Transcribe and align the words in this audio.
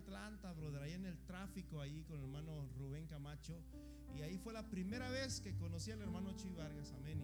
Atlanta, 0.00 0.52
brother, 0.52 0.82
ahí 0.82 0.92
en 0.92 1.06
el 1.06 1.18
tráfico, 1.26 1.80
ahí 1.80 2.02
con 2.04 2.18
el 2.18 2.24
hermano 2.24 2.68
Rubén 2.78 3.06
Camacho. 3.06 3.62
Y 4.16 4.22
ahí 4.22 4.38
fue 4.38 4.52
la 4.52 4.68
primera 4.68 5.10
vez 5.10 5.40
que 5.40 5.54
conocí 5.56 5.90
al 5.90 6.00
hermano 6.00 6.36
Chuy 6.36 6.52
Vargas, 6.52 6.92
amén. 6.92 7.20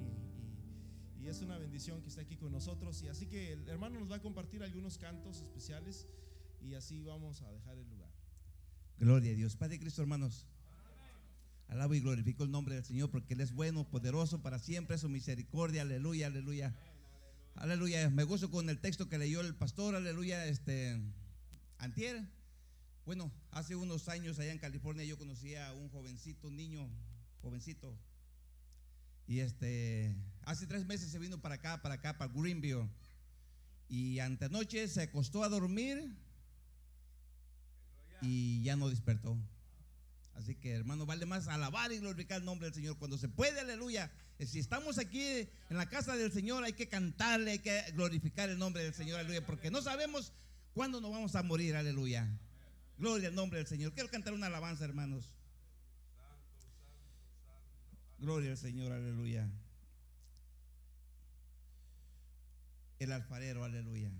Y, 1.20 1.26
es 1.26 1.40
una 1.40 1.58
bendición 1.58 2.00
que 2.02 2.08
esté 2.08 2.20
aquí 2.20 2.36
con 2.36 2.52
nosotros. 2.52 3.02
Y 3.02 3.08
así 3.08 3.26
que 3.26 3.52
el 3.52 3.68
hermano 3.68 3.98
nos 3.98 4.08
va 4.08 4.16
a 4.16 4.22
compartir 4.22 4.62
algunos 4.62 4.96
cantos 4.96 5.40
especiales 5.40 6.06
y 6.62 6.74
así 6.74 7.02
vamos 7.02 7.42
a 7.42 7.50
dejar 7.50 7.76
el 7.76 7.88
lugar. 7.88 8.08
Gloria 8.98 9.32
a 9.32 9.34
Dios. 9.34 9.56
Padre 9.56 9.80
Cristo, 9.80 10.02
hermanos. 10.02 10.46
Alabo 11.68 11.94
y 11.94 12.00
glorifico 12.00 12.44
el 12.44 12.52
nombre 12.52 12.76
del 12.76 12.84
Señor 12.84 13.10
porque 13.10 13.34
Él 13.34 13.40
es 13.40 13.50
bueno, 13.50 13.88
poderoso 13.90 14.40
para 14.40 14.60
siempre, 14.60 14.98
su 14.98 15.08
misericordia. 15.08 15.82
Aleluya, 15.82 16.28
aleluya. 16.28 16.76
Aleluya. 17.56 18.08
Me 18.10 18.22
gozo 18.22 18.50
con 18.50 18.70
el 18.70 18.78
texto 18.78 19.08
que 19.08 19.18
leyó 19.18 19.40
el 19.40 19.56
pastor. 19.56 19.96
Aleluya. 19.96 20.46
Este, 20.46 21.00
antier. 21.78 22.35
Bueno, 23.06 23.30
hace 23.52 23.76
unos 23.76 24.08
años 24.08 24.40
allá 24.40 24.50
en 24.50 24.58
California 24.58 25.04
yo 25.04 25.16
conocí 25.16 25.54
a 25.54 25.72
un 25.72 25.88
jovencito, 25.90 26.48
un 26.48 26.56
niño, 26.56 26.90
jovencito. 27.40 27.96
Y 29.28 29.38
este, 29.38 30.16
hace 30.42 30.66
tres 30.66 30.84
meses 30.86 31.12
se 31.12 31.20
vino 31.20 31.40
para 31.40 31.54
acá, 31.54 31.80
para 31.80 31.94
acá, 31.94 32.18
para 32.18 32.32
Greenville. 32.32 32.88
Y 33.88 34.18
antenoche 34.18 34.88
se 34.88 35.02
acostó 35.02 35.44
a 35.44 35.48
dormir 35.48 36.16
y 38.22 38.60
ya 38.64 38.74
no 38.74 38.88
despertó. 38.88 39.38
Así 40.34 40.56
que 40.56 40.72
hermano, 40.72 41.06
vale 41.06 41.26
más 41.26 41.46
alabar 41.46 41.92
y 41.92 41.98
glorificar 41.98 42.40
el 42.40 42.44
nombre 42.44 42.66
del 42.66 42.74
Señor 42.74 42.98
cuando 42.98 43.18
se 43.18 43.28
puede, 43.28 43.60
aleluya. 43.60 44.10
Si 44.40 44.58
estamos 44.58 44.98
aquí 44.98 45.22
en 45.70 45.76
la 45.76 45.88
casa 45.88 46.16
del 46.16 46.32
Señor, 46.32 46.64
hay 46.64 46.72
que 46.72 46.88
cantarle, 46.88 47.52
hay 47.52 47.58
que 47.60 47.82
glorificar 47.92 48.50
el 48.50 48.58
nombre 48.58 48.82
del 48.82 48.94
Señor, 48.94 49.20
aleluya, 49.20 49.46
porque 49.46 49.70
no 49.70 49.80
sabemos 49.80 50.32
cuándo 50.74 51.00
nos 51.00 51.12
vamos 51.12 51.36
a 51.36 51.44
morir, 51.44 51.76
aleluya. 51.76 52.36
Gloria 52.98 53.28
al 53.28 53.34
nombre 53.34 53.58
del 53.58 53.66
Señor. 53.66 53.92
Quiero 53.92 54.10
cantar 54.10 54.32
una 54.32 54.46
alabanza, 54.46 54.84
hermanos. 54.84 55.30
Gloria 58.18 58.52
al 58.52 58.56
Señor, 58.56 58.92
aleluya. 58.92 59.48
El 62.98 63.12
alfarero, 63.12 63.64
aleluya. 63.64 64.10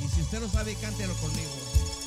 Y 0.00 0.08
si 0.08 0.20
usted 0.20 0.40
lo 0.40 0.48
sabe, 0.48 0.74
cántelo 0.80 1.14
conmigo. 1.14 2.03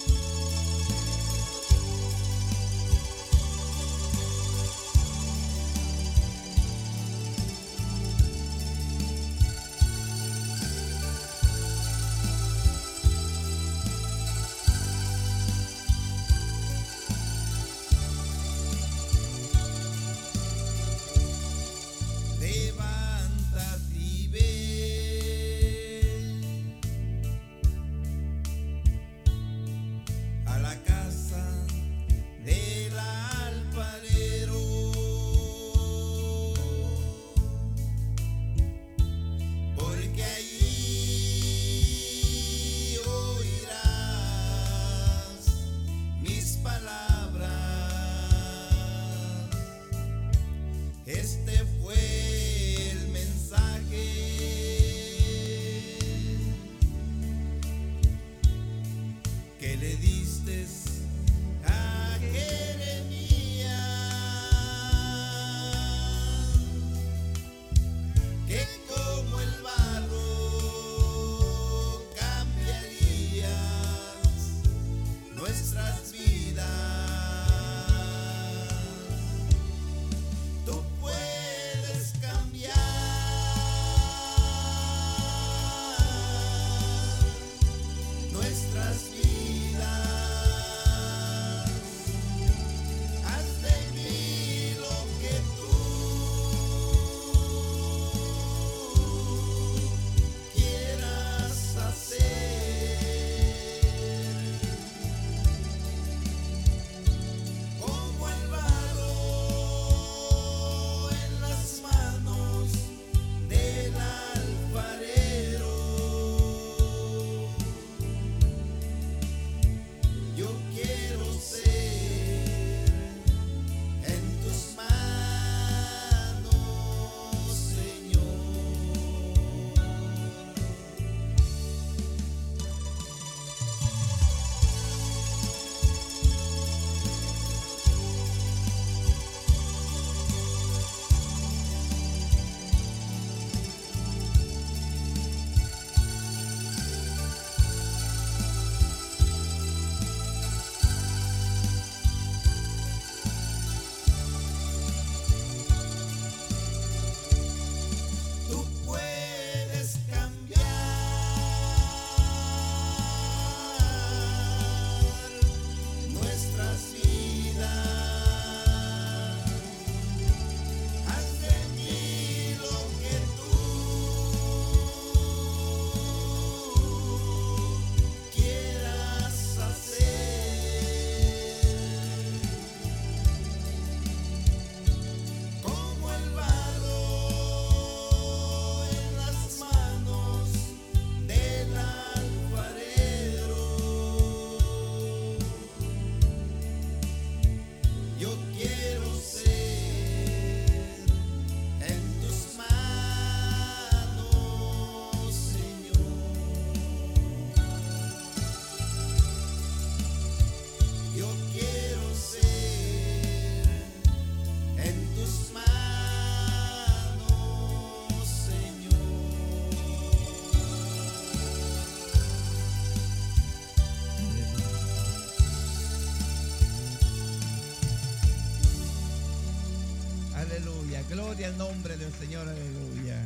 Gloria 231.17 231.47
al 231.47 231.57
nombre 231.57 231.97
del 231.97 232.13
Señor, 232.13 232.47
aleluya. 232.47 233.25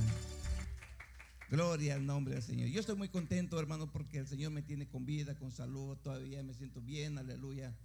Gloria 1.49 1.95
al 1.95 2.05
nombre 2.05 2.35
del 2.35 2.41
Señor. 2.41 2.69
Yo 2.69 2.79
estoy 2.79 2.95
muy 2.95 3.09
contento, 3.09 3.59
hermano, 3.59 3.91
porque 3.91 4.19
el 4.19 4.27
Señor 4.27 4.53
me 4.53 4.61
tiene 4.61 4.87
con 4.87 5.05
vida, 5.05 5.35
con 5.35 5.51
salud, 5.51 5.97
todavía 5.97 6.41
me 6.41 6.53
siento 6.53 6.79
bien, 6.79 7.17
aleluya. 7.17 7.75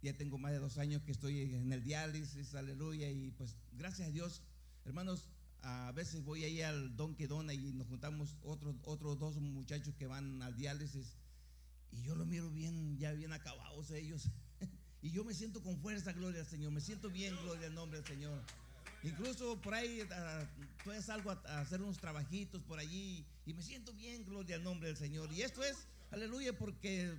Ya 0.00 0.16
tengo 0.16 0.38
más 0.38 0.52
de 0.52 0.60
dos 0.60 0.78
años 0.78 1.02
que 1.02 1.12
estoy 1.12 1.42
en 1.42 1.70
el 1.70 1.84
diálisis, 1.84 2.54
aleluya, 2.54 3.10
y 3.10 3.32
pues 3.32 3.54
gracias 3.72 4.08
a 4.08 4.12
Dios, 4.12 4.40
hermanos, 4.86 5.28
a 5.60 5.92
veces 5.92 6.24
voy 6.24 6.44
ahí 6.44 6.62
al 6.62 6.96
Don 6.96 7.14
Quedona 7.14 7.52
y 7.52 7.74
nos 7.74 7.88
juntamos 7.88 8.38
otros, 8.42 8.76
otros 8.82 9.18
dos 9.18 9.36
muchachos 9.36 9.94
que 9.94 10.06
van 10.06 10.40
al 10.40 10.56
diálisis 10.56 11.18
y 11.90 12.00
yo 12.00 12.14
lo 12.14 12.24
miro 12.24 12.48
bien, 12.48 12.96
ya 12.96 13.12
bien 13.12 13.34
acabados 13.34 13.90
ellos. 13.90 14.30
Y 15.04 15.10
yo 15.10 15.24
me 15.24 15.34
siento 15.34 15.60
con 15.64 15.76
fuerza, 15.78 16.12
gloria 16.12 16.42
al 16.42 16.46
Señor. 16.46 16.70
Me 16.70 16.80
siento 16.80 17.10
bien, 17.10 17.34
gloria 17.42 17.66
al 17.66 17.74
nombre 17.74 17.98
del 17.98 18.06
Señor. 18.06 18.40
Incluso 19.02 19.60
por 19.60 19.74
ahí 19.74 20.02
uh, 20.02 21.02
salgo 21.02 21.30
a, 21.30 21.60
hacer 21.60 21.82
unos 21.82 21.98
trabajitos 21.98 22.62
por 22.62 22.78
allí 22.78 23.24
y 23.44 23.52
me 23.52 23.62
siento 23.62 23.92
bien, 23.92 24.24
gloria 24.24 24.56
al 24.56 24.64
nombre 24.64 24.88
del 24.88 24.96
Señor. 24.96 25.32
Y 25.32 25.42
esto 25.42 25.64
es, 25.64 25.88
aleluya, 26.10 26.56
porque 26.56 27.12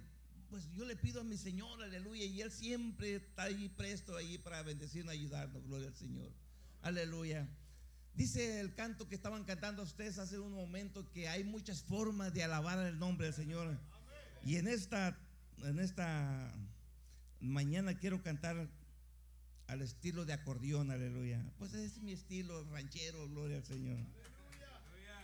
pues 0.49 0.69
yo 0.75 0.85
le 0.85 0.95
pido 0.95 1.21
a 1.21 1.23
mi 1.23 1.35
Señor, 1.35 1.81
aleluya, 1.81 2.25
y 2.25 2.41
Él 2.41 2.51
siempre 2.51 3.15
está 3.15 3.43
ahí 3.43 3.69
presto 3.69 4.15
ahí 4.15 4.37
para 4.37 4.61
bendecirnos, 4.61 5.11
ayudarnos, 5.11 5.63
gloria 5.65 5.87
al 5.87 5.95
Señor. 5.95 6.31
Aleluya. 6.81 7.47
Dice 8.15 8.59
el 8.59 8.75
canto 8.75 9.07
que 9.09 9.15
estaban 9.15 9.43
cantando 9.43 9.81
ustedes 9.81 10.19
hace 10.19 10.37
un 10.37 10.53
momento 10.53 11.09
que 11.11 11.27
hay 11.27 11.43
muchas 11.43 11.81
formas 11.81 12.33
de 12.33 12.43
alabar 12.43 12.77
el 12.79 12.99
nombre 12.99 13.25
del 13.25 13.33
Señor. 13.33 13.77
Y 14.45 14.57
en 14.57 14.67
esta, 14.67 15.17
en 15.63 15.79
esta 15.79 16.53
mañana 17.39 17.97
quiero 17.97 18.21
cantar 18.21 18.69
al 19.73 19.81
estilo 19.81 20.23
de 20.25 20.33
acordeón, 20.33 20.91
aleluya. 20.91 21.43
Pues 21.57 21.73
ese 21.73 21.85
es 21.85 21.97
mi 22.01 22.13
estilo 22.13 22.63
ranchero, 22.65 23.27
gloria 23.27 23.57
al 23.57 23.65
Señor. 23.65 23.97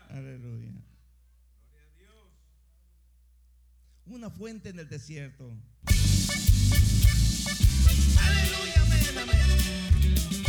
Aleluya. 0.10 0.72
Una 4.08 4.32
fuente 4.32 4.70
en 4.70 4.80
el 4.80 4.90
desierto. 4.90 5.56
Aleluya, 8.18 8.82
amén, 8.82 9.18
amén. 9.20 10.49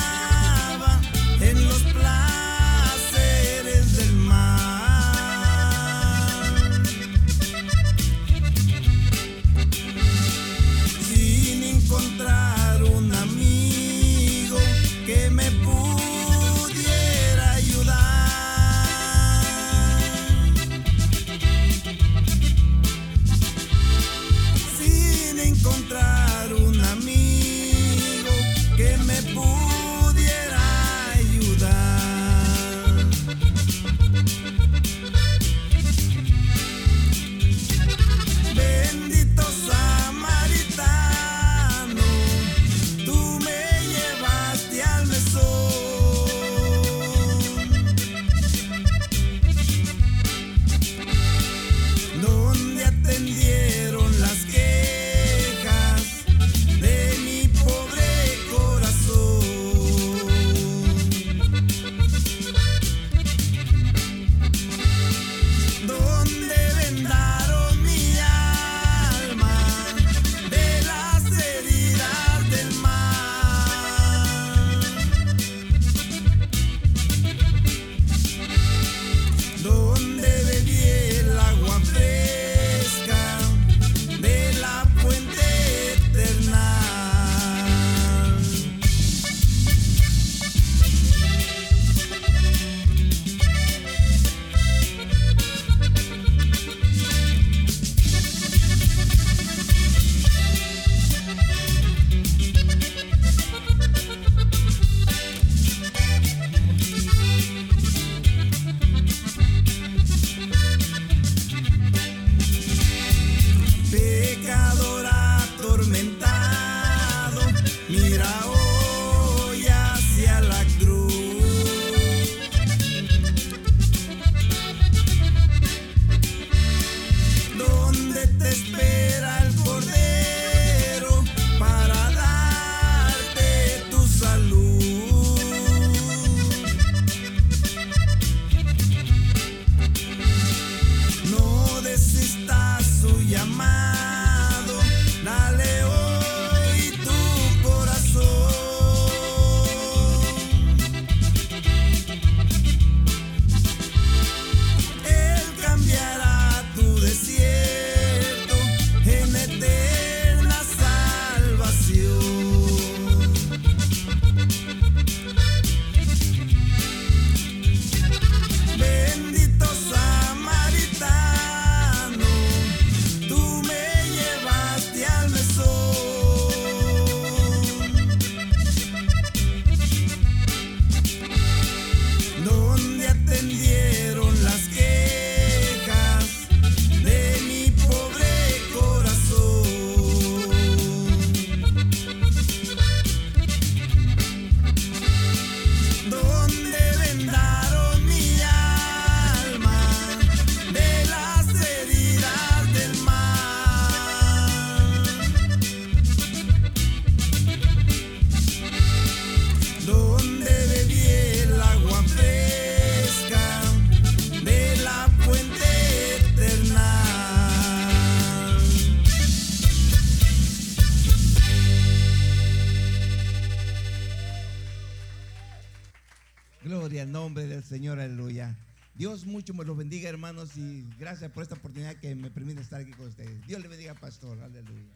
gracias 231.21 231.35
por 231.35 231.43
esta 231.43 231.53
oportunidad 231.53 231.95
que 231.97 232.15
me 232.15 232.31
permite 232.31 232.61
estar 232.61 232.81
aquí 232.81 232.93
con 232.93 233.05
ustedes. 233.05 233.45
Dios 233.45 233.61
le 233.61 233.67
bendiga, 233.67 233.93
pastor, 233.93 234.41
aleluya. 234.41 234.89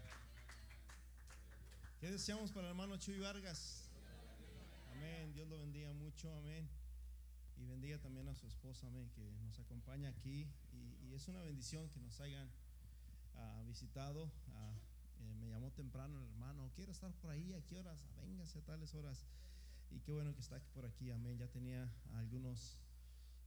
¿Qué 2.00 2.10
deseamos 2.10 2.51
para 2.51 2.65
el 2.65 2.72
hermano 2.72 2.98
Chuy 2.98 3.20
Vargas? 3.20 3.91
Amén. 4.96 5.32
Dios 5.36 5.48
lo 5.48 5.60
bendiga 5.60 5.94
mucho, 5.94 6.36
amén. 6.38 6.67
Y 7.58 7.67
bendiga 7.67 8.00
también 8.00 8.27
a 8.27 8.34
su 8.34 8.48
esposa, 8.48 8.88
amén, 8.88 9.08
que 9.13 9.22
nos 9.44 9.60
acompaña 9.60 10.10
aquí. 10.10 10.50
Y, 10.74 11.05
y 11.05 11.13
es 11.13 11.27
una 11.27 11.44
bendición 11.44 11.88
que 11.89 12.00
nos 12.00 12.20
hayan 12.20 12.50
ah, 13.36 13.62
visitado. 13.67 14.32
Ah, 14.55 14.74
eh, 15.20 15.36
me 15.36 15.48
llamó 15.48 15.70
temprano 15.74 16.17
el 16.17 16.25
hermano, 16.25 16.72
quiero 16.74 16.91
estar 16.91 17.13
por 17.22 17.29
ahí, 17.29 17.53
¿a 17.53 17.62
qué 17.67 17.77
horas? 17.77 18.10
Véngase 18.24 18.58
a 18.58 18.62
tales 18.63 18.96
horas. 18.96 19.27
Y 19.91 20.00
qué 20.00 20.12
bueno 20.12 20.34
que 20.34 20.41
está 20.41 20.60
por 20.74 20.88
aquí, 20.88 21.12
amén. 21.12 21.38
Ya 21.38 21.48
tenía 21.50 21.88
algunos 22.15 22.79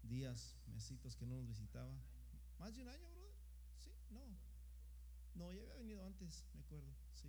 días, 0.04 0.54
mesitos 0.68 1.16
que 1.16 1.26
no 1.26 1.34
nos 1.34 1.48
visitaba. 1.48 1.92
¿Más 2.58 2.74
de 2.74 2.82
un 2.82 2.88
año, 2.88 3.08
brother? 3.08 3.32
Sí, 3.78 3.90
no. 4.10 4.20
No, 5.34 5.52
ya 5.52 5.62
había 5.62 5.76
venido 5.76 6.04
antes, 6.04 6.44
me 6.54 6.60
acuerdo, 6.60 6.92
sí. 7.14 7.28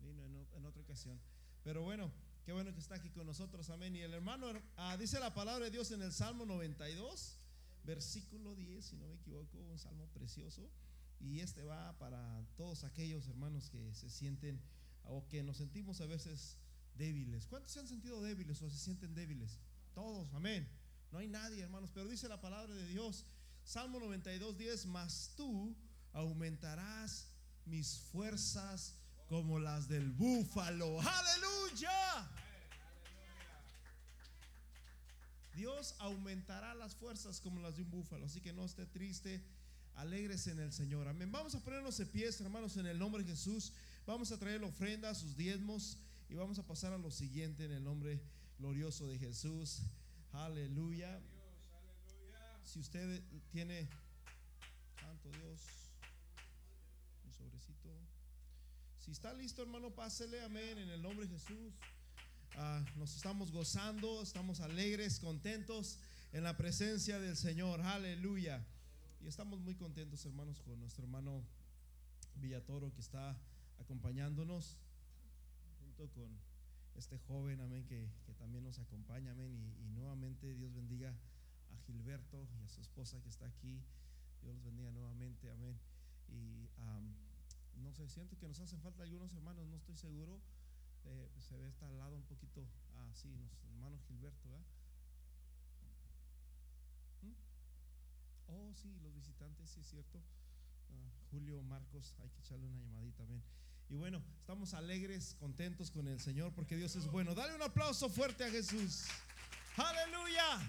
Vino 0.00 0.24
en, 0.26 0.64
otra 0.64 0.82
ocasión. 0.82 1.20
Pero 1.62 1.82
bueno, 1.82 2.12
qué 2.44 2.52
bueno 2.52 2.72
que 2.72 2.80
está 2.80 2.96
aquí 2.96 3.10
con 3.10 3.26
nosotros, 3.26 3.70
amén. 3.70 3.96
Y 3.96 4.00
el 4.00 4.14
hermano, 4.14 4.46
ah, 4.76 4.96
dice 4.96 5.18
la 5.20 5.34
palabra 5.34 5.66
de 5.66 5.70
Dios 5.70 5.90
en 5.90 6.02
el 6.02 6.12
Salmo 6.12 6.44
92, 6.46 7.38
versículo 7.84 8.54
10, 8.54 8.84
si 8.84 8.96
no 8.96 9.08
me 9.08 9.14
equivoco, 9.14 9.58
un 9.58 9.78
salmo 9.78 10.06
precioso. 10.08 10.70
Y 11.20 11.40
este 11.40 11.64
va 11.64 11.98
para 11.98 12.42
todos 12.56 12.84
aquellos 12.84 13.26
hermanos 13.28 13.68
que 13.70 13.92
se 13.94 14.08
sienten 14.08 14.60
o 15.04 15.26
que 15.28 15.42
nos 15.42 15.58
sentimos 15.58 16.00
a 16.00 16.06
veces 16.06 16.58
débiles. 16.94 17.46
¿Cuántos 17.46 17.72
se 17.72 17.80
han 17.80 17.88
sentido 17.88 18.22
débiles 18.22 18.60
o 18.62 18.70
se 18.70 18.78
sienten 18.78 19.14
débiles? 19.14 19.58
Todos, 19.94 20.32
amén. 20.34 20.68
No 21.12 21.18
hay 21.18 21.28
nadie, 21.28 21.62
hermanos, 21.62 21.90
pero 21.92 22.08
dice 22.08 22.28
la 22.28 22.40
palabra 22.40 22.72
de 22.72 22.86
Dios, 22.86 23.26
Salmo 23.70 24.00
92, 24.00 24.58
10, 24.58 24.86
mas 24.86 25.30
tú 25.36 25.76
aumentarás 26.12 27.28
mis 27.64 28.00
fuerzas 28.10 28.96
como 29.28 29.60
las 29.60 29.86
del 29.86 30.10
búfalo. 30.10 31.00
Aleluya. 31.00 32.28
Dios 35.54 35.94
aumentará 36.00 36.74
las 36.74 36.96
fuerzas 36.96 37.40
como 37.40 37.60
las 37.60 37.76
de 37.76 37.82
un 37.82 37.92
búfalo. 37.92 38.26
Así 38.26 38.40
que 38.40 38.52
no 38.52 38.64
esté 38.64 38.86
triste, 38.86 39.40
alégrese 39.94 40.50
en 40.50 40.58
el 40.58 40.72
Señor. 40.72 41.06
Amén. 41.06 41.30
Vamos 41.30 41.54
a 41.54 41.60
ponernos 41.60 41.96
de 41.96 42.06
pies, 42.06 42.40
hermanos, 42.40 42.76
en 42.76 42.86
el 42.86 42.98
nombre 42.98 43.22
de 43.22 43.30
Jesús. 43.30 43.72
Vamos 44.04 44.32
a 44.32 44.38
traer 44.40 44.62
la 44.62 44.66
ofrenda, 44.66 45.14
sus 45.14 45.36
diezmos 45.36 45.96
y 46.28 46.34
vamos 46.34 46.58
a 46.58 46.66
pasar 46.66 46.92
a 46.92 46.98
lo 46.98 47.12
siguiente 47.12 47.66
en 47.66 47.70
el 47.70 47.84
nombre 47.84 48.20
glorioso 48.58 49.06
de 49.06 49.16
Jesús. 49.16 49.82
Aleluya. 50.32 51.20
Si 52.70 52.78
usted 52.78 53.20
tiene, 53.50 53.88
santo 55.00 55.28
Dios, 55.28 55.60
un 57.24 57.32
sobrecito. 57.32 57.88
Si 59.00 59.10
está 59.10 59.34
listo, 59.34 59.62
hermano, 59.62 59.92
pásele, 59.92 60.40
amén, 60.44 60.78
en 60.78 60.88
el 60.88 61.02
nombre 61.02 61.26
de 61.26 61.32
Jesús. 61.32 61.74
Ah, 62.54 62.84
nos 62.94 63.16
estamos 63.16 63.50
gozando, 63.50 64.22
estamos 64.22 64.60
alegres, 64.60 65.18
contentos 65.18 65.98
en 66.32 66.44
la 66.44 66.56
presencia 66.56 67.18
del 67.18 67.36
Señor. 67.36 67.80
Aleluya. 67.80 68.64
Y 69.20 69.26
estamos 69.26 69.58
muy 69.58 69.74
contentos, 69.74 70.24
hermanos, 70.24 70.60
con 70.60 70.78
nuestro 70.78 71.02
hermano 71.02 71.44
Villatoro 72.36 72.92
que 72.92 73.00
está 73.00 73.36
acompañándonos, 73.80 74.76
junto 75.80 76.08
con 76.12 76.38
este 76.94 77.18
joven, 77.18 77.62
amén, 77.62 77.84
que, 77.84 78.08
también 78.38 78.62
nos 78.62 78.78
acompaña, 78.78 79.32
amén. 79.32 79.74
Y 79.80 79.90
nuevamente 79.90 80.54
Dios 80.54 80.72
bendiga 80.72 81.12
a 81.72 81.78
Gilberto 81.86 82.46
y 82.58 82.62
a 82.64 82.68
su 82.68 82.80
esposa 82.80 83.20
que 83.22 83.28
está 83.28 83.46
aquí. 83.46 83.82
Dios 84.42 84.54
los 84.54 84.64
bendiga 84.64 84.90
nuevamente, 84.90 85.50
amén. 85.50 85.78
Y 86.28 86.68
no 87.80 87.92
sé, 87.92 88.08
siento 88.08 88.36
que 88.38 88.46
nos 88.46 88.60
hacen 88.60 88.80
falta 88.80 89.02
algunos 89.02 89.32
hermanos, 89.34 89.66
no 89.66 89.76
estoy 89.76 89.96
seguro. 89.96 90.40
Eh, 91.04 91.30
se 91.40 91.56
ve 91.56 91.68
está 91.68 91.86
al 91.86 91.98
lado 91.98 92.14
un 92.14 92.24
poquito 92.24 92.66
así, 93.10 93.28
nuestro 93.28 93.68
hermano 93.70 93.98
Gilberto, 94.06 94.48
¿verdad? 94.48 94.66
¿Mm? 97.22 97.32
Oh, 98.48 98.74
sí, 98.74 98.94
los 99.02 99.14
visitantes, 99.14 99.70
sí 99.70 99.80
es 99.80 99.86
cierto. 99.88 100.22
Ah, 100.90 101.10
Julio 101.30 101.62
Marcos, 101.62 102.14
hay 102.20 102.28
que 102.30 102.40
echarle 102.40 102.66
una 102.66 102.78
llamadita 102.78 103.18
también. 103.24 103.42
Y 103.88 103.96
bueno, 103.96 104.22
estamos 104.38 104.74
alegres, 104.74 105.34
contentos 105.40 105.90
con 105.90 106.06
el 106.06 106.20
Señor 106.20 106.52
porque 106.52 106.76
Dios 106.76 106.94
es 106.96 107.10
bueno. 107.10 107.34
Dale 107.34 107.54
un 107.54 107.62
aplauso 107.62 108.08
fuerte 108.08 108.44
a 108.44 108.50
Jesús. 108.50 109.06
Aleluya. 109.76 110.60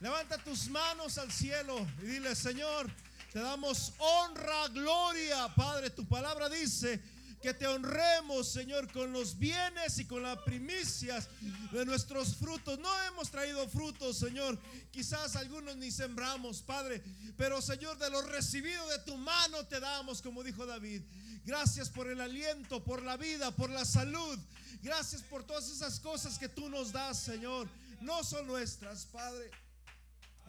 Levanta 0.00 0.38
tus 0.38 0.70
manos 0.70 1.18
al 1.18 1.30
cielo 1.30 1.86
y 2.02 2.06
dile, 2.06 2.34
Señor, 2.34 2.90
te 3.32 3.38
damos 3.38 3.92
honra, 3.98 4.68
gloria, 4.68 5.54
Padre. 5.54 5.90
Tu 5.90 6.08
palabra 6.08 6.48
dice 6.48 7.02
que 7.42 7.52
te 7.52 7.66
honremos, 7.66 8.50
Señor, 8.50 8.90
con 8.92 9.12
los 9.12 9.38
bienes 9.38 9.98
y 9.98 10.06
con 10.06 10.22
las 10.22 10.38
primicias 10.38 11.28
de 11.70 11.84
nuestros 11.84 12.34
frutos. 12.36 12.78
No 12.78 12.90
hemos 13.04 13.30
traído 13.30 13.68
frutos, 13.68 14.18
Señor. 14.18 14.58
Quizás 14.90 15.36
algunos 15.36 15.76
ni 15.76 15.90
sembramos, 15.90 16.62
Padre. 16.62 17.02
Pero, 17.36 17.60
Señor, 17.60 17.98
de 17.98 18.08
lo 18.08 18.22
recibido 18.22 18.86
de 18.88 19.00
tu 19.00 19.18
mano 19.18 19.66
te 19.66 19.80
damos, 19.80 20.22
como 20.22 20.42
dijo 20.42 20.64
David. 20.64 21.02
Gracias 21.44 21.90
por 21.90 22.08
el 22.08 22.22
aliento, 22.22 22.82
por 22.82 23.02
la 23.02 23.18
vida, 23.18 23.50
por 23.50 23.68
la 23.68 23.84
salud. 23.84 24.38
Gracias 24.82 25.20
por 25.22 25.44
todas 25.44 25.70
esas 25.70 26.00
cosas 26.00 26.38
que 26.38 26.48
tú 26.48 26.70
nos 26.70 26.90
das, 26.90 27.18
Señor. 27.18 27.68
No 28.00 28.24
son 28.24 28.46
nuestras, 28.46 29.04
Padre. 29.04 29.50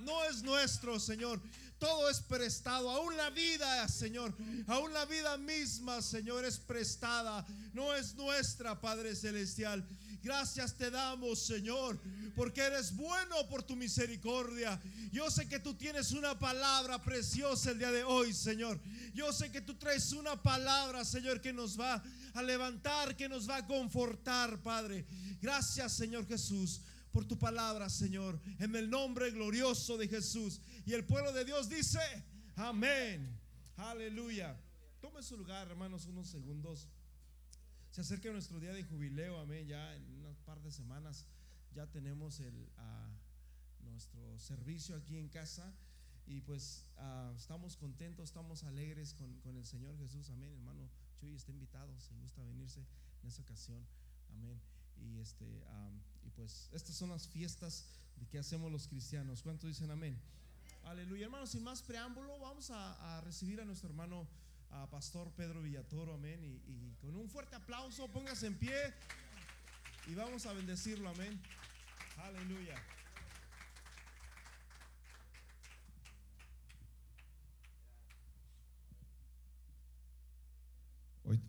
No 0.02 0.24
es 0.26 0.44
nuestro, 0.44 1.00
Señor. 1.00 1.42
Todo 1.80 2.10
es 2.10 2.20
prestado. 2.20 2.92
Aún 2.92 3.18
la 3.18 3.32
vida, 3.32 3.88
Señor. 3.88 4.36
Aún 4.68 4.94
la 4.94 5.06
vida 5.06 5.36
misma, 5.38 6.02
Señor, 6.02 6.46
es 6.46 6.60
prestada. 6.60 7.44
No 7.74 7.96
es 7.96 8.14
nuestra, 8.14 8.80
Padre 8.80 9.16
Celestial. 9.16 9.84
Gracias 10.22 10.76
te 10.76 10.92
damos, 10.92 11.40
Señor, 11.40 12.00
porque 12.36 12.62
eres 12.62 12.96
bueno 12.96 13.36
por 13.50 13.64
tu 13.64 13.76
misericordia. 13.76 14.80
Yo 15.12 15.32
sé 15.32 15.50
que 15.50 15.58
tú 15.58 15.74
tienes 15.74 16.12
una 16.12 16.38
palabra 16.38 17.02
preciosa 17.04 17.72
el 17.72 17.80
día 17.80 17.92
de 17.92 18.04
hoy, 18.04 18.32
Señor. 18.32 18.80
Yo 19.16 19.34
sé 19.34 19.52
que 19.52 19.62
tú 19.62 19.74
traes 19.74 20.12
una 20.12 20.40
palabra, 20.40 21.04
Señor, 21.04 21.42
que 21.42 21.52
nos 21.52 21.80
va 21.80 22.04
a 22.36 22.44
levantar, 22.44 23.16
que 23.16 23.28
nos 23.28 23.50
va 23.50 23.58
a 23.58 23.66
confortar, 23.66 24.62
Padre. 24.62 25.08
Gracias, 25.42 25.94
Señor 25.94 26.28
Jesús 26.28 26.82
por 27.12 27.26
tu 27.26 27.38
palabra, 27.38 27.90
Señor, 27.90 28.40
en 28.60 28.76
el 28.76 28.90
nombre 28.90 29.32
glorioso 29.32 29.98
de 29.98 30.08
Jesús. 30.08 30.62
Y 30.86 30.94
el 30.94 31.06
pueblo 31.06 31.34
de 31.34 31.46
Dios 31.46 31.70
dice, 31.70 32.00
amén. 32.56 33.40
Aleluya. 33.76 34.60
Tome 35.02 35.22
su 35.24 35.38
lugar, 35.38 35.68
hermanos, 35.70 36.06
unos 36.06 36.30
segundos. 36.30 36.88
Se 37.92 38.02
acerca 38.02 38.32
nuestro 38.32 38.60
día 38.60 38.72
de 38.72 38.84
jubileo, 38.84 39.40
amén. 39.40 39.68
Ya 39.68 39.96
en 39.96 40.10
unas 40.16 40.38
par 40.40 40.62
de 40.62 40.72
semanas 40.72 41.26
ya 41.74 41.88
tenemos 41.88 42.40
el, 42.40 42.70
ah, 42.78 43.10
nuestro 43.82 44.40
servicio 44.40 44.96
aquí 44.96 45.18
en 45.18 45.28
casa. 45.28 45.74
Y 46.26 46.42
pues 46.42 46.86
ah, 46.98 47.34
estamos 47.36 47.76
contentos, 47.76 48.30
estamos 48.30 48.64
alegres 48.64 49.14
con, 49.14 49.40
con 49.42 49.58
el 49.58 49.66
Señor 49.66 49.98
Jesús, 49.98 50.30
amén. 50.30 50.54
Hermano 50.54 50.90
Chuy 51.20 51.36
está 51.36 51.52
invitado, 51.52 52.00
si 52.00 52.16
gusta 52.16 52.42
venirse 52.44 52.86
en 53.22 53.28
esa 53.28 53.42
ocasión, 53.42 53.86
amén. 54.30 54.62
Y 55.02 55.20
este, 55.20 55.46
y 56.24 56.30
pues 56.32 56.70
estas 56.72 56.96
son 56.96 57.10
las 57.10 57.28
fiestas 57.28 57.86
de 58.18 58.28
que 58.28 58.40
hacemos 58.40 58.72
los 58.72 58.88
cristianos. 58.88 59.42
¿Cuántos 59.42 59.70
dicen 59.70 59.92
amén? 59.92 60.20
Aleluya, 60.84 61.26
hermanos. 61.26 61.50
Sin 61.52 61.64
más 61.64 61.82
preámbulo, 61.82 62.40
vamos 62.40 62.72
a, 62.72 63.22
recibir 63.22 63.62
a 63.62 63.66
nuestro 63.66 63.90
hermano 63.90 64.28
Pastor 64.90 65.32
Pedro 65.32 65.62
Villatoro, 65.62 66.14
amén. 66.14 66.62
Y 66.68 66.94
con 67.02 67.16
un 67.16 67.30
fuerte 67.30 67.56
aplauso, 67.56 68.08
póngase 68.08 68.48
en 68.48 68.58
pie 68.58 68.94
y 70.08 70.16
vamos 70.16 70.46
a 70.46 70.54
bendecirlo, 70.54 71.10
amén. 71.10 71.42
Aleluya. 72.18 72.76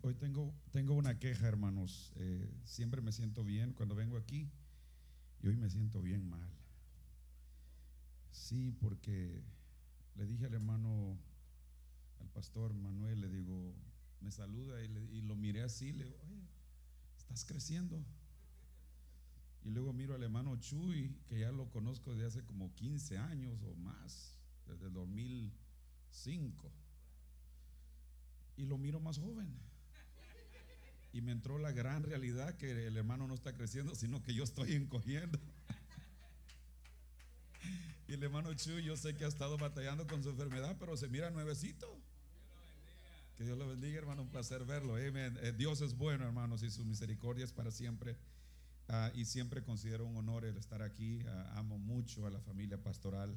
Hoy, 0.05 0.15
tengo, 0.15 0.53
tengo 0.71 0.95
una 0.95 1.17
queja, 1.17 1.47
hermanos. 1.47 2.11
Eh, 2.17 2.53
siempre 2.65 3.01
me 3.01 3.13
siento 3.13 3.45
bien 3.45 3.71
cuando 3.71 3.95
vengo 3.95 4.17
aquí 4.17 4.51
y 5.41 5.47
hoy 5.47 5.55
me 5.55 5.69
siento 5.69 6.01
bien 6.01 6.29
mal. 6.29 6.49
Sí, 8.29 8.73
porque 8.81 9.41
le 10.15 10.25
dije 10.25 10.47
al 10.47 10.55
hermano, 10.55 11.17
al 12.19 12.27
pastor 12.31 12.73
Manuel, 12.73 13.21
le 13.21 13.29
digo, 13.29 13.73
me 14.19 14.29
saluda 14.29 14.83
y, 14.83 15.21
lo 15.21 15.37
miré 15.37 15.63
así, 15.63 15.93
le 15.93 16.03
digo, 16.03 16.17
oye, 16.21 16.49
estás 17.17 17.45
creciendo. 17.45 18.03
Y 19.63 19.69
luego 19.69 19.93
miro 19.93 20.15
al 20.15 20.23
hermano 20.23 20.57
Chuy, 20.57 21.15
que 21.27 21.39
ya 21.39 21.53
lo 21.53 21.69
conozco 21.69 22.11
desde 22.11 22.27
hace 22.27 22.43
como 22.43 22.75
15 22.75 23.19
años 23.19 23.63
o 23.63 23.73
más, 23.75 24.37
desde 24.67 24.87
el 24.87 24.93
2005 24.93 26.73
y 28.57 28.65
lo 28.65 28.77
miro 28.77 28.99
más 28.99 29.17
joven. 29.17 29.72
Y 31.13 31.21
me 31.21 31.31
entró 31.31 31.59
la 31.59 31.71
gran 31.71 32.03
realidad 32.03 32.55
que 32.57 32.87
el 32.87 32.97
hermano 32.97 33.27
no 33.27 33.35
está 33.35 33.53
creciendo, 33.53 33.95
sino 33.95 34.21
que 34.23 34.33
yo 34.33 34.43
estoy 34.43 34.73
encogiendo. 34.73 35.39
El 38.07 38.21
hermano 38.21 38.53
Chu, 38.53 38.79
yo 38.79 38.97
sé 38.97 39.15
que 39.15 39.25
ha 39.25 39.27
estado 39.27 39.57
batallando 39.57 40.05
con 40.05 40.21
su 40.21 40.29
enfermedad, 40.29 40.75
pero 40.79 40.97
se 40.97 41.07
mira 41.07 41.31
nuevecito. 41.31 41.97
Que 43.37 43.43
Dios 43.43 43.57
lo 43.57 43.67
bendiga, 43.67 43.97
hermano. 43.97 44.21
Un 44.21 44.29
placer 44.29 44.65
verlo. 44.65 44.95
Amén. 44.95 45.37
Eh, 45.41 45.53
Dios 45.57 45.81
es 45.81 45.97
bueno, 45.97 46.25
hermanos, 46.25 46.61
y 46.61 46.69
su 46.69 46.85
misericordia 46.85 47.45
es 47.45 47.51
para 47.51 47.71
siempre. 47.71 48.17
Ah, 48.89 49.11
y 49.15 49.25
siempre 49.25 49.63
considero 49.63 50.05
un 50.05 50.17
honor 50.17 50.45
el 50.45 50.57
estar 50.57 50.81
aquí. 50.81 51.21
Ah, 51.27 51.53
amo 51.55 51.77
mucho 51.79 52.27
a 52.27 52.29
la 52.29 52.39
familia 52.41 52.77
pastoral. 52.77 53.35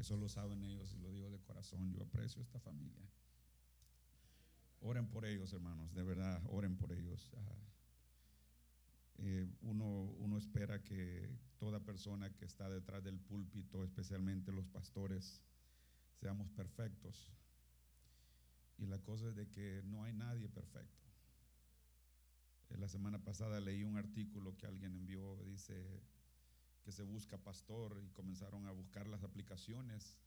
Eso 0.00 0.16
lo 0.16 0.30
saben 0.30 0.64
ellos 0.64 0.94
y 0.94 0.98
lo 0.98 1.12
digo 1.12 1.30
de 1.30 1.38
corazón. 1.40 1.92
Yo 1.92 2.02
aprecio 2.02 2.40
esta 2.40 2.58
familia. 2.58 3.06
Oren 4.80 5.06
por 5.06 5.26
ellos, 5.26 5.52
hermanos, 5.52 5.92
de 5.92 6.02
verdad, 6.02 6.42
oren 6.48 6.74
por 6.74 6.90
ellos. 6.90 7.30
Ah, 7.36 7.54
eh, 9.18 9.46
uno, 9.60 10.04
uno 10.18 10.38
espera 10.38 10.82
que 10.82 11.28
toda 11.58 11.84
persona 11.84 12.30
que 12.30 12.46
está 12.46 12.70
detrás 12.70 13.04
del 13.04 13.20
púlpito, 13.20 13.84
especialmente 13.84 14.52
los 14.52 14.66
pastores, 14.68 15.42
seamos 16.18 16.48
perfectos. 16.50 17.30
Y 18.78 18.86
la 18.86 18.98
cosa 19.00 19.28
es 19.28 19.36
de 19.36 19.50
que 19.50 19.82
no 19.84 20.02
hay 20.02 20.14
nadie 20.14 20.48
perfecto. 20.48 21.04
Eh, 22.70 22.78
La 22.78 22.88
semana 22.88 23.22
pasada 23.22 23.60
leí 23.60 23.84
un 23.84 23.98
artículo 23.98 24.56
que 24.56 24.66
alguien 24.66 24.94
envió, 24.94 25.44
dice 25.44 26.02
que 26.82 26.92
se 26.92 27.02
busca 27.02 27.38
pastor 27.38 28.00
y 28.04 28.10
comenzaron 28.10 28.66
a 28.66 28.72
buscar 28.72 29.06
las 29.06 29.22
aplicaciones 29.22 30.18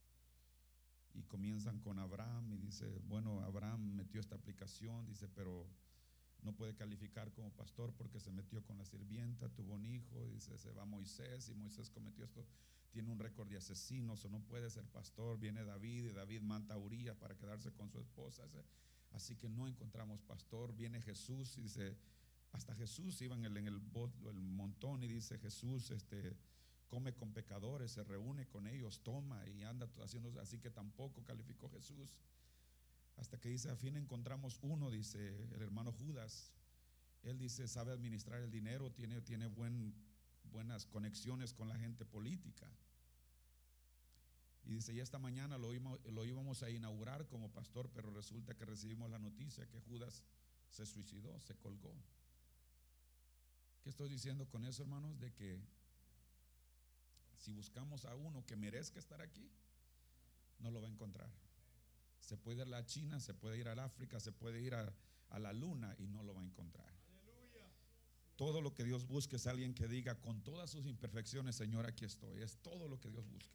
y 1.14 1.24
comienzan 1.24 1.80
con 1.80 2.00
Abraham 2.00 2.52
y 2.54 2.58
dice, 2.58 3.02
bueno, 3.06 3.42
Abraham 3.42 3.96
metió 3.96 4.20
esta 4.20 4.36
aplicación, 4.36 5.06
dice, 5.06 5.28
pero 5.28 5.68
no 6.42 6.54
puede 6.54 6.76
calificar 6.76 7.32
como 7.32 7.52
pastor 7.52 7.94
porque 7.94 8.20
se 8.20 8.32
metió 8.32 8.64
con 8.64 8.78
la 8.78 8.86
sirvienta, 8.86 9.50
tuvo 9.50 9.74
un 9.74 9.86
hijo, 9.86 10.28
dice, 10.30 10.58
se 10.58 10.72
va 10.72 10.86
Moisés 10.86 11.50
y 11.50 11.54
Moisés 11.54 11.90
cometió 11.90 12.26
esto, 12.26 12.46
tiene 12.92 13.10
un 13.10 13.20
récord 13.20 13.50
de 13.50 13.58
asesinos 13.58 14.24
o 14.26 14.30
no 14.30 14.40
puede 14.42 14.70
ser 14.70 14.86
pastor, 14.86 15.40
viene 15.40 15.64
David 15.64 16.06
y 16.06 16.14
David 16.14 16.42
mata 16.42 16.74
a 16.74 16.78
Urias 16.78 17.16
para 17.16 17.36
quedarse 17.36 17.72
con 17.72 17.90
su 17.90 18.00
esposa, 18.00 18.44
así 19.12 19.36
que 19.36 19.50
no 19.50 19.68
encontramos 19.68 20.22
pastor, 20.22 20.76
viene 20.76 21.02
Jesús 21.02 21.58
y 21.58 21.62
dice, 21.62 21.96
hasta 22.54 22.76
Jesús 22.76 23.20
iba 23.22 23.36
en 23.36 23.46
el, 23.46 23.82
montón 23.82 25.04
y 25.04 25.08
dice 25.08 25.38
Jesús, 25.40 25.90
este, 25.90 26.38
come 26.88 27.14
con 27.14 27.34
pecadores, 27.34 27.92
se 27.92 28.04
reúne 28.04 28.48
con 28.48 28.68
ellos, 28.68 29.02
toma 29.02 29.46
y 29.50 29.64
anda 29.64 29.90
haciendo, 30.04 30.40
así 30.40 30.60
que 30.60 30.70
tampoco 30.70 31.24
calificó 31.24 31.70
Jesús. 31.72 32.16
Hasta 33.18 33.40
que 33.40 33.50
dice, 33.50 33.70
a 33.70 33.76
fin 33.76 33.98
encontramos 33.98 34.60
uno, 34.62 34.92
dice 34.92 35.30
el 35.54 35.62
hermano 35.62 35.92
Judas. 35.92 36.52
Él 37.24 37.40
dice, 37.40 37.68
sabe 37.68 37.92
administrar 37.92 38.42
el 38.42 38.52
dinero, 38.52 38.92
tiene, 38.92 39.22
tiene 39.22 39.48
buen, 39.48 39.94
buenas 40.52 40.86
conexiones 40.86 41.54
con 41.54 41.68
la 41.68 41.78
gente 41.78 42.06
política. 42.06 42.68
Y 44.66 44.76
dice, 44.76 44.94
y 44.94 45.00
esta 45.00 45.20
mañana 45.20 45.58
lo 45.58 46.26
íbamos 46.26 46.64
a 46.64 46.70
inaugurar 46.70 47.28
como 47.28 47.52
pastor, 47.52 47.90
pero 47.94 48.12
resulta 48.12 48.56
que 48.56 48.66
recibimos 48.66 49.10
la 49.10 49.20
noticia 49.20 49.68
que 49.68 49.80
Judas 49.82 50.24
se 50.70 50.86
suicidó, 50.86 51.40
se 51.40 51.56
colgó. 51.56 51.94
¿Qué 53.84 53.90
estoy 53.90 54.08
diciendo 54.08 54.48
con 54.48 54.64
eso, 54.64 54.84
hermanos? 54.84 55.20
De 55.20 55.34
que 55.34 55.60
si 57.38 57.52
buscamos 57.52 58.06
a 58.06 58.16
uno 58.16 58.46
que 58.46 58.56
merezca 58.56 58.98
estar 58.98 59.22
aquí, 59.22 59.52
no 60.60 60.72
lo 60.72 60.82
va 60.82 60.88
a 60.88 60.92
encontrar. 60.92 61.30
Se 62.22 62.38
puede 62.38 62.58
ir 62.58 62.62
a 62.64 62.66
la 62.66 62.86
China, 62.86 63.20
se 63.20 63.34
puede 63.34 63.58
ir 63.58 63.68
al 63.68 63.80
África, 63.80 64.22
se 64.22 64.32
puede 64.32 64.62
ir 64.62 64.74
a, 64.74 64.94
a 65.32 65.40
la 65.40 65.52
luna 65.52 65.94
y 66.00 66.08
no 66.08 66.24
lo 66.24 66.34
va 66.34 66.40
a 66.40 66.46
encontrar. 66.46 66.94
Todo 68.38 68.62
lo 68.62 68.74
que 68.74 68.86
Dios 68.86 69.06
busca 69.06 69.36
es 69.36 69.46
alguien 69.46 69.74
que 69.74 69.90
diga 69.90 70.16
con 70.16 70.42
todas 70.42 70.70
sus 70.70 70.86
imperfecciones, 70.88 71.58
Señor, 71.58 71.86
aquí 71.86 72.06
estoy. 72.06 72.42
Es 72.42 72.58
todo 72.60 72.88
lo 72.88 73.02
que 73.02 73.10
Dios 73.10 73.28
busca. 73.30 73.54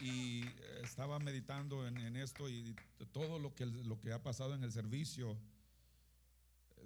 Y 0.00 0.42
eh, 0.46 0.80
estaba 0.84 1.18
meditando 1.18 1.86
en, 1.88 1.96
en 1.96 2.16
esto 2.16 2.50
y 2.50 2.76
todo 3.12 3.38
lo 3.38 3.54
que, 3.54 3.64
lo 3.64 3.98
que 3.98 4.12
ha 4.12 4.22
pasado 4.22 4.54
en 4.54 4.62
el 4.62 4.70
servicio. 4.70 5.38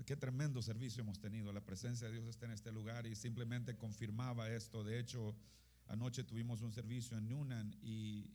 Qué 0.07 0.17
tremendo 0.17 0.63
servicio 0.63 1.03
hemos 1.03 1.21
tenido. 1.21 1.53
La 1.53 1.61
presencia 1.61 2.07
de 2.09 2.15
Dios 2.15 2.27
está 2.27 2.47
en 2.47 2.53
este 2.53 2.73
lugar 2.73 3.07
y 3.07 3.15
simplemente 3.15 3.77
confirmaba 3.77 4.51
esto. 4.51 4.83
De 4.83 4.99
hecho, 4.99 5.37
anoche 5.87 6.25
tuvimos 6.25 6.63
un 6.63 6.73
servicio 6.73 7.17
en 7.19 7.29
Newnan 7.29 7.77
y, 7.83 8.31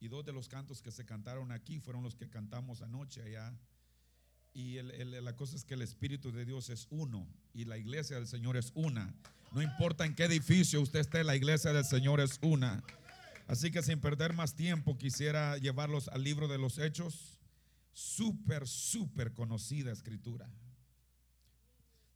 y 0.00 0.08
dos 0.08 0.24
de 0.24 0.32
los 0.32 0.48
cantos 0.48 0.82
que 0.82 0.90
se 0.92 1.04
cantaron 1.04 1.50
aquí 1.52 1.80
fueron 1.80 2.02
los 2.02 2.14
que 2.14 2.28
cantamos 2.28 2.82
anoche 2.82 3.22
allá. 3.22 3.52
Y 4.54 4.76
el- 4.76 4.90
el- 4.90 5.24
la 5.24 5.34
cosa 5.34 5.56
es 5.56 5.64
que 5.64 5.74
el 5.74 5.82
Espíritu 5.82 6.30
de 6.30 6.44
Dios 6.44 6.68
es 6.68 6.86
uno 6.90 7.26
y 7.54 7.64
la 7.64 7.78
iglesia 7.78 8.16
del 8.16 8.26
Señor 8.26 8.56
es 8.56 8.70
una. 8.74 9.14
No 9.52 9.62
importa 9.62 10.04
en 10.04 10.14
qué 10.14 10.24
edificio 10.24 10.80
usted 10.80 11.00
esté, 11.00 11.24
la 11.24 11.36
iglesia 11.36 11.72
del 11.72 11.84
Señor 11.84 12.20
es 12.20 12.38
una. 12.42 12.82
Así 13.48 13.70
que 13.70 13.82
sin 13.82 14.00
perder 14.00 14.34
más 14.34 14.54
tiempo, 14.54 14.96
quisiera 14.98 15.56
llevarlos 15.58 16.08
al 16.08 16.22
libro 16.22 16.48
de 16.48 16.58
los 16.58 16.78
Hechos. 16.78 17.38
Súper, 17.92 18.66
súper 18.68 19.32
conocida 19.34 19.90
escritura. 19.92 20.48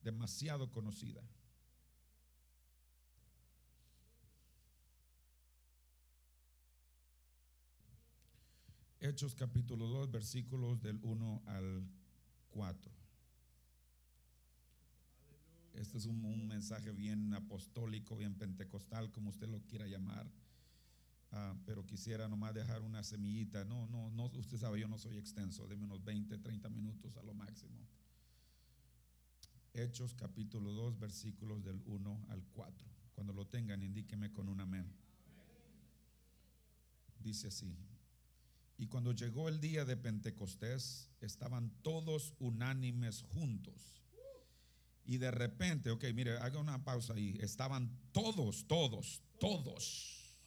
Demasiado 0.07 0.71
conocida. 0.71 1.21
Hechos 9.01 9.35
capítulo 9.35 9.88
2, 9.88 10.12
versículos 10.12 10.81
del 10.81 11.01
1 11.03 11.42
al 11.47 11.88
4. 12.51 12.92
Este 15.75 15.99
es 15.99 16.07
un, 16.07 16.47
mensaje 16.47 16.92
bien 16.92 17.35
apostólico, 17.35 18.16
bien 18.16 18.37
pentecostal, 18.37 19.11
como 19.11 19.31
usted 19.31 19.49
lo 19.49 19.61
quiera 19.62 19.88
llamar. 19.88 20.31
Ah, 21.33 21.57
pero 21.64 21.85
quisiera 21.85 22.29
nomás 22.29 22.55
dejar 22.55 22.83
una 22.83 23.03
semillita. 23.03 23.64
No, 23.64 23.88
no, 23.88 24.12
no, 24.12 24.27
usted 24.27 24.57
sabe, 24.57 24.79
yo 24.79 24.87
no 24.87 24.99
soy 24.99 25.16
extenso, 25.19 25.66
deme 25.66 25.83
unos 25.83 26.05
20, 26.05 26.38
30 26.38 26.71
minutos 26.71 27.16
a 27.16 27.25
lo 27.25 27.35
máximo. 27.35 27.88
Hechos 29.79 30.15
capítulo 30.15 30.73
2, 30.73 30.99
versículos 30.99 31.62
del 31.62 31.83
1 31.85 32.27
al 32.31 32.43
4. 32.55 32.89
Cuando 33.15 33.35
lo 33.35 33.47
tengan, 33.47 33.83
indíqueme 33.83 34.33
con 34.33 34.49
un 34.49 34.61
amén. 34.61 34.91
Dice 37.19 37.49
así. 37.49 37.77
Y 38.79 38.87
cuando 38.87 39.12
llegó 39.12 39.49
el 39.49 39.61
día 39.61 39.85
de 39.85 39.97
Pentecostés, 39.99 41.11
estaban 41.21 41.71
todos 41.83 42.33
unánimes 42.39 43.23
juntos. 43.23 44.03
Y 45.05 45.19
de 45.19 45.31
repente, 45.31 45.91
ok, 45.91 46.05
mire, 46.15 46.39
haga 46.39 46.59
una 46.59 46.83
pausa 46.83 47.12
ahí. 47.12 47.39
Estaban 47.41 47.91
todos, 48.12 48.67
todos, 48.67 49.21
todos. 49.39 50.41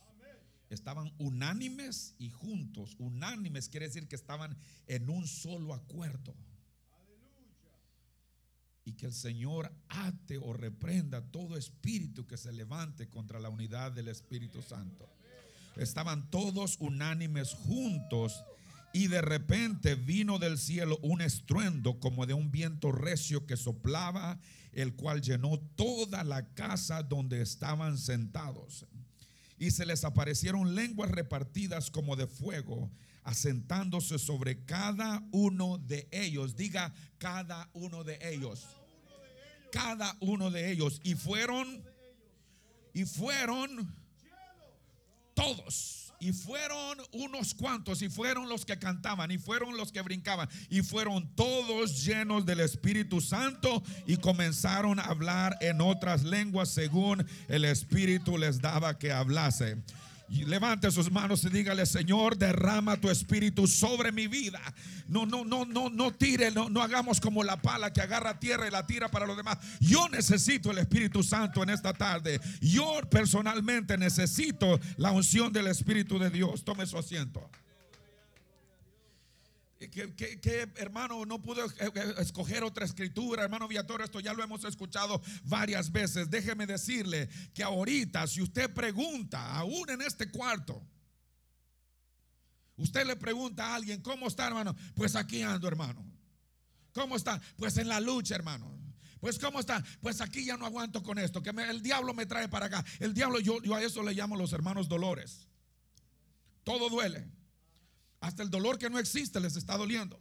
Estaban 0.69 1.13
unánimes 1.19 2.15
y 2.17 2.31
juntos. 2.31 2.95
Unánimes 2.97 3.69
quiere 3.69 3.87
decir 3.87 4.07
que 4.07 4.15
estaban 4.15 4.57
en 4.87 5.09
un 5.09 5.27
solo 5.27 5.73
acuerdo. 5.73 6.35
Y 8.89 8.93
que 8.93 9.05
el 9.05 9.13
Señor 9.13 9.71
ate 9.87 10.39
o 10.39 10.51
reprenda 10.51 11.21
todo 11.21 11.55
espíritu 11.57 12.25
que 12.25 12.37
se 12.37 12.51
levante 12.51 13.07
contra 13.07 13.39
la 13.39 13.49
unidad 13.49 13.91
del 13.91 14.07
Espíritu 14.07 14.63
Santo. 14.63 15.07
Estaban 15.75 16.31
todos 16.31 16.75
unánimes 16.79 17.53
juntos 17.53 18.43
y 18.91 19.05
de 19.05 19.21
repente 19.21 19.93
vino 19.93 20.39
del 20.39 20.57
cielo 20.57 20.97
un 21.03 21.21
estruendo 21.21 21.99
como 21.99 22.25
de 22.25 22.33
un 22.33 22.49
viento 22.49 22.91
recio 22.91 23.45
que 23.45 23.57
soplaba, 23.57 24.39
el 24.73 24.95
cual 24.95 25.21
llenó 25.21 25.59
toda 25.75 26.23
la 26.23 26.51
casa 26.55 27.03
donde 27.03 27.43
estaban 27.43 27.99
sentados. 27.99 28.87
Y 29.59 29.69
se 29.69 29.85
les 29.85 30.03
aparecieron 30.03 30.73
lenguas 30.73 31.11
repartidas 31.11 31.91
como 31.91 32.15
de 32.15 32.25
fuego, 32.25 32.89
asentándose 33.23 34.17
sobre 34.17 34.65
cada 34.65 35.23
uno 35.31 35.77
de 35.77 36.07
ellos. 36.11 36.55
Diga 36.55 36.91
cada 37.19 37.69
uno 37.73 38.03
de 38.03 38.17
ellos. 38.33 38.78
Cada 39.71 40.15
uno 40.19 40.51
de 40.51 40.71
ellos. 40.71 40.99
Y 41.03 41.15
fueron, 41.15 41.83
y 42.93 43.05
fueron 43.05 43.93
todos. 45.33 46.13
Y 46.21 46.33
fueron 46.33 46.97
unos 47.13 47.53
cuantos, 47.53 48.01
y 48.01 48.09
fueron 48.09 48.49
los 48.49 48.65
que 48.65 48.77
cantaban, 48.77 49.31
y 49.31 49.37
fueron 49.37 49.77
los 49.77 49.93
que 49.93 50.01
brincaban, 50.01 50.49
y 50.69 50.81
fueron 50.81 51.33
todos 51.33 52.03
llenos 52.03 52.45
del 52.45 52.59
Espíritu 52.59 53.21
Santo 53.21 53.81
y 54.05 54.17
comenzaron 54.17 54.99
a 54.99 55.03
hablar 55.03 55.57
en 55.61 55.79
otras 55.79 56.23
lenguas 56.23 56.67
según 56.69 57.25
el 57.47 57.63
Espíritu 57.63 58.37
les 58.37 58.59
daba 58.59 58.99
que 58.99 59.13
hablase. 59.13 59.77
Levante 60.29 60.91
sus 60.91 61.11
manos 61.11 61.43
y 61.43 61.49
dígale, 61.49 61.85
Señor, 61.85 62.37
derrama 62.37 62.97
tu 62.97 63.09
espíritu 63.09 63.67
sobre 63.67 64.11
mi 64.11 64.27
vida. 64.27 64.61
No, 65.07 65.25
no, 65.25 65.43
no, 65.43 65.65
no, 65.65 65.89
no 65.89 66.11
tire, 66.11 66.51
no, 66.51 66.69
no 66.69 66.81
hagamos 66.81 67.19
como 67.19 67.43
la 67.43 67.61
pala 67.61 67.91
que 67.91 68.01
agarra 68.01 68.39
tierra 68.39 68.67
y 68.67 68.71
la 68.71 68.85
tira 68.85 69.09
para 69.09 69.25
los 69.25 69.35
demás. 69.35 69.57
Yo 69.79 70.07
necesito 70.09 70.71
el 70.71 70.77
Espíritu 70.77 71.23
Santo 71.23 71.63
en 71.63 71.71
esta 71.71 71.93
tarde. 71.93 72.39
Yo 72.61 72.99
personalmente 73.09 73.97
necesito 73.97 74.79
la 74.97 75.11
unción 75.11 75.51
del 75.51 75.67
Espíritu 75.67 76.19
de 76.19 76.29
Dios. 76.29 76.63
Tome 76.63 76.85
su 76.85 76.97
asiento. 76.97 77.49
Que, 79.79 80.13
que- 80.13 80.41
que- 80.41 80.73
hermano 80.75 81.25
no 81.25 81.41
pudo 81.41 81.65
eh, 81.65 81.71
eh, 81.79 82.13
escoger 82.17 82.63
otra 82.65 82.83
escritura, 82.85 83.43
hermano 83.43 83.67
Viator, 83.67 84.01
esto 84.01 84.19
ya 84.19 84.33
lo 84.33 84.43
hemos 84.43 84.65
escuchado 84.65 85.21
varias 85.45 85.91
veces. 85.91 86.29
Déjeme 86.29 86.65
decirle 86.67 87.29
que 87.53 87.63
ahorita, 87.63 88.27
si 88.27 88.41
usted 88.41 88.73
pregunta, 88.73 89.55
aún 89.55 89.89
en 89.89 90.01
este 90.01 90.29
cuarto, 90.29 90.85
usted 92.75 93.05
le 93.07 93.15
pregunta 93.15 93.67
a 93.67 93.75
alguien, 93.75 94.01
¿cómo 94.01 94.27
está, 94.27 94.47
hermano? 94.47 94.75
Pues 94.95 95.15
aquí 95.15 95.41
ando, 95.41 95.67
hermano. 95.69 96.05
¿Cómo 96.91 97.15
está? 97.15 97.39
Pues 97.55 97.77
en 97.77 97.87
la 97.87 98.01
lucha, 98.01 98.35
hermano. 98.35 98.77
Pues 99.21 99.39
cómo 99.39 99.59
está? 99.61 99.81
Pues 100.01 100.19
aquí 100.19 100.43
ya 100.45 100.57
no 100.57 100.65
aguanto 100.65 101.03
con 101.03 101.17
esto, 101.19 101.41
que 101.41 101.53
me- 101.53 101.69
el 101.69 101.81
diablo 101.81 102.13
me 102.13 102.25
trae 102.25 102.49
para 102.49 102.65
acá. 102.65 102.83
El 102.99 103.13
diablo, 103.13 103.39
yo 103.39 103.61
a 103.75 103.81
eso 103.81 104.03
le 104.03 104.13
llamo 104.13 104.35
los 104.35 104.51
hermanos 104.51 104.89
dolores. 104.89 105.47
Todo 106.65 106.89
duele. 106.89 107.25
Hasta 108.21 108.43
el 108.43 108.49
dolor 108.49 108.77
que 108.77 108.89
no 108.89 108.99
existe 108.99 109.39
les 109.39 109.55
está 109.55 109.77
doliendo. 109.77 110.19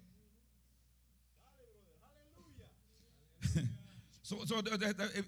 So- 4.22 4.44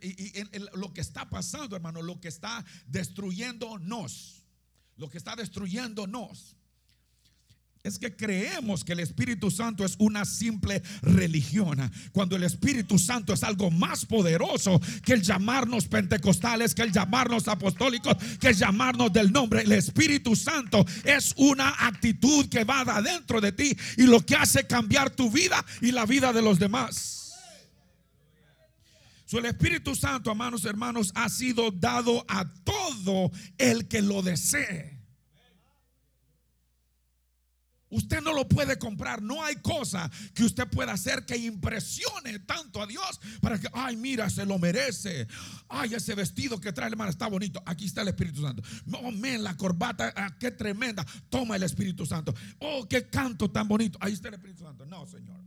y- 0.02 0.38
y- 0.40 0.58
lo 0.74 0.92
que 0.92 1.00
está 1.00 1.30
pasando, 1.30 1.74
hermano, 1.74 2.02
lo 2.02 2.20
que 2.20 2.28
está 2.28 2.62
destruyéndonos, 2.86 4.42
lo 4.98 5.08
que 5.08 5.16
está 5.16 5.34
destruyéndonos, 5.36 6.54
es 7.82 7.98
que 7.98 8.14
creemos 8.14 8.84
que 8.84 8.92
el 8.92 9.00
Espíritu 9.00 9.50
Santo 9.50 9.84
es 9.84 9.96
una 9.98 10.24
simple 10.24 10.82
religión, 11.00 11.90
cuando 12.12 12.36
el 12.36 12.42
Espíritu 12.42 12.98
Santo 12.98 13.32
es 13.32 13.42
algo 13.42 13.70
más 13.70 14.04
poderoso 14.04 14.80
que 15.04 15.14
el 15.14 15.22
llamarnos 15.22 15.86
pentecostales, 15.88 16.74
que 16.74 16.82
el 16.82 16.92
llamarnos 16.92 17.48
apostólicos, 17.48 18.16
que 18.38 18.48
el 18.48 18.56
llamarnos 18.56 19.12
del 19.12 19.32
nombre. 19.32 19.62
El 19.62 19.72
Espíritu 19.72 20.36
Santo 20.36 20.84
es 21.04 21.32
una 21.36 21.74
actitud 21.86 22.48
que 22.48 22.64
va 22.64 22.84
de 22.84 22.90
adentro 22.90 23.40
de 23.40 23.52
ti 23.52 23.76
y 23.96 24.02
lo 24.02 24.24
que 24.24 24.36
hace 24.36 24.66
cambiar 24.66 25.10
tu 25.10 25.30
vida 25.30 25.64
y 25.80 25.92
la 25.92 26.04
vida 26.04 26.32
de 26.32 26.42
los 26.42 26.58
demás. 26.58 27.16
So, 29.24 29.38
el 29.38 29.46
Espíritu 29.46 29.94
Santo, 29.94 30.30
hermanos, 30.30 30.64
hermanos, 30.64 31.12
ha 31.14 31.28
sido 31.28 31.70
dado 31.70 32.24
a 32.28 32.44
todo 32.64 33.30
el 33.58 33.86
que 33.86 34.02
lo 34.02 34.22
desee. 34.22 34.99
Usted 37.90 38.20
no 38.22 38.32
lo 38.32 38.48
puede 38.48 38.78
comprar. 38.78 39.22
No 39.22 39.42
hay 39.42 39.56
cosa 39.56 40.10
que 40.34 40.44
usted 40.44 40.68
pueda 40.68 40.92
hacer 40.92 41.26
que 41.26 41.36
impresione 41.36 42.38
tanto 42.40 42.80
a 42.80 42.86
Dios 42.86 43.20
para 43.40 43.58
que, 43.58 43.68
ay, 43.72 43.96
mira, 43.96 44.30
se 44.30 44.46
lo 44.46 44.58
merece. 44.58 45.26
Ay, 45.68 45.94
ese 45.94 46.14
vestido 46.14 46.60
que 46.60 46.72
trae 46.72 46.86
el 46.86 46.94
hermano 46.94 47.10
está 47.10 47.26
bonito. 47.26 47.62
Aquí 47.66 47.86
está 47.86 48.02
el 48.02 48.08
Espíritu 48.08 48.42
Santo. 48.42 48.62
Oh, 48.92 49.10
men, 49.10 49.42
la 49.42 49.56
corbata, 49.56 50.12
ah, 50.16 50.36
qué 50.38 50.50
tremenda. 50.50 51.04
Toma 51.28 51.56
el 51.56 51.62
Espíritu 51.62 52.06
Santo. 52.06 52.34
Oh, 52.58 52.86
qué 52.88 53.08
canto 53.08 53.50
tan 53.50 53.66
bonito. 53.66 53.98
Ahí 54.00 54.12
está 54.12 54.28
el 54.28 54.34
Espíritu 54.34 54.64
Santo. 54.64 54.86
No, 54.86 55.06
Señor. 55.06 55.39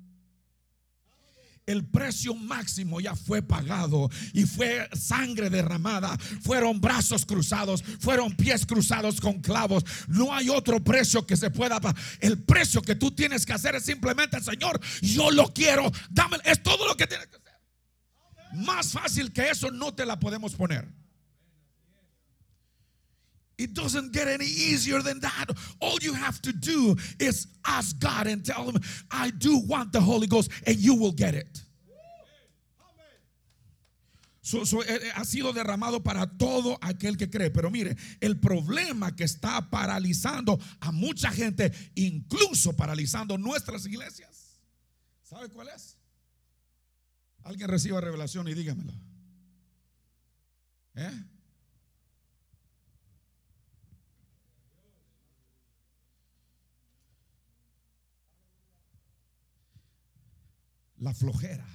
El 1.66 1.86
precio 1.86 2.36
máximo 2.36 3.00
ya 3.00 3.16
fue 3.16 3.42
pagado 3.42 4.10
y 4.34 4.44
fue 4.44 4.90
sangre 4.94 5.50
derramada, 5.50 6.18
fueron 6.42 6.82
brazos 6.82 7.26
cruzados, 7.26 7.84
fueron 8.00 8.36
pies 8.36 8.66
cruzados 8.66 9.22
con 9.22 9.42
clavos. 9.42 9.86
No 10.08 10.34
hay 10.34 10.50
otro 10.50 10.84
precio 10.84 11.26
que 11.26 11.38
se 11.38 11.52
pueda 11.52 11.80
pagar. 11.80 12.02
El 12.20 12.44
precio 12.44 12.82
que 12.82 12.96
tú 12.96 13.12
tienes 13.12 13.46
que 13.46 13.54
hacer 13.54 13.76
es 13.76 13.84
simplemente, 13.84 14.42
Señor, 14.42 14.80
yo 15.02 15.32
lo 15.32 15.54
quiero, 15.54 15.90
dame, 16.10 16.38
es 16.44 16.62
todo 16.62 16.86
lo 16.86 16.98
que 16.98 17.08
tienes 17.08 17.28
que 17.28 17.38
hacer. 17.38 17.54
Más 18.66 18.92
fácil 18.92 19.32
que 19.32 19.50
eso 19.50 19.72
no 19.72 19.94
te 19.94 20.06
la 20.06 20.20
podemos 20.20 20.56
poner. 20.56 21.03
It 23.58 23.74
doesn't 23.74 24.12
get 24.12 24.28
any 24.28 24.46
easier 24.46 25.02
than 25.02 25.20
that. 25.22 25.46
All 25.80 25.98
you 26.02 26.14
have 26.14 26.42
to 26.42 26.52
do 26.52 26.96
is 27.20 27.48
ask 27.66 27.98
God 28.00 28.28
and 28.28 28.44
tell 28.44 28.70
Him, 28.70 28.82
I 29.12 29.30
do 29.32 29.58
want 29.60 29.92
the 29.92 30.02
Holy 30.02 30.28
Ghost, 30.28 30.50
and 30.66 30.76
you 30.78 30.96
will 30.96 31.12
get 31.14 31.36
it. 31.36 31.62
So- 34.46 34.66
so, 34.66 34.82
eh, 34.82 35.00
eh, 35.02 35.12
ha 35.16 35.24
sido 35.24 35.54
derramado 35.54 36.04
para 36.04 36.28
todo 36.28 36.78
aquel 36.82 37.16
que 37.16 37.30
cree. 37.30 37.50
Pero 37.50 37.72
mire, 37.72 37.96
el 38.20 38.40
problema 38.40 39.16
que 39.16 39.24
está 39.24 39.70
paralizando 39.70 40.60
a 40.82 40.92
mucha 40.92 41.32
gente, 41.32 41.72
incluso 41.96 42.74
paralizando 42.76 43.38
nuestras 43.38 43.86
iglesias, 43.86 44.60
¿sabe 45.24 45.48
cuál 45.48 45.70
es? 45.70 45.96
Alguien 47.44 47.70
reciba 47.70 48.02
revelación 48.02 48.48
y 48.50 48.54
dígamelo. 48.54 48.94
¿Eh? 50.96 51.24
La 61.04 61.14
flojera, 61.14 61.68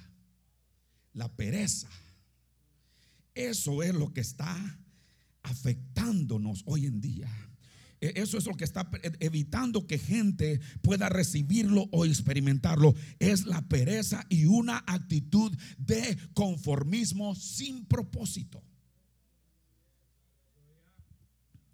la 1.13 1.29
pereza. 1.35 1.89
Eso 3.35 3.83
es 3.83 3.93
lo 3.93 4.11
que 4.11 4.21
está 4.21 4.79
afectándonos 5.43 6.63
hoy 6.65 6.87
en 6.87 6.99
día. 6.99 7.29
E- 8.01 8.13
Eso 8.15 8.37
es 8.37 8.45
lo 8.45 8.55
que 8.55 8.63
está 8.63 8.89
evitando 9.19 9.85
que 9.85 9.99
gente 9.99 10.59
pueda 10.81 11.09
recibirlo 11.09 11.87
o 11.91 12.05
experimentarlo. 12.05 12.95
Es 13.19 13.45
la 13.45 13.61
pereza 13.67 14.25
y 14.29 14.45
una 14.45 14.83
actitud 14.87 15.55
de 15.77 16.17
conformismo 16.33 17.35
sin 17.35 17.85
propósito. 17.85 18.63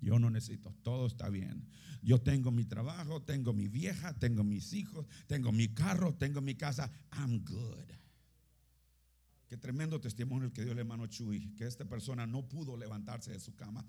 Yo 0.05 0.19
no 0.19 0.29
necesito, 0.29 0.71
todo 0.83 1.07
está 1.07 1.29
bien. 1.29 1.67
Yo 2.03 2.21
tengo 2.21 2.51
mi 2.51 2.63
trabajo, 2.63 3.23
tengo 3.23 3.53
mi 3.53 3.67
vieja, 3.67 4.13
tengo 4.13 4.43
mis 4.43 4.71
hijos, 4.73 5.07
tengo 5.25 5.51
mi 5.51 5.69
carro, 5.69 6.13
tengo 6.13 6.41
mi 6.41 6.53
casa. 6.53 6.91
I'm 7.11 7.43
good. 7.43 8.04
Qué 9.47 9.57
tremendo 9.57 10.01
testimonio 10.01 10.47
el 10.47 10.53
que 10.53 10.63
dio 10.63 10.71
el 10.71 10.79
hermano 10.79 11.05
Chuy, 11.05 11.53
que 11.55 11.67
esta 11.67 11.85
persona 11.85 12.25
no 12.25 12.41
pudo 12.49 12.75
levantarse 12.75 13.31
de 13.31 13.39
su 13.39 13.55
cama. 13.55 13.85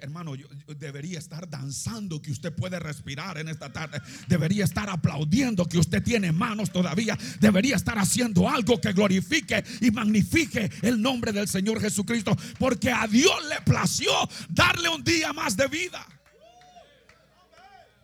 Hermano, 0.00 0.36
yo 0.36 0.46
debería 0.78 1.18
estar 1.18 1.50
danzando 1.50 2.22
que 2.22 2.30
usted 2.30 2.54
puede 2.54 2.78
respirar 2.78 3.38
en 3.38 3.48
esta 3.48 3.72
tarde. 3.72 4.00
Debería 4.28 4.64
estar 4.64 4.88
aplaudiendo 4.88 5.68
que 5.68 5.78
usted 5.78 6.00
tiene 6.00 6.30
manos 6.30 6.70
todavía. 6.70 7.18
Debería 7.40 7.74
estar 7.74 7.98
haciendo 7.98 8.48
algo 8.48 8.80
que 8.80 8.92
glorifique 8.92 9.64
y 9.80 9.90
magnifique 9.90 10.70
el 10.82 11.02
nombre 11.02 11.32
del 11.32 11.48
Señor 11.48 11.80
Jesucristo. 11.80 12.36
Porque 12.56 12.92
a 12.92 13.08
Dios 13.08 13.34
le 13.48 13.60
plació 13.62 14.12
darle 14.48 14.88
un 14.90 15.02
día 15.02 15.32
más 15.32 15.56
de 15.56 15.66
vida. 15.66 16.06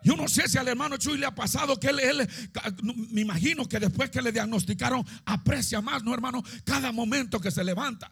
Yo 0.03 0.17
no 0.17 0.29
sé 0.29 0.49
si 0.49 0.59
al 0.59 0.69
hermano 0.69 0.97
Chuy 0.97 1.19
le 1.19 1.27
ha 1.27 1.35
pasado 1.35 1.79
que 1.79 1.89
él, 1.89 2.01
él, 2.01 2.29
me 3.11 3.21
imagino 3.21 3.69
que 3.69 3.79
después 3.79 4.11
que 4.11 4.23
le 4.23 4.33
diagnosticaron, 4.33 5.05
aprecia 5.25 5.81
más, 5.81 6.03
¿no, 6.03 6.15
hermano? 6.15 6.43
Cada 6.65 6.93
momento 6.93 7.41
que 7.41 7.51
se 7.51 7.63
levanta. 7.65 8.11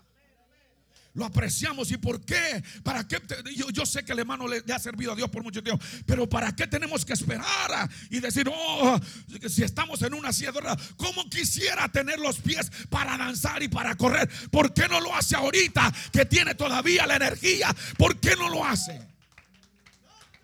Lo 1.15 1.25
apreciamos. 1.25 1.91
¿Y 1.91 1.97
por 1.97 2.25
qué? 2.25 2.63
¿Para 2.85 3.07
qué? 3.09 3.21
Yo, 3.57 3.71
yo 3.71 3.85
sé 3.85 4.05
que 4.05 4.13
el 4.13 4.21
hermano 4.21 4.47
le, 4.47 4.63
ha 4.73 4.79
servido 4.79 5.13
a 5.13 5.17
Dios 5.17 5.29
por 5.31 5.43
mucho 5.43 5.63
tiempo. 5.63 5.85
Pero 6.07 6.29
¿para 6.29 6.55
qué 6.55 6.69
tenemos 6.69 7.05
que 7.05 7.15
esperar 7.15 7.91
y 8.09 8.21
decir, 8.21 8.49
oh, 8.53 9.01
si 9.49 9.65
estamos 9.65 10.01
en 10.03 10.15
una 10.15 10.31
ruedas, 10.31 10.79
¿cómo 10.97 11.29
quisiera 11.29 11.89
tener 11.89 12.21
los 12.21 12.39
pies 12.39 12.71
para 12.89 13.17
danzar 13.17 13.63
y 13.63 13.69
para 13.69 13.97
correr? 13.97 14.31
¿Por 14.51 14.73
qué 14.73 14.87
no 14.87 15.01
lo 15.01 15.15
hace 15.15 15.35
ahorita 15.35 15.93
que 16.13 16.25
tiene 16.25 16.55
todavía 16.55 17.07
la 17.07 17.17
energía? 17.17 17.75
¿Por 17.97 18.21
qué 18.21 18.37
no 18.37 18.49
lo 18.49 18.65
hace? 18.65 19.18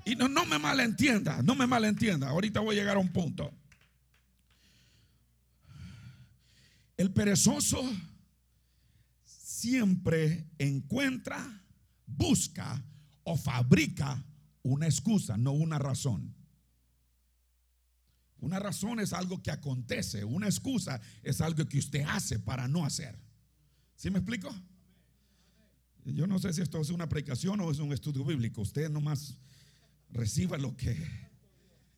Y 0.05 0.17
no, 0.17 0.29
no 0.29 0.45
me 0.47 0.59
malentienda, 0.59 1.43
no 1.43 1.55
me 1.55 1.67
malentienda. 1.67 2.29
Ahorita 2.29 2.61
voy 2.61 2.77
a 2.77 2.81
llegar 2.81 2.97
a 2.97 3.01
un 3.01 3.13
punto. 3.13 3.53
El 6.97 7.13
perezoso 7.13 7.83
siempre 9.25 10.47
encuentra, 10.59 11.63
busca 12.07 12.83
o 13.25 13.37
fabrica 13.37 14.23
una 14.63 14.87
excusa, 14.87 15.37
no 15.37 15.53
una 15.53 15.79
razón. 15.79 16.35
Una 18.39 18.59
razón 18.59 19.01
es 19.01 19.15
algo 19.15 19.43
que 19.43 19.51
acontece, 19.51 20.23
una 20.23 20.47
excusa 20.47 21.01
es 21.23 21.41
algo 21.41 21.67
que 21.67 21.79
usted 21.79 22.05
hace 22.07 22.39
para 22.39 22.69
no 22.69 22.85
hacer. 22.85 23.19
¿Sí 23.97 24.11
me 24.11 24.19
explico? 24.19 24.55
Yo 26.05 26.27
no 26.27 26.39
sé 26.39 26.53
si 26.53 26.61
esto 26.61 26.81
es 26.81 26.91
una 26.91 27.09
predicación 27.09 27.59
o 27.61 27.71
es 27.71 27.79
un 27.79 27.93
estudio 27.93 28.23
bíblico. 28.25 28.61
Usted 28.61 28.91
nomás 28.91 29.39
reciba 30.15 30.57
lo 30.57 30.75
que... 30.77 30.97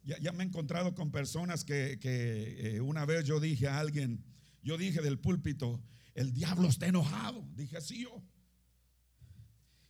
Ya, 0.04 0.18
ya 0.18 0.32
me 0.32 0.44
he 0.44 0.46
encontrado 0.46 0.94
con 0.94 1.10
personas 1.10 1.64
que, 1.64 1.98
que, 2.00 2.76
eh, 2.76 2.80
una 2.80 3.04
vez 3.04 3.24
yo 3.24 3.40
dije 3.40 3.66
a 3.66 3.80
alguien, 3.80 4.24
yo 4.62 4.78
dije 4.78 5.00
del 5.02 5.18
púlpito, 5.18 5.82
el 6.14 6.32
diablo 6.32 6.68
está 6.68 6.86
enojado. 6.86 7.44
Dije 7.54 7.76
así 7.76 8.02
yo. 8.02 8.22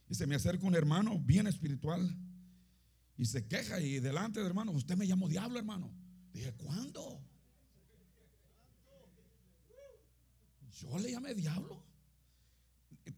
Y 0.09 0.15
se 0.15 0.27
me 0.27 0.35
acerca 0.35 0.67
un 0.67 0.75
hermano 0.75 1.19
bien 1.19 1.47
espiritual 1.47 2.17
y 3.19 3.27
se 3.27 3.47
queja 3.47 3.81
y 3.81 4.01
delante 4.01 4.41
del 4.41 4.49
hermano, 4.49 4.73
usted 4.73 4.97
me 4.97 5.07
llamó 5.07 5.29
diablo, 5.29 5.59
hermano. 5.59 5.93
Dije, 6.33 6.53
¿cuándo? 6.55 7.23
Yo 10.81 10.99
le 10.99 11.11
llamé 11.11 11.35
diablo. 11.35 11.83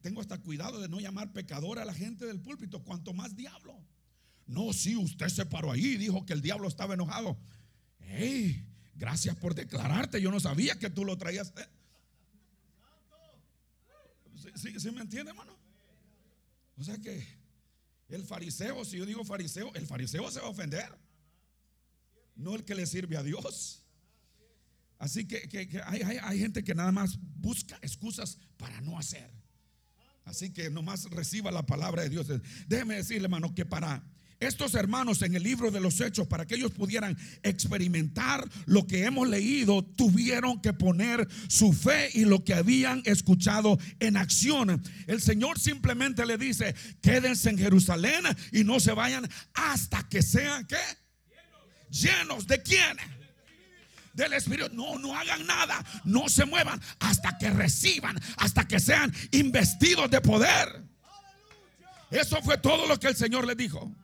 Tengo 0.00 0.20
hasta 0.20 0.38
cuidado 0.38 0.80
de 0.80 0.88
no 0.88 1.00
llamar 1.00 1.32
pecador 1.32 1.78
a 1.78 1.84
la 1.84 1.94
gente 1.94 2.26
del 2.26 2.40
púlpito, 2.40 2.82
cuanto 2.82 3.12
más 3.14 3.34
diablo. 3.34 3.84
No, 4.48 4.72
sí, 4.72 4.96
usted 4.96 5.28
se 5.28 5.44
paró 5.44 5.70
ahí 5.70 5.84
y 5.84 5.96
dijo 5.98 6.24
que 6.24 6.32
el 6.32 6.40
diablo 6.40 6.66
estaba 6.66 6.94
enojado. 6.94 7.38
Hey, 8.00 8.66
gracias 8.94 9.36
por 9.36 9.54
declararte. 9.54 10.22
Yo 10.22 10.30
no 10.30 10.40
sabía 10.40 10.78
que 10.78 10.88
tú 10.88 11.04
lo 11.04 11.18
traías. 11.18 11.52
Eh. 11.56 11.68
¿Sí, 14.56 14.90
me 14.90 15.02
entiende, 15.02 15.30
hermano? 15.30 15.54
O 16.78 16.82
sea 16.82 16.96
que 16.96 17.22
el 18.08 18.24
fariseo, 18.24 18.86
si 18.86 18.96
yo 18.96 19.04
digo 19.04 19.22
fariseo, 19.22 19.70
el 19.74 19.86
fariseo 19.86 20.30
se 20.30 20.40
va 20.40 20.46
a 20.46 20.50
ofender. 20.50 20.98
No 22.34 22.54
el 22.54 22.64
que 22.64 22.74
le 22.74 22.86
sirve 22.86 23.18
a 23.18 23.22
Dios. 23.22 23.84
Así 24.98 25.28
que, 25.28 25.82
hay, 25.84 26.00
hay, 26.00 26.38
gente 26.38 26.64
que 26.64 26.74
nada 26.74 26.90
más 26.90 27.18
busca 27.36 27.78
excusas 27.82 28.38
para 28.56 28.80
no 28.80 28.98
hacer. 28.98 29.30
Así 30.24 30.52
que 30.52 30.70
nomás 30.70 31.04
reciba 31.10 31.52
la 31.52 31.66
palabra 31.66 32.02
de 32.02 32.08
Dios. 32.08 32.26
Déjeme 32.66 32.96
decirle, 32.96 33.24
hermano, 33.24 33.54
que 33.54 33.66
para 33.66 34.02
estos 34.40 34.74
hermanos 34.74 35.22
en 35.22 35.34
el 35.34 35.42
libro 35.42 35.70
de 35.70 35.80
los 35.80 36.00
hechos, 36.00 36.26
para 36.28 36.46
que 36.46 36.54
ellos 36.54 36.70
pudieran 36.70 37.16
experimentar 37.42 38.48
lo 38.66 38.86
que 38.86 39.04
hemos 39.04 39.28
leído, 39.28 39.84
tuvieron 39.84 40.60
que 40.60 40.72
poner 40.72 41.26
su 41.48 41.72
fe 41.72 42.10
y 42.14 42.24
lo 42.24 42.44
que 42.44 42.54
habían 42.54 43.02
escuchado 43.04 43.78
en 43.98 44.16
acción. 44.16 44.82
El 45.06 45.20
Señor 45.20 45.58
simplemente 45.58 46.24
le 46.24 46.38
dice, 46.38 46.74
quédense 47.02 47.50
en 47.50 47.58
Jerusalén 47.58 48.24
y 48.52 48.64
no 48.64 48.78
se 48.80 48.92
vayan 48.92 49.28
hasta 49.54 50.08
que 50.08 50.22
sean, 50.22 50.66
¿qué? 50.66 50.76
Llenos 51.90 52.46
de 52.46 52.62
quién? 52.62 52.96
Del 54.12 54.32
Espíritu. 54.34 54.74
No, 54.74 54.98
no 54.98 55.16
hagan 55.16 55.46
nada. 55.46 55.84
No 56.04 56.28
se 56.28 56.44
muevan 56.44 56.80
hasta 57.00 57.38
que 57.38 57.50
reciban, 57.50 58.20
hasta 58.36 58.66
que 58.66 58.78
sean 58.80 59.12
investidos 59.32 60.10
de 60.10 60.20
poder. 60.20 60.84
Eso 62.10 62.40
fue 62.42 62.58
todo 62.58 62.86
lo 62.86 62.98
que 62.98 63.08
el 63.08 63.16
Señor 63.16 63.46
le 63.46 63.54
dijo. 63.54 63.94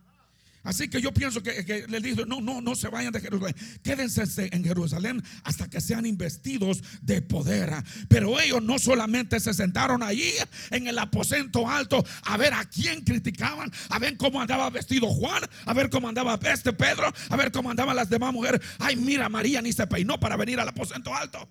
Así 0.64 0.88
que 0.88 1.00
yo 1.00 1.12
pienso 1.12 1.42
que, 1.42 1.85
le 1.88 2.00
dijo, 2.00 2.24
no, 2.24 2.40
no, 2.40 2.62
no 2.62 2.74
se 2.74 2.88
vayan 2.88 3.12
de 3.12 3.20
Jerusalén. 3.20 3.55
Quédense 3.83 4.48
en 4.50 4.64
Jerusalén 4.64 5.22
hasta 5.44 5.68
que 5.68 5.81
sean 5.81 6.07
investidos 6.07 6.83
de 7.03 7.20
poder. 7.20 7.70
Pero 8.09 8.40
ellos 8.40 8.62
no 8.62 8.79
solamente 8.79 9.38
se 9.40 9.53
sentaron 9.53 10.03
ahí 10.03 10.33
en 10.70 10.87
el 10.87 10.98
aposento 10.98 11.68
alto 11.68 12.03
a 12.24 12.37
ver 12.38 12.55
a 12.55 12.64
quién 12.64 13.03
criticaban, 13.03 13.70
a 13.90 13.98
ver 13.98 14.16
cómo 14.16 14.40
andaba 14.40 14.70
vestido 14.70 15.09
Juan, 15.09 15.42
a 15.66 15.74
ver 15.74 15.90
cómo 15.90 16.09
andaba 16.09 16.40
este 16.44 16.72
Pedro, 16.72 17.12
a 17.29 17.37
ver 17.37 17.53
cómo 17.53 17.70
andaban 17.70 17.94
las 17.94 18.09
demás 18.09 18.33
mujeres. 18.33 18.62
Ay, 18.79 18.96
mira, 18.96 19.29
María 19.29 19.61
ni 19.61 19.72
se 19.72 19.87
peinó 19.87 20.18
para 20.18 20.37
venir 20.37 20.59
al 20.59 20.68
aposento 20.68 21.14
alto. 21.14 21.46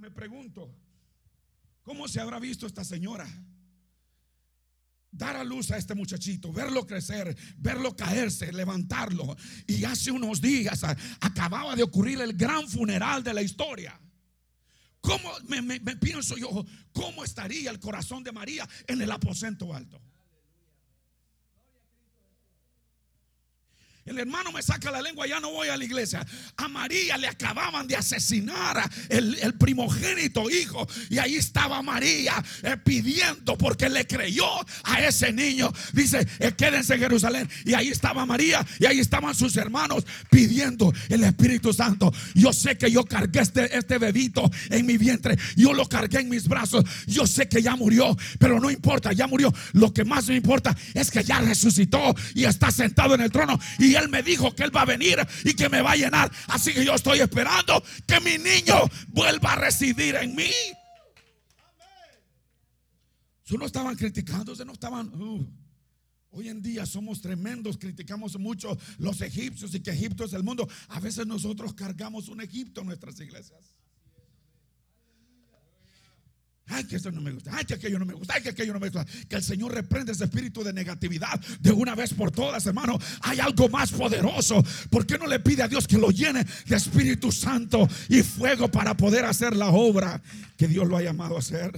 me 0.00 0.09
pregunto, 0.20 0.70
¿cómo 1.80 2.06
se 2.06 2.20
habrá 2.20 2.38
visto 2.38 2.66
esta 2.66 2.84
señora? 2.84 3.26
Dar 5.10 5.34
a 5.34 5.42
luz 5.42 5.70
a 5.70 5.78
este 5.78 5.94
muchachito, 5.94 6.52
verlo 6.52 6.86
crecer, 6.86 7.34
verlo 7.56 7.96
caerse, 7.96 8.52
levantarlo. 8.52 9.34
Y 9.66 9.82
hace 9.84 10.10
unos 10.10 10.42
días 10.42 10.84
acababa 11.20 11.74
de 11.74 11.84
ocurrir 11.84 12.20
el 12.20 12.34
gran 12.34 12.68
funeral 12.68 13.24
de 13.24 13.32
la 13.32 13.40
historia. 13.40 13.98
¿Cómo 15.00 15.32
me, 15.48 15.62
me 15.62 15.96
pienso 15.96 16.36
yo? 16.36 16.66
¿Cómo 16.92 17.24
estaría 17.24 17.70
el 17.70 17.80
corazón 17.80 18.22
de 18.22 18.32
María 18.32 18.68
en 18.88 19.00
el 19.00 19.10
aposento 19.10 19.72
alto? 19.72 20.02
El 24.10 24.18
hermano 24.18 24.50
me 24.50 24.60
saca 24.60 24.90
la 24.90 25.00
lengua, 25.00 25.24
ya 25.28 25.38
no 25.38 25.52
voy 25.52 25.68
a 25.68 25.76
la 25.76 25.84
iglesia. 25.84 26.26
A 26.56 26.66
María 26.66 27.16
le 27.16 27.28
acababan 27.28 27.86
de 27.86 27.94
asesinar 27.94 28.82
el, 29.08 29.54
primogénito 29.54 30.50
hijo. 30.50 30.84
Y 31.08 31.18
ahí 31.18 31.36
estaba 31.36 31.80
María 31.80 32.42
eh, 32.64 32.76
pidiendo 32.82 33.56
porque 33.56 33.88
le 33.88 34.08
creyó 34.08 34.48
a 34.82 35.00
ese 35.00 35.32
niño. 35.32 35.72
Dice, 35.92 36.26
eh, 36.40 36.52
quédense 36.56 36.94
en 36.94 37.00
Jerusalén. 37.00 37.48
Y 37.64 37.74
ahí 37.74 37.86
estaba 37.86 38.26
María 38.26 38.66
y 38.80 38.86
ahí 38.86 38.98
estaban 38.98 39.32
sus 39.32 39.56
hermanos 39.56 40.04
pidiendo 40.28 40.92
el 41.08 41.22
Espíritu 41.22 41.72
Santo. 41.72 42.12
Yo 42.34 42.52
sé 42.52 42.76
que 42.76 42.90
yo 42.90 43.04
cargué 43.04 43.38
este, 43.38 43.78
este 43.78 43.98
bebito 43.98 44.50
en 44.70 44.86
mi 44.86 44.98
vientre. 44.98 45.38
Yo 45.54 45.72
lo 45.72 45.88
cargué 45.88 46.18
en 46.18 46.30
mis 46.30 46.48
brazos. 46.48 46.84
Yo 47.06 47.28
sé 47.28 47.48
que 47.48 47.62
ya 47.62 47.76
murió, 47.76 48.16
pero 48.40 48.58
no 48.58 48.72
importa, 48.72 49.12
ya 49.12 49.28
murió. 49.28 49.54
Lo 49.72 49.94
que 49.94 50.04
más 50.04 50.26
me 50.26 50.34
importa 50.34 50.76
es 50.94 51.12
que 51.12 51.22
ya 51.22 51.40
resucitó 51.40 52.12
y 52.34 52.42
está 52.42 52.72
sentado 52.72 53.14
en 53.14 53.20
el 53.20 53.30
trono. 53.30 53.56
Y 53.78 53.99
él 54.00 54.08
me 54.08 54.22
dijo 54.22 54.54
que 54.54 54.64
Él 54.64 54.74
va 54.74 54.82
a 54.82 54.86
venir 54.86 55.18
y 55.44 55.54
que 55.54 55.68
me 55.68 55.82
va 55.82 55.92
a 55.92 55.96
llenar. 55.96 56.30
Así 56.48 56.72
que 56.72 56.84
yo 56.84 56.94
estoy 56.94 57.20
esperando 57.20 57.82
que 58.06 58.20
mi 58.20 58.38
niño 58.38 58.74
vuelva 59.08 59.52
a 59.52 59.56
residir 59.56 60.16
en 60.16 60.34
mí. 60.34 60.50
no 63.58 63.66
estaban 63.66 63.96
criticando, 63.96 64.54
no 64.64 64.72
estaban... 64.72 65.08
Uh, 65.14 65.46
hoy 66.30 66.48
en 66.48 66.62
día 66.62 66.86
somos 66.86 67.20
tremendos, 67.20 67.76
criticamos 67.76 68.38
mucho 68.38 68.78
los 68.98 69.20
egipcios 69.20 69.74
y 69.74 69.80
que 69.80 69.90
Egipto 69.90 70.24
es 70.24 70.32
el 70.32 70.44
mundo. 70.44 70.68
A 70.88 71.00
veces 71.00 71.26
nosotros 71.26 71.74
cargamos 71.74 72.28
un 72.28 72.40
Egipto 72.40 72.82
en 72.82 72.88
nuestras 72.88 73.18
iglesias. 73.20 73.79
Ay, 76.72 76.84
que 76.84 76.96
eso 76.96 77.10
no 77.10 77.20
me 77.20 77.32
gusta. 77.32 77.50
Ay, 77.52 77.64
que 77.64 77.74
aquello 77.74 77.98
no 77.98 78.04
me 78.04 78.14
gusta. 78.14 78.34
Ay, 78.34 78.42
que 78.42 78.50
aquello 78.50 78.72
no 78.72 78.78
me 78.78 78.88
gusta. 78.88 79.04
Que 79.28 79.36
el 79.36 79.42
Señor 79.42 79.74
reprende 79.74 80.12
ese 80.12 80.24
espíritu 80.24 80.62
de 80.62 80.72
negatividad 80.72 81.40
de 81.60 81.72
una 81.72 81.96
vez 81.96 82.14
por 82.14 82.30
todas, 82.30 82.64
hermano. 82.64 82.96
Hay 83.22 83.40
algo 83.40 83.68
más 83.68 83.90
poderoso. 83.90 84.62
¿Por 84.88 85.04
qué 85.04 85.18
no 85.18 85.26
le 85.26 85.40
pide 85.40 85.64
a 85.64 85.68
Dios 85.68 85.88
que 85.88 85.98
lo 85.98 86.10
llene 86.10 86.44
de 86.66 86.76
Espíritu 86.76 87.32
Santo 87.32 87.88
y 88.08 88.22
fuego 88.22 88.70
para 88.70 88.96
poder 88.96 89.24
hacer 89.24 89.56
la 89.56 89.70
obra 89.70 90.22
que 90.56 90.68
Dios 90.68 90.86
lo 90.86 90.96
ha 90.96 91.02
llamado 91.02 91.34
a 91.34 91.40
hacer? 91.40 91.72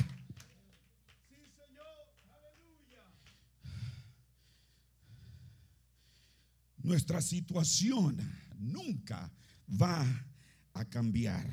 Nuestra 6.83 7.23
situación 7.23 8.19
nunca 8.59 9.33
va 9.81 10.05
a 10.75 10.85
cambiar. 10.85 11.49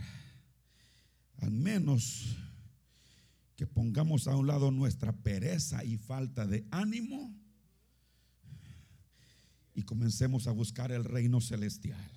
Al 1.37 1.51
menos 1.51 2.35
que 3.59 3.67
pongamos 3.67 4.29
a 4.29 4.37
un 4.37 4.47
lado 4.47 4.71
nuestra 4.71 5.11
pereza 5.11 5.83
y 5.83 5.97
falta 5.97 6.47
de 6.47 6.65
ánimo 6.71 7.35
y 9.73 9.83
comencemos 9.83 10.47
a 10.47 10.53
buscar 10.53 10.93
el 10.93 11.03
reino 11.03 11.41
celestial. 11.41 12.09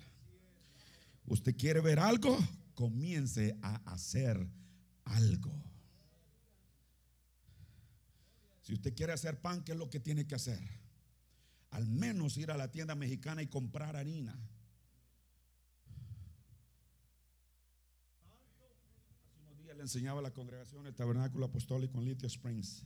¿Usted 1.25 1.53
quiere 1.57 1.81
ver 1.81 1.99
algo? 1.99 2.37
Comience 2.75 3.57
a 3.61 3.75
hacer 3.91 4.47
algo. 5.03 5.51
Si 8.61 8.73
usted 8.73 8.95
quiere 8.95 9.11
hacer 9.11 9.41
pan, 9.41 9.65
¿qué 9.65 9.73
es 9.73 9.77
lo 9.77 9.89
que 9.89 9.99
tiene 9.99 10.25
que 10.25 10.35
hacer? 10.35 10.61
Al 11.71 11.89
menos 11.89 12.37
ir 12.37 12.51
a 12.51 12.57
la 12.57 12.71
tienda 12.71 12.95
mexicana 12.95 13.43
y 13.43 13.47
comprar 13.47 13.97
harina 13.97 14.39
enseñaba 19.83 20.19
a 20.19 20.23
la 20.23 20.33
congregación 20.33 20.87
el 20.87 20.95
tabernáculo 20.95 21.45
apostólico 21.45 21.99
en 21.99 22.05
Little 22.05 22.27
Springs 22.27 22.83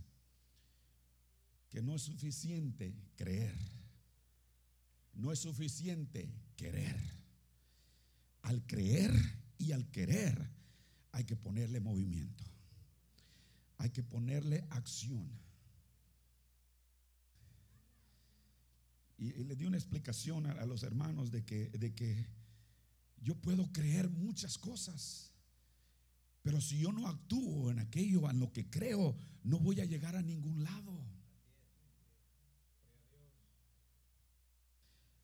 que 1.69 1.81
no 1.81 1.95
es 1.95 2.01
suficiente 2.01 2.95
creer, 3.15 3.57
no 5.13 5.31
es 5.31 5.39
suficiente 5.39 6.29
querer. 6.55 6.95
Al 8.43 8.65
creer 8.65 9.12
y 9.57 9.73
al 9.73 9.89
querer 9.91 10.49
hay 11.12 11.25
que 11.25 11.36
ponerle 11.36 11.79
movimiento, 11.79 12.45
hay 13.77 13.89
que 13.89 14.03
ponerle 14.03 14.65
acción. 14.69 15.29
Y, 19.17 19.43
le 19.43 19.55
di 19.55 19.65
una 19.65 19.77
explicación 19.77 20.45
a, 20.45 20.51
a, 20.51 20.65
los 20.65 20.83
hermanos 20.83 21.31
de 21.31 21.43
que, 21.43 21.69
de 21.69 21.93
que 21.93 22.27
yo 23.21 23.36
puedo 23.36 23.71
creer 23.73 24.10
muchas 24.10 24.57
cosas 24.57 25.26
pero 26.47 26.62
si 26.62 26.79
yo 26.79 26.93
no 26.93 27.10
actúo 27.10 27.71
en 27.71 27.79
aquello, 27.79 28.29
en 28.29 28.39
lo 28.39 28.53
que 28.53 28.69
creo, 28.69 29.17
no 29.43 29.60
voy 29.60 29.81
a 29.81 29.83
llegar 29.83 30.15
a 30.15 30.21
ningún 30.21 30.63
lado. 30.63 30.97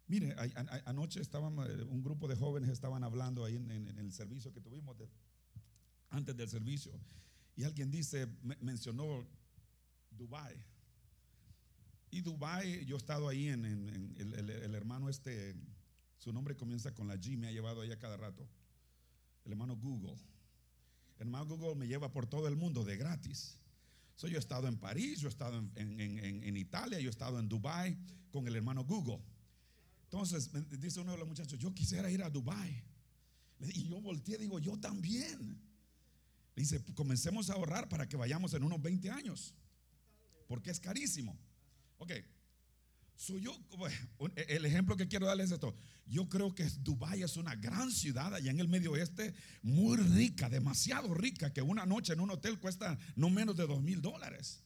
Mire, 0.08 0.36
anoche 0.84 1.22
estaban, 1.22 1.54
eh, 1.60 1.84
un 1.86 2.04
grupo 2.04 2.28
de 2.28 2.36
jóvenes 2.36 2.70
estaban 2.72 3.06
hablando 3.06 3.46
ahí 3.46 3.56
en, 3.56 3.72
el 3.72 4.12
servicio 4.12 4.52
que 4.52 4.60
tuvimos 4.60 4.98
antes 6.10 6.36
del 6.36 6.50
servicio. 6.50 6.92
Y 7.56 7.64
alguien 7.64 7.90
dice, 7.90 8.28
mencionó 8.60 9.26
Dubai. 10.12 10.58
Y 12.12 12.20
Dubai, 12.20 12.86
yo 12.86 12.98
he 12.98 13.00
estado 13.00 13.30
ahí 13.30 13.48
en, 13.48 13.64
el, 13.64 14.34
el, 14.50 14.76
hermano 14.76 15.08
este, 15.08 15.56
su 16.18 16.34
nombre 16.34 16.58
comienza 16.58 16.94
con 16.94 17.08
la 17.08 17.16
G, 17.16 17.38
me 17.38 17.48
ha 17.48 17.52
llevado 17.52 17.80
allá 17.80 17.98
cada 17.98 18.18
rato. 18.18 18.46
El 19.46 19.54
hermano 19.54 19.78
Google. 19.78 20.18
Hermano 21.20 21.46
Google 21.46 21.76
me 21.76 21.88
lleva 21.88 22.12
por 22.12 22.28
todo 22.28 22.48
el 22.48 22.56
mundo 22.56 22.84
de 22.84 22.98
gratis. 22.98 23.58
So, 24.16 24.28
yo 24.28 24.36
he 24.36 24.40
estado 24.40 24.68
en 24.68 24.78
París, 24.78 25.20
yo 25.20 25.28
he 25.28 25.32
estado 25.32 25.58
en, 25.76 26.58
Italia, 26.58 27.00
yo 27.00 27.08
he 27.08 27.10
estado 27.10 27.40
en 27.40 27.50
Dubai 27.50 27.98
con 28.32 28.48
el 28.48 28.56
hermano 28.56 28.84
Google. 28.84 29.20
Entonces, 30.04 30.52
dice 30.80 31.00
uno 31.00 31.14
de 31.14 31.18
los 31.18 31.28
muchachos, 31.28 31.58
yo 31.58 31.74
quisiera 31.74 32.10
ir 32.12 32.22
a 32.22 32.30
Dubai. 32.30 32.84
Y 33.74 33.88
yo 33.88 34.00
volteé 34.02 34.38
digo, 34.38 34.60
yo 34.60 34.78
también. 34.78 35.60
dice, 36.56 36.84
comencemos 36.94 37.50
a 37.50 37.54
ahorrar 37.54 37.90
para 37.90 38.08
que 38.08 38.18
vayamos 38.18 38.54
en 38.54 38.64
unos 38.64 38.82
20 38.82 39.10
años. 39.10 39.56
porque 40.48 40.70
es 40.70 40.80
carísimo. 40.80 41.36
Ok. 41.98 42.12
So 43.16 43.38
yo, 43.38 43.56
el 44.36 44.66
ejemplo 44.66 44.98
que 44.98 45.08
quiero 45.08 45.26
darles 45.26 45.48
es 45.48 45.54
esto. 45.54 45.76
Yo 46.06 46.28
creo 46.28 46.54
que 46.54 46.68
Dubái 46.82 47.24
es 47.24 47.38
una 47.38 47.56
gran 47.56 47.92
ciudad 47.92 48.34
allá 48.34 48.52
en 48.52 48.60
el 48.60 48.68
Medio 48.68 48.92
Oeste, 48.92 49.34
muy 49.62 49.98
rica, 49.98 50.50
demasiado 50.50 51.14
rica, 51.14 51.54
que 51.54 51.62
una 51.62 51.86
noche 51.86 52.14
en 52.14 52.20
un 52.20 52.32
hotel 52.32 52.60
cuesta 52.60 52.98
no 53.16 53.30
menos 53.30 53.56
de 53.56 53.68
dos 53.68 53.82
mil 53.82 54.02
dólares. 54.02 54.64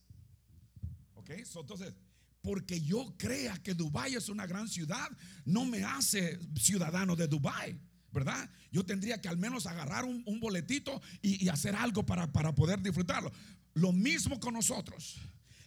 Ok, 1.15 1.29
entonces, 1.31 1.93
porque 2.41 2.81
yo 2.81 3.15
crea 3.17 3.61
que 3.61 3.73
Dubái 3.73 4.15
es 4.15 4.29
una 4.29 4.47
gran 4.47 4.67
ciudad, 4.67 5.07
no 5.45 5.65
me 5.65 5.83
hace 5.83 6.39
ciudadano 6.55 7.15
de 7.15 7.27
Dubái. 7.27 7.79
¿verdad? 8.09 8.49
Yo 8.71 8.83
tendría 8.83 9.21
que 9.21 9.27
al 9.27 9.37
menos 9.37 9.67
agarrar 9.67 10.05
un, 10.05 10.39
boletito 10.39 11.01
y, 11.21 11.43
y, 11.43 11.49
hacer 11.49 11.75
algo 11.75 12.03
para, 12.03 12.31
para 12.31 12.55
poder 12.55 12.81
disfrutarlo. 12.81 13.31
Lo 13.75 13.91
mismo 13.91 14.39
con 14.39 14.55
nosotros. 14.55 15.19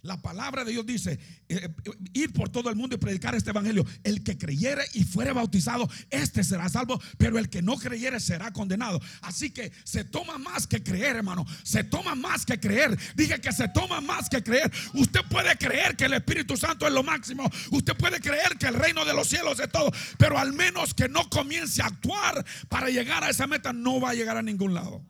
La 0.02 0.20
palabra 0.22 0.64
de 0.64 0.72
Dios 0.72 0.86
dice, 0.86 1.18
eh, 1.48 1.68
eh, 1.84 1.90
ir 2.14 2.32
por 2.32 2.48
todo 2.48 2.70
el 2.70 2.76
mundo 2.76 2.96
y 2.96 2.98
predicar 2.98 3.34
este 3.34 3.50
evangelio. 3.50 3.84
El 4.02 4.22
que 4.24 4.38
creyere 4.38 4.82
y 4.94 5.04
fuere 5.04 5.32
bautizado, 5.32 5.88
este 6.10 6.42
será 6.42 6.68
salvo, 6.68 7.00
pero 7.18 7.38
el 7.38 7.50
que 7.50 7.60
no 7.60 7.76
creyere 7.76 8.18
será 8.18 8.50
condenado. 8.52 9.00
Así 9.20 9.50
que 9.50 9.72
se 9.84 10.04
toma 10.04 10.38
más 10.38 10.66
que 10.66 10.82
creer, 10.82 11.16
hermano. 11.16 11.44
Se 11.62 11.84
toma 11.84 12.14
más 12.14 12.46
que 12.46 12.58
creer. 12.58 12.98
Dije 13.14 13.40
que 13.40 13.52
se 13.52 13.68
toma 13.68 14.00
más 14.00 14.30
que 14.30 14.42
creer. 14.42 14.72
Usted 14.94 15.20
puede 15.28 15.56
creer 15.56 15.96
que 15.96 16.06
el 16.06 16.14
Espíritu 16.14 16.56
Santo 16.56 16.86
es 16.86 16.92
lo 16.92 17.02
máximo. 17.02 17.50
Usted 17.70 17.94
puede 17.96 18.20
creer 18.20 18.56
que 18.58 18.66
el 18.66 18.74
reino 18.74 19.04
de 19.04 19.12
los 19.12 19.28
cielos 19.28 19.60
es 19.60 19.70
todo, 19.70 19.92
pero 20.16 20.38
al 20.38 20.52
menos 20.52 20.94
que 20.94 21.08
no 21.08 21.28
comience 21.28 21.82
a 21.82 21.86
actuar 21.86 22.44
para 22.68 22.88
llegar 22.88 23.22
a 23.22 23.30
esa 23.30 23.46
meta, 23.46 23.72
no 23.72 24.00
va 24.00 24.10
a 24.10 24.14
llegar 24.14 24.36
a 24.36 24.42
ningún 24.42 24.72
lado. 24.72 25.09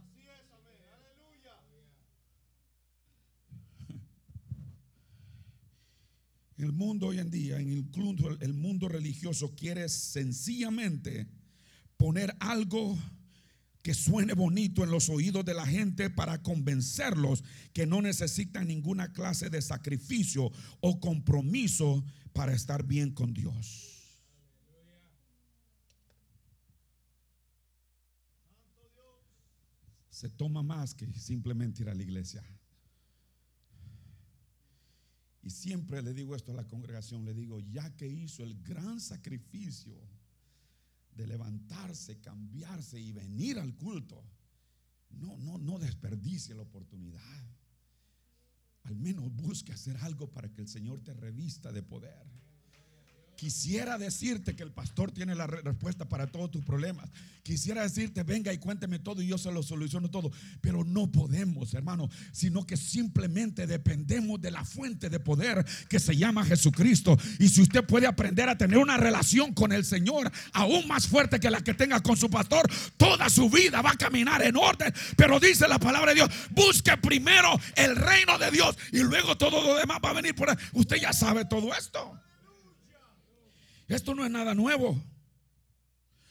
El 6.60 6.72
mundo 6.72 7.06
hoy 7.06 7.18
en 7.18 7.30
día, 7.30 7.58
incluso 7.58 8.38
el 8.38 8.52
mundo 8.52 8.86
religioso, 8.86 9.54
quiere 9.56 9.88
sencillamente 9.88 11.26
poner 11.96 12.36
algo 12.38 12.98
que 13.80 13.94
suene 13.94 14.34
bonito 14.34 14.84
en 14.84 14.90
los 14.90 15.08
oídos 15.08 15.42
de 15.46 15.54
la 15.54 15.64
gente 15.64 16.10
para 16.10 16.42
convencerlos 16.42 17.42
que 17.72 17.86
no 17.86 18.02
necesitan 18.02 18.68
ninguna 18.68 19.10
clase 19.10 19.48
de 19.48 19.62
sacrificio 19.62 20.52
o 20.80 21.00
compromiso 21.00 22.04
para 22.34 22.52
estar 22.52 22.86
bien 22.86 23.12
con 23.12 23.32
Dios. 23.32 24.20
Se 30.10 30.28
toma 30.28 30.62
más 30.62 30.94
que 30.94 31.06
simplemente 31.14 31.80
ir 31.80 31.88
a 31.88 31.94
la 31.94 32.02
iglesia. 32.02 32.44
Y 35.42 35.50
siempre 35.50 36.02
le 36.02 36.12
digo 36.12 36.36
esto 36.36 36.52
a 36.52 36.56
la 36.56 36.68
congregación, 36.68 37.24
le 37.24 37.32
digo, 37.32 37.60
ya 37.60 37.96
que 37.96 38.06
hizo 38.06 38.42
el 38.42 38.62
gran 38.62 39.00
sacrificio 39.00 39.96
de 41.14 41.26
levantarse, 41.26 42.20
cambiarse 42.20 43.00
y 43.00 43.12
venir 43.12 43.58
al 43.58 43.74
culto, 43.74 44.22
no, 45.10 45.36
no, 45.38 45.58
no 45.58 45.78
desperdicie 45.78 46.54
la 46.54 46.62
oportunidad. 46.62 47.48
Al 48.84 48.96
menos 48.96 49.34
busque 49.34 49.72
hacer 49.72 49.96
algo 49.98 50.30
para 50.30 50.52
que 50.52 50.60
el 50.60 50.68
Señor 50.68 51.00
te 51.02 51.14
revista 51.14 51.72
de 51.72 51.82
poder. 51.82 52.26
Quisiera 53.40 53.96
decirte 53.96 54.54
que 54.54 54.62
el 54.62 54.70
pastor 54.70 55.12
tiene 55.12 55.34
la 55.34 55.46
respuesta 55.46 56.06
para 56.06 56.26
todos 56.26 56.50
tus 56.50 56.62
problemas. 56.62 57.08
Quisiera 57.42 57.80
decirte, 57.80 58.22
venga 58.22 58.52
y 58.52 58.58
cuénteme 58.58 58.98
todo 58.98 59.22
y 59.22 59.28
yo 59.28 59.38
se 59.38 59.50
lo 59.50 59.62
soluciono 59.62 60.10
todo. 60.10 60.30
Pero 60.60 60.84
no 60.84 61.10
podemos, 61.10 61.72
hermano, 61.72 62.10
sino 62.32 62.66
que 62.66 62.76
simplemente 62.76 63.66
dependemos 63.66 64.42
de 64.42 64.50
la 64.50 64.62
fuente 64.66 65.08
de 65.08 65.20
poder 65.20 65.64
que 65.88 65.98
se 65.98 66.18
llama 66.18 66.44
Jesucristo. 66.44 67.16
Y 67.38 67.48
si 67.48 67.62
usted 67.62 67.82
puede 67.82 68.06
aprender 68.06 68.46
a 68.50 68.58
tener 68.58 68.76
una 68.76 68.98
relación 68.98 69.54
con 69.54 69.72
el 69.72 69.86
Señor 69.86 70.30
aún 70.52 70.86
más 70.86 71.06
fuerte 71.06 71.40
que 71.40 71.48
la 71.48 71.62
que 71.62 71.72
tenga 71.72 72.02
con 72.02 72.18
su 72.18 72.28
pastor, 72.28 72.70
toda 72.98 73.30
su 73.30 73.48
vida 73.48 73.80
va 73.80 73.92
a 73.92 73.96
caminar 73.96 74.42
en 74.42 74.54
orden. 74.54 74.92
Pero 75.16 75.40
dice 75.40 75.66
la 75.66 75.78
palabra 75.78 76.10
de 76.10 76.16
Dios, 76.16 76.30
busque 76.50 76.94
primero 76.98 77.58
el 77.74 77.96
reino 77.96 78.36
de 78.36 78.50
Dios 78.50 78.76
y 78.92 78.98
luego 78.98 79.38
todo 79.38 79.62
lo 79.62 79.76
demás 79.76 79.98
va 80.04 80.10
a 80.10 80.12
venir 80.12 80.34
por 80.34 80.50
ahí. 80.50 80.56
Usted 80.74 80.98
ya 80.98 81.14
sabe 81.14 81.46
todo 81.46 81.72
esto. 81.74 82.20
Esto 83.90 84.14
no 84.14 84.24
es 84.24 84.30
nada 84.30 84.54
nuevo. 84.54 85.02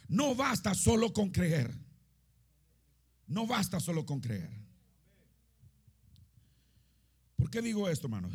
No 0.07 0.33
basta 0.33 0.73
solo 0.73 1.11
con 1.11 1.29
creer. 1.29 1.69
No 3.27 3.45
basta 3.45 3.81
solo 3.81 4.05
con 4.05 4.21
creer. 4.21 4.49
¿Por 7.35 7.51
qué 7.51 7.61
digo 7.61 7.89
esto, 7.89 8.07
hermano? 8.07 8.29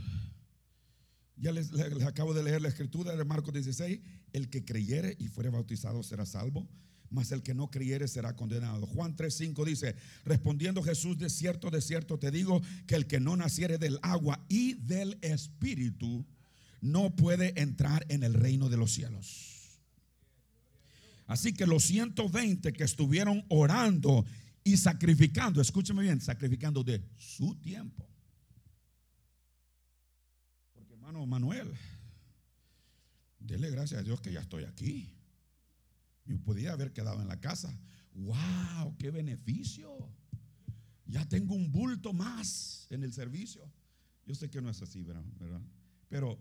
Ya 1.36 1.52
les, 1.52 1.72
acabo 2.06 2.34
de 2.34 2.42
leer 2.42 2.60
la 2.60 2.68
escritura 2.68 3.16
de 3.16 3.24
Marcos 3.24 3.54
16. 3.54 3.98
El 4.34 4.50
que 4.50 4.62
creyere 4.62 5.16
y 5.18 5.28
fuere 5.28 5.48
bautizado 5.48 6.02
será 6.02 6.26
salvo, 6.26 6.68
mas 7.08 7.32
el 7.32 7.42
que 7.42 7.54
no 7.54 7.70
creyere 7.70 8.08
será 8.08 8.36
condenado. 8.36 8.86
Juan 8.86 9.16
3:5 9.16 9.64
dice, 9.64 9.96
respondiendo 10.26 10.82
Jesús, 10.82 11.16
de 11.16 11.30
cierto, 11.30 11.70
de 11.70 11.80
cierto 11.80 12.18
te 12.18 12.30
digo, 12.30 12.60
que 12.86 12.94
el 12.94 13.06
que 13.06 13.20
no 13.20 13.36
naciere 13.38 13.78
del 13.78 13.98
agua 14.02 14.44
y 14.50 14.74
del 14.74 15.18
espíritu 15.22 16.26
no 16.84 17.16
puede 17.16 17.58
entrar 17.58 18.04
en 18.10 18.22
el 18.22 18.34
reino 18.34 18.68
de 18.68 18.76
los 18.76 18.92
cielos. 18.92 19.80
Así 21.26 21.54
que 21.54 21.66
los 21.66 21.82
120 21.84 22.74
que 22.74 22.84
estuvieron 22.84 23.42
orando 23.48 24.26
y 24.62 24.76
sacrificando, 24.76 25.62
escúcheme 25.62 26.02
bien, 26.02 26.20
sacrificando 26.20 26.84
de 26.84 27.02
su 27.16 27.54
tiempo. 27.54 28.06
Porque 30.74 30.92
hermano 30.92 31.24
Manuel, 31.24 31.72
dele 33.38 33.70
gracias 33.70 34.00
a 34.00 34.04
Dios 34.04 34.20
que 34.20 34.32
ya 34.32 34.40
estoy 34.40 34.64
aquí. 34.64 35.10
Yo 36.26 36.38
podía 36.40 36.72
haber 36.72 36.92
quedado 36.92 37.22
en 37.22 37.28
la 37.28 37.40
casa. 37.40 37.74
¡Wow! 38.12 38.94
¡Qué 38.98 39.10
beneficio! 39.10 40.12
Ya 41.06 41.26
tengo 41.26 41.54
un 41.54 41.72
bulto 41.72 42.12
más 42.12 42.86
en 42.90 43.04
el 43.04 43.14
servicio. 43.14 43.72
Yo 44.26 44.34
sé 44.34 44.50
que 44.50 44.60
no 44.60 44.68
es 44.68 44.82
así, 44.82 45.02
¿verdad? 45.02 45.24
Pero 46.10 46.38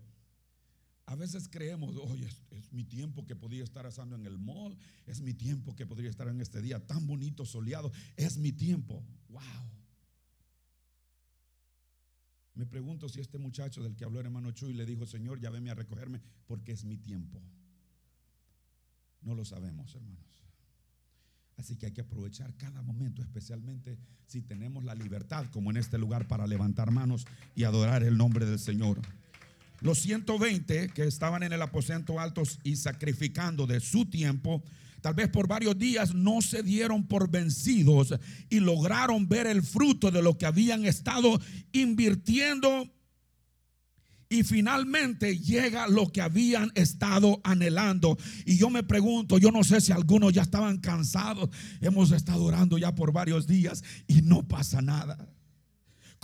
a 1.06 1.14
veces 1.16 1.48
creemos, 1.48 1.96
oye, 1.96 2.28
es, 2.50 2.72
mi 2.72 2.84
tiempo 2.84 3.26
que 3.26 3.36
podría 3.36 3.62
estar 3.62 3.86
asando 3.86 4.16
en 4.16 4.26
el 4.26 4.38
mall, 4.38 4.76
es 5.06 5.20
mi 5.20 5.34
tiempo 5.34 5.76
que 5.76 5.86
podría 5.86 6.10
estar 6.10 6.28
en 6.28 6.40
este 6.40 6.62
día 6.62 6.84
tan 6.86 7.06
bonito, 7.06 7.44
soleado, 7.44 7.92
es 8.16 8.38
mi 8.38 8.52
tiempo. 8.52 9.04
Wow. 9.28 9.42
Me 12.54 12.66
pregunto 12.66 13.08
si 13.08 13.20
este 13.20 13.38
muchacho 13.38 13.82
del 13.82 13.96
que 13.96 14.04
habló 14.04 14.20
el 14.20 14.26
hermano 14.26 14.52
Chuy 14.52 14.72
le 14.72 14.86
dijo, 14.86 15.06
Señor, 15.06 15.40
ya 15.40 15.50
venme 15.50 15.70
a 15.70 15.74
recogerme 15.74 16.20
porque 16.46 16.72
es 16.72 16.84
mi 16.84 16.96
tiempo. 16.96 17.42
No 19.22 19.34
lo 19.34 19.44
sabemos, 19.44 19.94
hermanos. 19.94 20.44
Así 21.56 21.76
que 21.76 21.86
hay 21.86 21.92
que 21.92 22.00
aprovechar 22.00 22.54
cada 22.56 22.82
momento, 22.82 23.22
especialmente 23.22 23.98
si 24.26 24.42
tenemos 24.42 24.84
la 24.84 24.94
libertad, 24.94 25.46
como 25.52 25.70
en 25.70 25.76
este 25.76 25.98
lugar, 25.98 26.26
para 26.26 26.46
levantar 26.46 26.90
manos 26.90 27.26
y 27.54 27.64
adorar 27.64 28.02
el 28.02 28.16
nombre 28.16 28.46
del 28.46 28.58
Señor. 28.58 29.00
Los 29.80 30.00
120 30.00 30.88
que 30.88 31.04
estaban 31.04 31.42
en 31.42 31.52
el 31.52 31.62
aposento 31.62 32.20
altos 32.20 32.58
y 32.62 32.76
sacrificando 32.76 33.66
de 33.66 33.80
su 33.80 34.06
tiempo, 34.06 34.62
tal 35.00 35.14
vez 35.14 35.28
por 35.28 35.48
varios 35.48 35.78
días 35.78 36.14
no 36.14 36.40
se 36.40 36.62
dieron 36.62 37.06
por 37.06 37.30
vencidos 37.30 38.14
y 38.48 38.60
lograron 38.60 39.28
ver 39.28 39.46
el 39.46 39.62
fruto 39.62 40.10
de 40.10 40.22
lo 40.22 40.38
que 40.38 40.46
habían 40.46 40.84
estado 40.84 41.40
invirtiendo. 41.72 42.90
Y 44.30 44.42
finalmente 44.42 45.38
llega 45.38 45.86
lo 45.86 46.10
que 46.10 46.22
habían 46.22 46.72
estado 46.74 47.40
anhelando. 47.44 48.16
Y 48.46 48.56
yo 48.56 48.70
me 48.70 48.82
pregunto, 48.82 49.38
yo 49.38 49.52
no 49.52 49.62
sé 49.62 49.80
si 49.80 49.92
algunos 49.92 50.32
ya 50.32 50.42
estaban 50.42 50.78
cansados. 50.78 51.50
Hemos 51.80 52.10
estado 52.10 52.42
orando 52.42 52.78
ya 52.78 52.94
por 52.94 53.12
varios 53.12 53.46
días 53.46 53.84
y 54.08 54.22
no 54.22 54.48
pasa 54.48 54.80
nada 54.80 55.34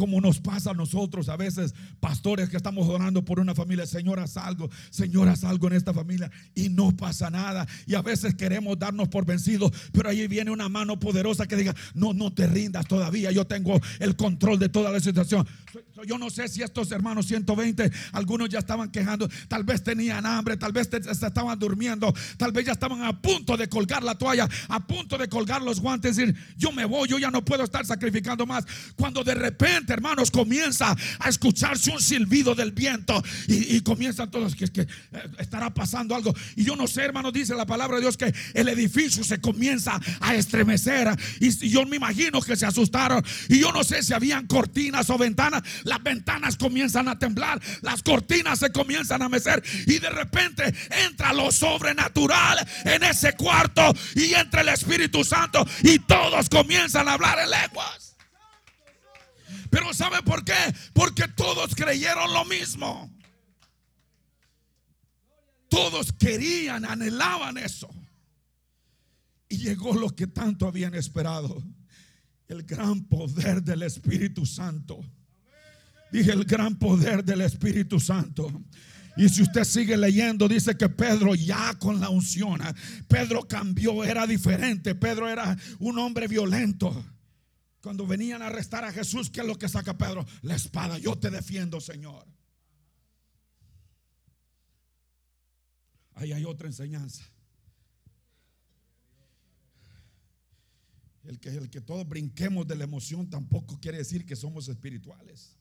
como 0.01 0.19
nos 0.23 0.41
pasa 0.41 0.71
a 0.71 0.73
nosotros 0.73 1.29
a 1.29 1.37
veces, 1.37 1.75
pastores 2.01 2.49
que 2.49 2.57
estamos 2.57 2.89
orando 2.89 3.23
por 3.23 3.39
una 3.39 3.55
familia, 3.55 3.85
Señor, 3.85 4.19
haz 4.19 4.39
algo, 4.39 4.71
Señor, 4.89 5.29
haz 5.29 5.45
algo 5.45 5.67
en 5.67 5.75
esta 5.75 5.93
familia 5.93 6.31
y 6.55 6.71
no 6.71 6.97
pasa 6.97 7.29
nada. 7.29 7.69
Y 7.87 7.95
a 7.97 8.01
veces 8.01 8.35
queremos 8.35 8.79
darnos 8.79 9.09
por 9.09 9.27
vencidos, 9.27 9.71
pero 9.93 10.09
ahí 10.09 10.27
viene 10.27 10.53
una 10.53 10.71
mano 10.71 10.99
poderosa 10.99 11.47
que 11.47 11.55
diga, 11.55 11.75
no, 11.93 12.15
no 12.15 12.33
te 12.33 12.47
rindas 12.47 12.87
todavía, 12.87 13.31
yo 13.31 13.47
tengo 13.47 13.79
el 13.99 14.17
control 14.17 14.59
de 14.59 14.71
toda 14.71 14.91
la 14.91 15.01
situación. 15.01 15.47
Yo 16.07 16.19
no 16.19 16.31
sé 16.31 16.49
si 16.49 16.63
estos 16.63 16.91
hermanos 16.93 17.27
120, 17.27 17.91
algunos 18.13 18.49
ya 18.49 18.59
estaban 18.59 18.91
quejando, 18.91 19.29
tal 19.49 19.65
vez 19.65 19.83
tenían 19.83 20.25
hambre, 20.25 20.57
tal 20.57 20.73
vez 20.73 20.89
estaban 20.93 21.59
durmiendo, 21.59 22.15
tal 22.37 22.53
vez 22.53 22.67
ya 22.67 22.73
estaban 22.73 23.03
a 23.05 23.21
punto 23.21 23.57
de 23.57 23.69
colgar 23.69 24.03
la 24.03 24.15
toalla, 24.15 24.49
a 24.69 24.87
punto 24.87 25.19
de 25.19 25.29
colgar 25.29 25.63
los 25.63 25.81
guantes, 25.81 26.17
decir, 26.17 26.35
yo 26.57 26.73
me 26.73 26.85
voy, 26.85 27.09
yo 27.09 27.19
ya 27.19 27.31
no 27.31 27.45
puedo 27.45 27.65
estar 27.65 27.85
sacrificando 27.85 28.47
más. 28.47 28.65
Cuando 28.97 29.23
de 29.25 29.35
repente, 29.35 29.93
hermanos, 29.93 30.31
comienza 30.31 30.97
a 31.19 31.29
escucharse 31.29 31.91
un 31.91 32.01
silbido 32.01 32.55
del 32.55 32.73
viento 32.73 33.23
y, 33.47 33.81
comienzan 33.81 34.31
todos 34.31 34.55
que, 34.55 34.67
eh, 34.67 34.87
estará 35.39 35.73
pasando 35.73 36.15
algo. 36.15 36.35
Y 36.57 36.65
yo 36.65 36.77
no 36.77 36.87
sé, 36.87 37.03
hermanos, 37.03 37.33
dice 37.33 37.55
la 37.55 37.67
palabra 37.67 37.97
de 37.97 38.03
Dios 38.03 38.17
que 38.17 38.33
el 38.55 38.69
edificio 38.69 39.25
se 39.25 39.41
comienza 39.41 40.01
a 40.21 40.35
estremecer 40.35 41.09
y 41.41 41.69
yo 41.69 41.85
me 41.87 41.97
imagino 41.97 42.41
que 42.41 42.57
se 42.57 42.67
asustaron 42.67 43.25
y 43.49 43.61
yo 43.61 43.73
no 43.73 43.83
sé 43.85 44.03
si 44.03 44.13
habían 44.13 44.47
cortinas 44.47 45.09
o 45.11 45.19
ventanas 45.19 45.63
las 45.91 46.03
ventanas 46.03 46.57
comienzan 46.57 47.09
a 47.09 47.19
temblar, 47.19 47.61
las 47.83 48.03
cortinas 48.03 48.61
se 48.61 48.71
comienzan 48.71 49.21
a 49.23 49.29
mecer 49.29 49.63
y 49.87 49.99
de 49.99 50.09
repente 50.09 50.73
entra 51.05 51.35
lo 51.35 51.51
sobrenatural 51.51 52.67
en 52.85 53.03
ese 53.03 53.35
cuarto 53.35 53.93
y 54.15 54.33
entra 54.35 54.61
el 54.63 54.69
Espíritu 54.69 55.25
Santo 55.25 55.67
y 55.83 55.99
todos 55.99 56.49
comienzan 56.49 57.09
a 57.09 57.15
hablar 57.15 57.41
en 57.41 57.51
lenguas. 57.51 58.17
Pero 59.69 59.93
¿sabe 59.93 60.23
por 60.23 60.45
qué? 60.45 60.75
Porque 60.93 61.27
todos 61.29 61.75
creyeron 61.75 62.33
lo 62.33 62.45
mismo. 62.45 63.11
Todos 65.69 66.13
querían, 66.13 66.85
anhelaban 66.85 67.59
eso. 67.59 67.89
Y 69.49 69.59
llegó 69.59 69.95
lo 69.95 70.15
que 70.15 70.29
tanto 70.29 70.69
habían 70.69 70.95
esperado. 70.95 71.63
El 72.47 72.63
gran 72.63 73.05
poder 73.05 73.63
del 73.63 73.83
Espíritu 73.83 74.47
Santo. 74.47 75.01
Dije 76.13 76.33
el 76.33 76.45
gran 76.45 76.77
poder 76.77 77.25
del 77.25 77.43
Espíritu 77.43 78.01
Santo. 78.01 78.51
Y 79.17 79.29
si 79.29 79.43
usted 79.43 79.65
sigue 79.65 79.97
leyendo, 79.97 80.49
dice 80.49 80.77
que 80.77 80.89
Pedro 80.89 81.35
ya 81.35 81.75
con 81.79 82.01
la 82.01 82.09
unción, 82.09 82.61
Pedro 83.09 83.47
cambió, 83.47 84.05
era 84.05 84.27
diferente. 84.27 84.95
Pedro 84.95 85.29
era 85.29 85.57
un 85.79 85.99
hombre 85.99 86.27
violento. 86.27 87.05
Cuando 87.83 88.07
venían 88.07 88.43
a 88.43 88.47
arrestar 88.47 88.85
a 88.85 88.93
Jesús, 88.93 89.31
¿qué 89.31 89.41
es 89.41 89.47
lo 89.47 89.59
que 89.59 89.69
saca 89.69 89.97
Pedro? 89.97 90.27
La 90.43 90.55
espada. 90.55 90.99
Yo 90.99 91.19
te 91.19 91.31
defiendo, 91.31 91.81
Señor. 91.81 92.27
Ahí 96.15 96.33
hay 96.33 96.45
otra 96.45 96.67
enseñanza. 96.67 97.25
El 101.25 101.39
que, 101.39 101.51
el 101.51 101.71
que 101.71 101.81
todos 101.81 102.09
brinquemos 102.09 102.67
de 102.67 102.77
la 102.77 102.85
emoción 102.85 103.29
tampoco 103.29 103.79
quiere 103.81 103.99
decir 103.99 104.25
que 104.25 104.37
somos 104.37 104.69
espirituales. 104.69 105.60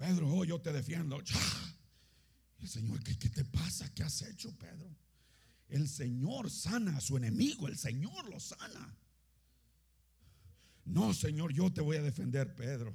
Pedro, 0.00 0.32
oh, 0.32 0.44
yo 0.46 0.58
te 0.58 0.72
defiendo. 0.72 1.22
El 2.58 2.68
Señor, 2.68 3.04
¿qué, 3.04 3.18
¿qué 3.18 3.28
te 3.28 3.44
pasa? 3.44 3.92
¿Qué 3.92 4.02
has 4.02 4.22
hecho, 4.22 4.50
Pedro? 4.56 4.96
El 5.68 5.86
Señor 5.88 6.50
sana 6.50 6.96
a 6.96 7.00
su 7.02 7.18
enemigo, 7.18 7.68
el 7.68 7.76
Señor 7.76 8.30
lo 8.30 8.40
sana. 8.40 8.96
No, 10.86 11.12
Señor, 11.12 11.52
yo 11.52 11.70
te 11.70 11.82
voy 11.82 11.98
a 11.98 12.02
defender, 12.02 12.54
Pedro. 12.54 12.94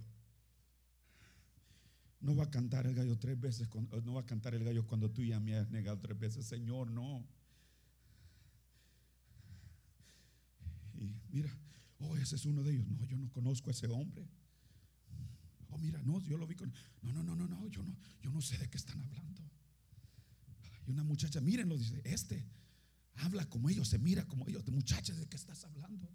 No 2.21 2.35
va 2.35 2.45
a 2.45 2.49
cantar 2.49 2.87
el 2.87 2.95
gallo 2.95 3.19
tres 3.19 3.39
veces, 3.39 3.69
no 4.03 4.13
va 4.15 4.21
a 4.21 4.25
cantar 4.25 4.55
el 4.55 4.63
gallo 4.63 4.87
cuando 4.87 5.11
tú 5.11 5.23
ya 5.23 5.39
me 5.39 5.55
has 5.55 5.69
negado 5.69 5.99
tres 5.99 6.17
veces, 6.17 6.47
Señor, 6.47 6.89
no. 6.89 7.23
Y 10.95 11.13
mira, 11.29 11.55
oh, 11.99 12.17
ese 12.17 12.35
es 12.35 12.45
uno 12.45 12.63
de 12.63 12.73
ellos. 12.73 12.87
No, 12.87 13.05
yo 13.05 13.15
no 13.15 13.29
conozco 13.31 13.69
a 13.69 13.73
ese 13.73 13.85
hombre. 13.87 14.27
Oh, 15.75 15.77
mira, 15.77 16.01
no, 16.03 16.21
yo 16.21 16.37
lo 16.37 16.47
vi 16.47 16.55
con. 16.55 16.71
No, 17.01 17.11
no, 17.11 17.21
no, 17.21 17.35
no, 17.35 17.47
no, 17.49 17.67
yo 17.67 17.83
no, 17.83 17.93
yo 18.21 18.31
no 18.31 18.41
sé 18.41 18.57
de 18.57 18.69
qué 18.69 18.77
están 18.77 19.01
hablando. 19.01 19.41
Y 20.87 20.91
una 20.91 21.03
muchacha, 21.03 21.41
mírenlo, 21.41 21.77
dice, 21.77 22.01
este 22.05 22.47
habla 23.15 23.45
como 23.49 23.69
ellos, 23.69 23.89
se 23.89 23.99
mira 23.99 24.25
como 24.25 24.47
ellos. 24.47 24.65
Muchachas, 24.67 25.17
¿de 25.17 25.27
qué 25.27 25.35
estás 25.35 25.65
hablando? 25.65 26.09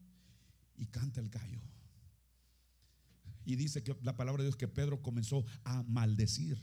Y 0.76 0.86
canta 0.86 1.20
el 1.20 1.28
gallo. 1.28 1.60
Y 3.44 3.56
dice 3.56 3.82
que 3.82 3.94
la 4.02 4.16
palabra 4.16 4.42
de 4.42 4.48
Dios 4.48 4.56
que 4.56 4.68
Pedro 4.68 5.02
comenzó 5.02 5.44
a 5.64 5.82
maldecir. 5.82 6.58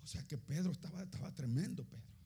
O 0.00 0.06
sea 0.06 0.22
que 0.28 0.38
Pedro 0.38 0.70
estaba, 0.70 1.02
estaba 1.02 1.34
tremendo, 1.34 1.84
Pedro. 1.84 2.17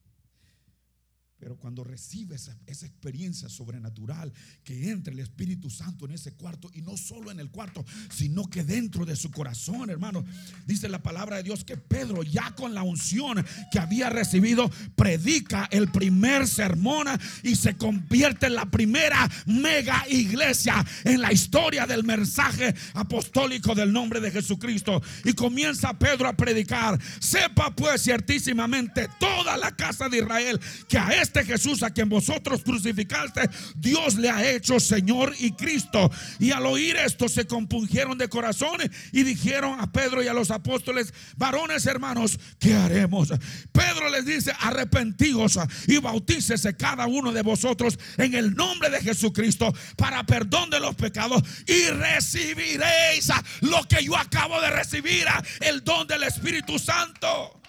Pero 1.43 1.57
cuando 1.57 1.83
recibe 1.83 2.37
esa, 2.37 2.57
experiencia 2.87 3.49
sobrenatural, 3.49 4.33
que 4.63 4.91
entra 4.91 5.13
el 5.13 5.19
Espíritu 5.19 5.71
Santo 5.71 6.05
en 6.05 6.13
ese 6.13 6.35
cuarto, 6.35 6.71
y 6.73 6.83
no 6.83 6.97
solo 6.97 7.33
en 7.33 7.41
el 7.41 7.51
cuarto, 7.51 7.85
sino 8.15 8.49
que 8.49 8.63
dentro 8.63 9.05
de 9.05 9.17
su 9.17 9.33
corazón, 9.33 9.91
hermano, 9.91 10.25
dice 10.67 10.89
la 10.89 11.03
palabra 11.03 11.39
de 11.39 11.43
Dios 11.43 11.65
que 11.65 11.77
Pedro, 11.77 12.23
ya 12.23 12.55
con 12.55 12.75
la 12.75 12.85
unción 12.85 13.45
que 13.73 13.81
había 13.81 14.09
recibido, 14.09 14.71
predica 14.95 15.69
el 15.73 15.91
primer 15.91 16.47
sermón 16.47 17.09
y 17.43 17.57
se 17.57 17.77
convierte 17.77 18.47
en 18.47 18.55
la 18.55 18.67
primera 18.67 19.29
mega 19.47 20.05
iglesia 20.09 20.87
en 21.03 21.21
la 21.21 21.33
historia 21.33 21.89
del 21.89 22.05
mensaje 22.05 22.73
apostólico 22.95 23.75
del 23.75 23.93
nombre 23.93 24.21
de 24.21 24.31
Jesucristo. 24.31 25.03
Y 25.25 25.33
comienza 25.33 25.99
Pedro 25.99 26.29
a 26.29 26.37
predicar: 26.37 27.01
Sepa 27.19 27.75
pues 27.75 28.03
ciertísimamente 28.03 29.09
toda 29.19 29.57
la 29.57 29.73
casa 29.73 30.09
de 30.09 30.19
Israel 30.19 30.61
que 30.87 30.99
a 30.99 31.11
este 31.21 31.32
este 31.33 31.45
Jesús 31.45 31.83
a 31.83 31.91
quien 31.91 32.11
vosotros 32.11 32.63
crucificaste, 32.63 33.49
Dios 33.75 34.17
le 34.17 34.29
ha 34.29 34.51
hecho 34.51 34.79
Señor 34.79 35.35
y 35.39 35.53
Cristo. 35.53 36.11
Y 36.39 36.51
al 36.51 36.67
oír 36.67 36.97
esto 36.97 37.27
se 37.27 37.47
compungieron 37.47 38.19
de 38.19 38.29
corazón 38.29 38.79
y 39.13 39.23
dijeron 39.23 39.81
a 39.81 39.91
Pedro 39.91 40.23
y 40.23 40.29
a 40.29 40.35
los 40.35 40.51
apóstoles, 40.51 41.15
varones 41.37 41.87
hermanos, 41.87 42.39
¿qué 42.59 42.75
haremos? 42.75 43.33
Pedro 43.73 44.11
les 44.11 44.27
dice, 44.27 44.53
arrepentíos 44.61 45.59
y 45.87 45.99
bautícese 45.99 46.77
cada 46.77 47.07
uno 47.07 47.33
de 47.33 47.43
vosotros 47.43 47.99
en 48.19 48.35
el 48.35 48.55
nombre 48.55 48.91
de 48.91 49.01
Jesucristo 49.01 49.73
para 49.97 50.25
perdón 50.25 50.69
de 50.69 50.81
los 50.81 50.95
pecados 50.95 51.43
y 51.67 51.87
recibiréis 51.87 53.31
lo 53.63 53.83
que 53.89 54.05
yo 54.05 54.17
acabo 54.19 54.61
de 54.61 54.71
recibir, 54.71 55.27
el 55.61 55.83
don 55.83 56.07
del 56.07 56.25
Espíritu 56.25 56.79
Santo. 56.79 57.62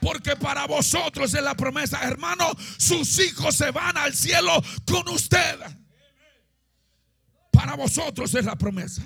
Porque 0.00 0.34
para 0.36 0.66
vosotros 0.66 1.34
es 1.34 1.42
la 1.42 1.54
promesa, 1.54 2.02
hermano, 2.02 2.44
sus 2.78 3.18
hijos 3.18 3.54
se 3.54 3.70
van 3.70 3.96
al 3.96 4.14
cielo 4.14 4.62
con 4.86 5.08
usted. 5.08 5.56
Para 7.52 7.76
vosotros 7.76 8.34
es 8.34 8.44
la 8.44 8.56
promesa. 8.56 9.04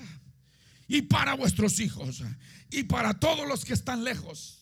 Y 0.86 1.03
para 1.03 1.34
vuestros 1.34 1.80
hijos. 1.80 2.22
Y 2.70 2.84
para 2.84 3.18
todos 3.18 3.49
los 3.49 3.64
que 3.64 3.74
están 3.74 4.05
lejos. 4.05 4.61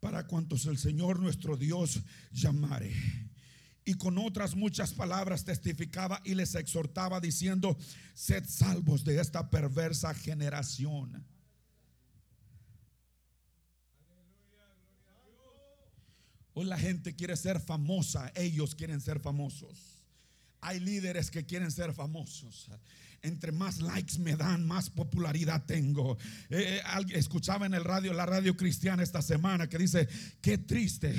Para 0.00 0.26
cuantos 0.26 0.66
el 0.66 0.78
Señor 0.78 1.20
nuestro 1.20 1.56
Dios 1.56 2.00
llamare. 2.32 2.92
Y 3.84 3.94
con 3.94 4.18
otras 4.18 4.56
muchas 4.56 4.92
palabras 4.94 5.44
testificaba 5.44 6.20
y 6.24 6.34
les 6.34 6.54
exhortaba 6.54 7.20
diciendo, 7.20 7.76
sed 8.14 8.44
salvos 8.48 9.04
de 9.04 9.20
esta 9.20 9.50
perversa 9.50 10.14
generación. 10.14 11.24
Hoy 16.54 16.66
la 16.66 16.78
gente 16.78 17.14
quiere 17.14 17.36
ser 17.36 17.60
famosa, 17.60 18.30
ellos 18.34 18.74
quieren 18.74 19.00
ser 19.00 19.20
famosos. 19.20 20.00
Hay 20.60 20.80
líderes 20.80 21.30
que 21.30 21.44
quieren 21.44 21.70
ser 21.70 21.92
famosos. 21.92 22.70
Entre 23.22 23.52
más 23.52 23.80
likes 23.80 24.18
me 24.18 24.36
dan, 24.36 24.66
más 24.66 24.88
popularidad 24.88 25.64
tengo. 25.66 26.16
Eh, 26.50 26.80
eh, 26.80 27.04
escuchaba 27.14 27.66
en 27.66 27.74
el 27.74 27.84
radio, 27.84 28.12
la 28.12 28.24
radio 28.24 28.56
cristiana 28.56 29.02
esta 29.02 29.20
semana, 29.20 29.68
que 29.68 29.78
dice, 29.78 30.08
qué 30.40 30.56
triste 30.58 31.14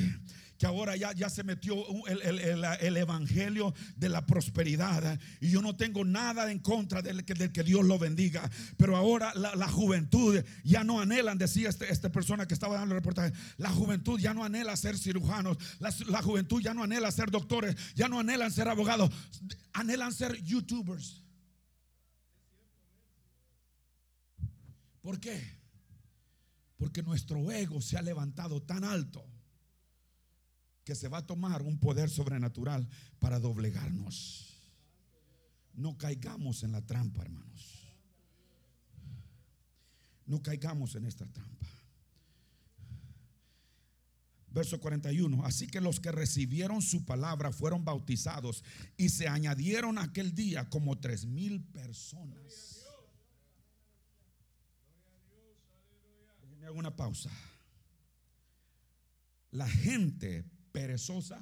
que 0.57 0.65
ahora 0.65 0.95
ya, 0.95 1.11
ya 1.13 1.29
se 1.29 1.43
metió 1.43 1.75
el, 2.07 2.97
evangelio 2.97 3.73
de 3.95 4.09
la 4.09 4.25
prosperidad. 4.25 5.19
Y 5.41 5.49
yo 5.49 5.61
no 5.61 5.75
tengo 5.75 6.05
nada 6.05 6.51
en 6.51 6.59
contra 6.59 7.01
del 7.01 7.25
que, 7.25 7.51
que 7.51 7.63
Dios 7.63 7.83
lo 7.85 7.99
bendiga. 7.99 8.49
Pero 8.77 8.95
ahora 8.95 9.33
la, 9.35 9.67
juventud 9.67 10.43
ya 10.63 10.83
no 10.83 11.01
anhelan, 11.01 11.37
decía 11.37 11.69
este, 11.69 11.91
esta 11.91 12.11
persona 12.11 12.47
que 12.47 12.53
estaba 12.53 12.75
dando 12.75 12.95
el 12.95 13.01
reportaje, 13.01 13.33
la 13.57 13.69
juventud 13.69 14.19
ya 14.19 14.33
no 14.33 14.43
anhela 14.43 14.75
ser 14.77 14.97
cirujanos, 14.97 15.57
la, 15.79 15.93
la 16.07 16.21
juventud 16.21 16.61
ya 16.61 16.73
no 16.73 16.83
anhela 16.83 17.11
ser 17.11 17.31
doctores, 17.31 17.75
ya 17.95 18.07
no 18.07 18.19
anhelan 18.19 18.51
ser 18.51 18.67
abogados, 18.69 19.11
anhelan 19.73 20.13
ser 20.13 20.41
youtubers. 20.43 21.23
¿Por 25.01 25.19
qué? 25.19 25.59
Porque 26.77 27.03
nuestro 27.03 27.51
ego 27.51 27.81
se 27.81 27.97
ha 27.97 28.01
levantado 28.01 28.61
tan 28.61 28.83
alto 28.83 29.34
que 30.85 30.95
se 30.95 31.09
va 31.09 31.17
a 31.17 31.25
tomar 31.25 31.63
un 31.63 31.79
poder 31.79 32.09
sobrenatural 32.09 32.87
para 33.19 33.39
doblegarnos. 33.39 34.53
No 35.73 35.97
caigamos 35.97 36.63
en 36.63 36.71
la 36.71 36.85
trampa, 36.85 37.23
hermanos. 37.23 37.89
No 40.27 40.41
caigamos 40.41 40.95
en 40.95 41.05
esta 41.05 41.25
trampa. 41.25 41.67
Verso 44.51 44.79
41. 44.79 45.43
Así 45.43 45.67
que 45.67 45.81
los 45.81 45.99
que 45.99 46.11
recibieron 46.11 46.81
su 46.81 47.03
palabra 47.03 47.51
fueron 47.51 47.83
bautizados 47.83 48.63
y 48.95 49.09
se 49.09 49.27
añadieron 49.27 49.97
aquel 49.97 50.33
día 50.33 50.69
como 50.69 50.99
tres 50.99 51.25
mil 51.25 51.61
personas. 51.61 52.85
Me 56.59 56.67
hago 56.67 56.77
una 56.77 56.95
pausa. 56.95 57.31
La 59.51 59.67
gente 59.67 60.45
perezosa, 60.75 61.41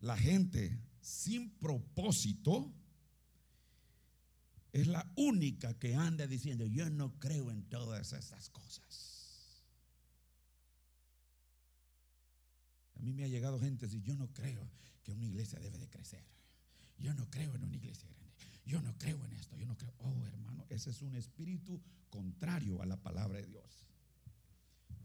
la 0.00 0.18
gente 0.18 0.78
sin 1.00 1.48
propósito, 1.52 2.70
es 4.72 4.86
la 4.86 5.10
única 5.16 5.78
que 5.78 5.94
anda 5.94 6.26
diciendo, 6.26 6.66
yo 6.66 6.90
no 6.90 7.18
creo 7.18 7.50
en 7.50 7.62
todas 7.70 8.12
estas 8.12 8.50
cosas. 8.50 9.64
A 12.96 12.98
mí 13.00 13.14
me 13.14 13.24
ha 13.24 13.28
llegado 13.28 13.58
gente 13.58 13.88
y 13.90 14.02
yo 14.02 14.14
no 14.14 14.30
creo 14.34 14.70
que 15.02 15.12
una 15.12 15.24
iglesia 15.24 15.58
debe 15.58 15.78
de 15.78 15.88
crecer. 15.88 16.22
Yo 16.98 17.14
no 17.14 17.30
creo 17.30 17.54
en 17.54 17.64
una 17.64 17.76
iglesia 17.76 18.10
grande. 18.10 18.30
Yo 18.66 18.82
no 18.82 18.96
creo 18.98 19.24
en 19.24 19.32
esto. 19.32 19.56
Yo 19.56 19.64
no 19.64 19.76
creo. 19.78 19.94
Oh, 20.00 20.26
hermano, 20.26 20.66
ese 20.68 20.90
es 20.90 21.00
un 21.00 21.16
espíritu 21.16 21.80
contrario 22.10 22.82
a 22.82 22.86
la 22.86 22.98
palabra 22.98 23.40
de 23.40 23.46
Dios. 23.46 23.89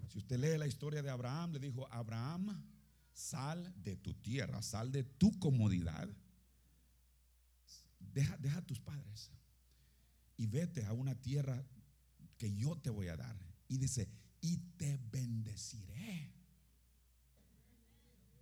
Si 0.10 0.20
usted 0.20 0.40
lee 0.40 0.58
la 0.58 0.68
historia 0.68 1.02
de 1.02 1.10
Abraham, 1.10 1.54
le 1.54 1.60
dijo, 1.60 1.88
Abraham, 1.92 2.64
sal 3.14 3.74
de 3.84 3.96
tu 3.96 4.14
tierra, 4.16 4.62
sal 4.62 4.92
de 4.92 5.04
tu 5.04 5.38
comodidad. 5.40 6.08
Deja, 8.00 8.38
deja 8.38 8.60
a 8.60 8.66
tus 8.66 8.80
padres 8.80 9.32
y 10.38 10.48
vete 10.48 10.86
a 10.86 10.94
una 10.94 11.16
tierra 11.16 11.66
que 12.38 12.54
yo 12.56 12.76
te 12.78 12.90
voy 12.90 13.08
a 13.08 13.18
dar. 13.18 13.38
Y 13.68 13.78
dice, 13.78 14.08
y 14.42 14.58
te 14.78 14.98
bendeciré. 15.12 16.32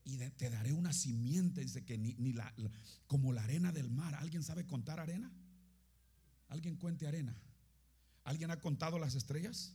Y 0.05 0.17
te 0.17 0.49
daré 0.49 0.73
una 0.73 0.91
simiente, 0.91 1.61
dice 1.61 1.85
que 1.85 1.97
ni, 1.97 2.13
ni 2.15 2.33
la, 2.33 2.53
la- 2.57 2.71
como 3.07 3.31
la 3.31 3.43
arena 3.43 3.71
del 3.71 3.89
mar. 3.89 4.15
¿Alguien 4.15 4.43
sabe 4.43 4.65
contar 4.65 4.99
arena? 4.99 5.31
¿Alguien 6.49 6.75
cuente 6.75 7.07
arena? 7.07 7.33
¿Alguien 8.25 8.51
ha 8.51 8.59
contado 8.59 8.99
las 8.99 9.15
estrellas? 9.15 9.73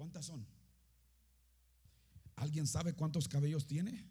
¿Cuántas 0.00 0.24
son? 0.24 0.46
¿Alguien 2.36 2.66
sabe 2.66 2.94
cuántos 2.94 3.28
cabellos 3.28 3.66
tiene? 3.66 4.02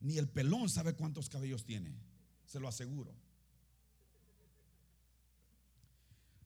Ni 0.00 0.18
el 0.18 0.28
pelón 0.28 0.68
sabe 0.68 0.92
cuántos 0.92 1.30
cabellos 1.30 1.64
tiene, 1.64 1.98
se 2.44 2.60
lo 2.60 2.68
aseguro. 2.68 3.14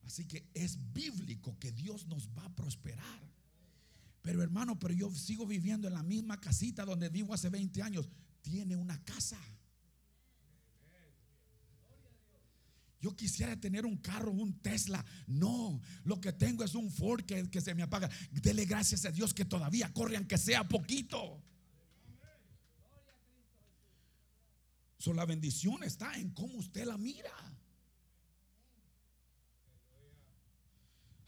Así 0.05 0.25
que 0.25 0.49
es 0.55 0.93
bíblico 0.93 1.59
que 1.59 1.73
Dios 1.73 2.07
nos 2.07 2.29
va 2.29 2.45
a 2.45 2.55
prosperar. 2.55 3.21
Pero 4.23 4.41
hermano, 4.41 4.79
pero 4.79 4.95
yo 4.95 5.13
sigo 5.17 5.49
viviendo 5.49 5.89
en 5.89 5.95
la 5.95 6.05
misma 6.05 6.41
casita 6.41 6.85
donde 6.85 7.09
vivo 7.09 7.35
hace 7.35 7.49
20 7.49 7.83
años. 7.83 8.09
Tiene 8.41 8.77
una 8.77 9.03
casa. 9.03 9.41
Yo 13.01 13.17
quisiera 13.17 13.57
tener 13.59 13.87
un 13.87 13.97
carro, 13.97 14.31
un 14.31 14.61
Tesla. 14.61 15.05
No, 15.27 15.81
lo 16.05 16.21
que 16.21 16.33
tengo 16.33 16.63
es 16.65 16.75
un 16.75 16.91
Ford 16.91 17.25
que, 17.25 17.61
se 17.61 17.75
me 17.75 17.83
apaga. 17.83 18.11
Dele 18.31 18.67
gracias 18.67 19.05
a 19.07 19.11
Dios 19.11 19.33
que 19.33 19.45
todavía 19.45 19.93
corre, 19.93 20.17
aunque 20.17 20.37
sea 20.37 20.69
poquito. 20.69 21.43
So, 24.99 25.15
la 25.15 25.25
bendición 25.25 25.83
está 25.83 26.13
en 26.19 26.31
cómo 26.31 26.59
usted 26.59 26.85
la 26.85 26.99
mira. 26.99 27.33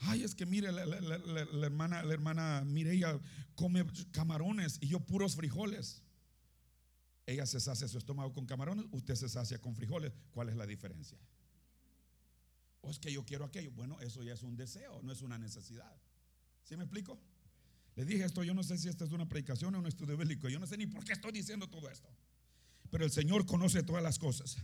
Ay, 0.00 0.24
es 0.24 0.34
que 0.34 0.44
mire, 0.44 0.72
la, 0.72 0.84
la- 0.84 1.00
la- 1.00 1.18
la- 1.18 1.44
la 1.44 1.66
hermana, 1.66 2.02
la 2.02 2.12
hermana 2.12 2.64
Mireya 2.66 3.18
come 3.54 3.86
camarones 4.10 4.78
y 4.80 4.88
yo 4.88 5.00
puros 5.00 5.36
frijoles. 5.36 6.02
Ella 7.24 7.46
se 7.46 7.60
sacia 7.60 7.86
su 7.86 7.98
estómago 7.98 8.32
con 8.32 8.44
camarones, 8.44 8.84
usted 8.90 9.14
se 9.14 9.28
sacia 9.28 9.58
con 9.58 9.74
frijoles. 9.76 10.12
¿Cuál 10.32 10.48
es 10.48 10.56
la 10.56 10.66
diferencia? 10.66 11.16
O 12.82 12.90
es 12.90 12.98
que 12.98 13.12
yo 13.12 13.24
quiero 13.24 13.44
aquello. 13.44 13.72
Bueno, 13.72 13.98
eso 14.00 14.22
ya 14.22 14.34
es 14.34 14.42
un 14.42 14.56
deseo, 14.56 15.00
no 15.02 15.12
es 15.12 15.22
una 15.22 15.38
necesidad. 15.38 15.96
¿Sí 16.62 16.76
me 16.76 16.84
explico? 16.84 17.18
Le 17.96 18.04
dije 18.04 18.24
esto, 18.24 18.42
yo 18.42 18.54
no 18.54 18.62
sé 18.62 18.78
si 18.78 18.88
esta 18.88 19.04
es 19.04 19.12
una 19.12 19.28
predicación 19.28 19.74
o 19.74 19.78
un 19.78 19.86
estudio 19.86 20.16
bíblico. 20.16 20.48
Yo 20.48 20.58
no 20.58 20.66
sé 20.66 20.76
ni 20.76 20.86
por 20.86 21.04
qué 21.04 21.12
estoy 21.12 21.32
diciendo 21.32 21.68
todo 21.68 21.88
esto. 21.88 22.08
Pero 22.90 23.04
el 23.04 23.10
Señor 23.10 23.46
conoce 23.46 23.82
todas 23.82 24.02
las 24.02 24.18
cosas. 24.18 24.56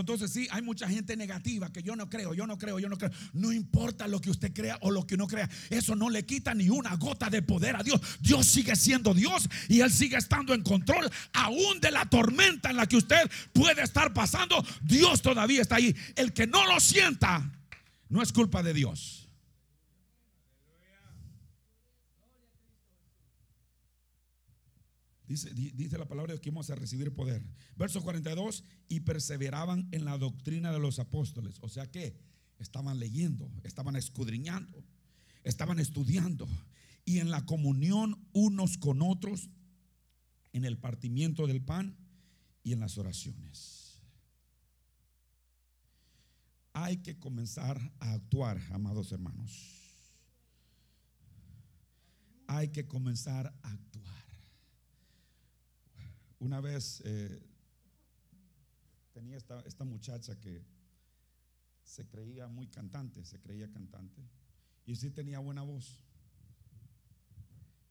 Entonces 0.00 0.32
sí, 0.32 0.48
hay 0.50 0.62
mucha 0.62 0.88
gente 0.88 1.16
negativa 1.16 1.70
que 1.70 1.82
yo 1.82 1.94
no 1.96 2.08
creo, 2.08 2.34
yo 2.34 2.46
no 2.46 2.56
creo, 2.58 2.78
yo 2.78 2.88
no 2.88 2.96
creo. 2.96 3.10
No 3.32 3.52
importa 3.52 4.06
lo 4.08 4.20
que 4.20 4.30
usted 4.30 4.52
crea 4.52 4.78
o 4.80 4.90
lo 4.90 5.06
que 5.06 5.16
no 5.16 5.26
crea. 5.26 5.48
Eso 5.70 5.94
no 5.94 6.08
le 6.08 6.24
quita 6.24 6.54
ni 6.54 6.68
una 6.68 6.96
gota 6.96 7.28
de 7.28 7.42
poder 7.42 7.76
a 7.76 7.82
Dios. 7.82 8.00
Dios 8.20 8.46
sigue 8.46 8.74
siendo 8.76 9.14
Dios 9.14 9.48
y 9.68 9.80
Él 9.80 9.90
sigue 9.90 10.16
estando 10.16 10.54
en 10.54 10.62
control 10.62 11.10
aún 11.32 11.80
de 11.80 11.90
la 11.90 12.06
tormenta 12.06 12.70
en 12.70 12.76
la 12.76 12.86
que 12.86 12.96
usted 12.96 13.30
puede 13.52 13.82
estar 13.82 14.12
pasando. 14.12 14.64
Dios 14.82 15.20
todavía 15.20 15.62
está 15.62 15.76
ahí. 15.76 15.94
El 16.16 16.32
que 16.32 16.46
no 16.46 16.66
lo 16.66 16.80
sienta 16.80 17.52
no 18.08 18.22
es 18.22 18.32
culpa 18.32 18.62
de 18.62 18.74
Dios. 18.74 19.21
Dice, 25.32 25.54
di- 25.54 25.70
dice 25.70 25.96
la 25.96 26.06
palabra 26.06 26.36
que 26.36 26.50
vamos 26.50 26.68
a 26.68 26.74
recibir 26.74 27.14
poder. 27.14 27.42
Verso 27.74 28.02
42, 28.02 28.64
y 28.88 29.00
perseveraban 29.00 29.88
en 29.90 30.04
la 30.04 30.18
doctrina 30.18 30.70
de 30.72 30.78
los 30.78 30.98
apóstoles. 30.98 31.56
O 31.62 31.70
sea 31.70 31.90
que 31.90 32.14
estaban 32.58 32.98
leyendo, 32.98 33.50
estaban 33.62 33.96
escudriñando, 33.96 34.84
estaban 35.42 35.78
estudiando. 35.78 36.46
Y 37.06 37.20
en 37.20 37.30
la 37.30 37.46
comunión 37.46 38.22
unos 38.32 38.76
con 38.76 39.00
otros, 39.00 39.48
en 40.52 40.66
el 40.66 40.76
partimiento 40.76 41.46
del 41.46 41.62
pan 41.62 41.96
y 42.62 42.74
en 42.74 42.80
las 42.80 42.98
oraciones. 42.98 43.98
Hay 46.74 46.98
que 46.98 47.18
comenzar 47.18 47.80
a 48.00 48.12
actuar, 48.12 48.60
amados 48.72 49.12
hermanos. 49.12 49.78
Hay 52.48 52.68
que 52.68 52.86
comenzar 52.86 53.46
a 53.62 53.70
actuar. 53.70 54.21
Una 56.42 56.60
vez 56.60 57.00
eh, 57.04 57.40
tenía 59.12 59.36
esta, 59.36 59.60
esta 59.60 59.84
muchacha 59.84 60.34
que 60.40 60.66
se 61.84 62.04
creía 62.08 62.48
muy 62.48 62.66
cantante, 62.66 63.24
se 63.24 63.38
creía 63.38 63.70
cantante, 63.70 64.20
y 64.84 64.96
sí 64.96 65.12
tenía 65.12 65.38
buena 65.38 65.62
voz. 65.62 66.02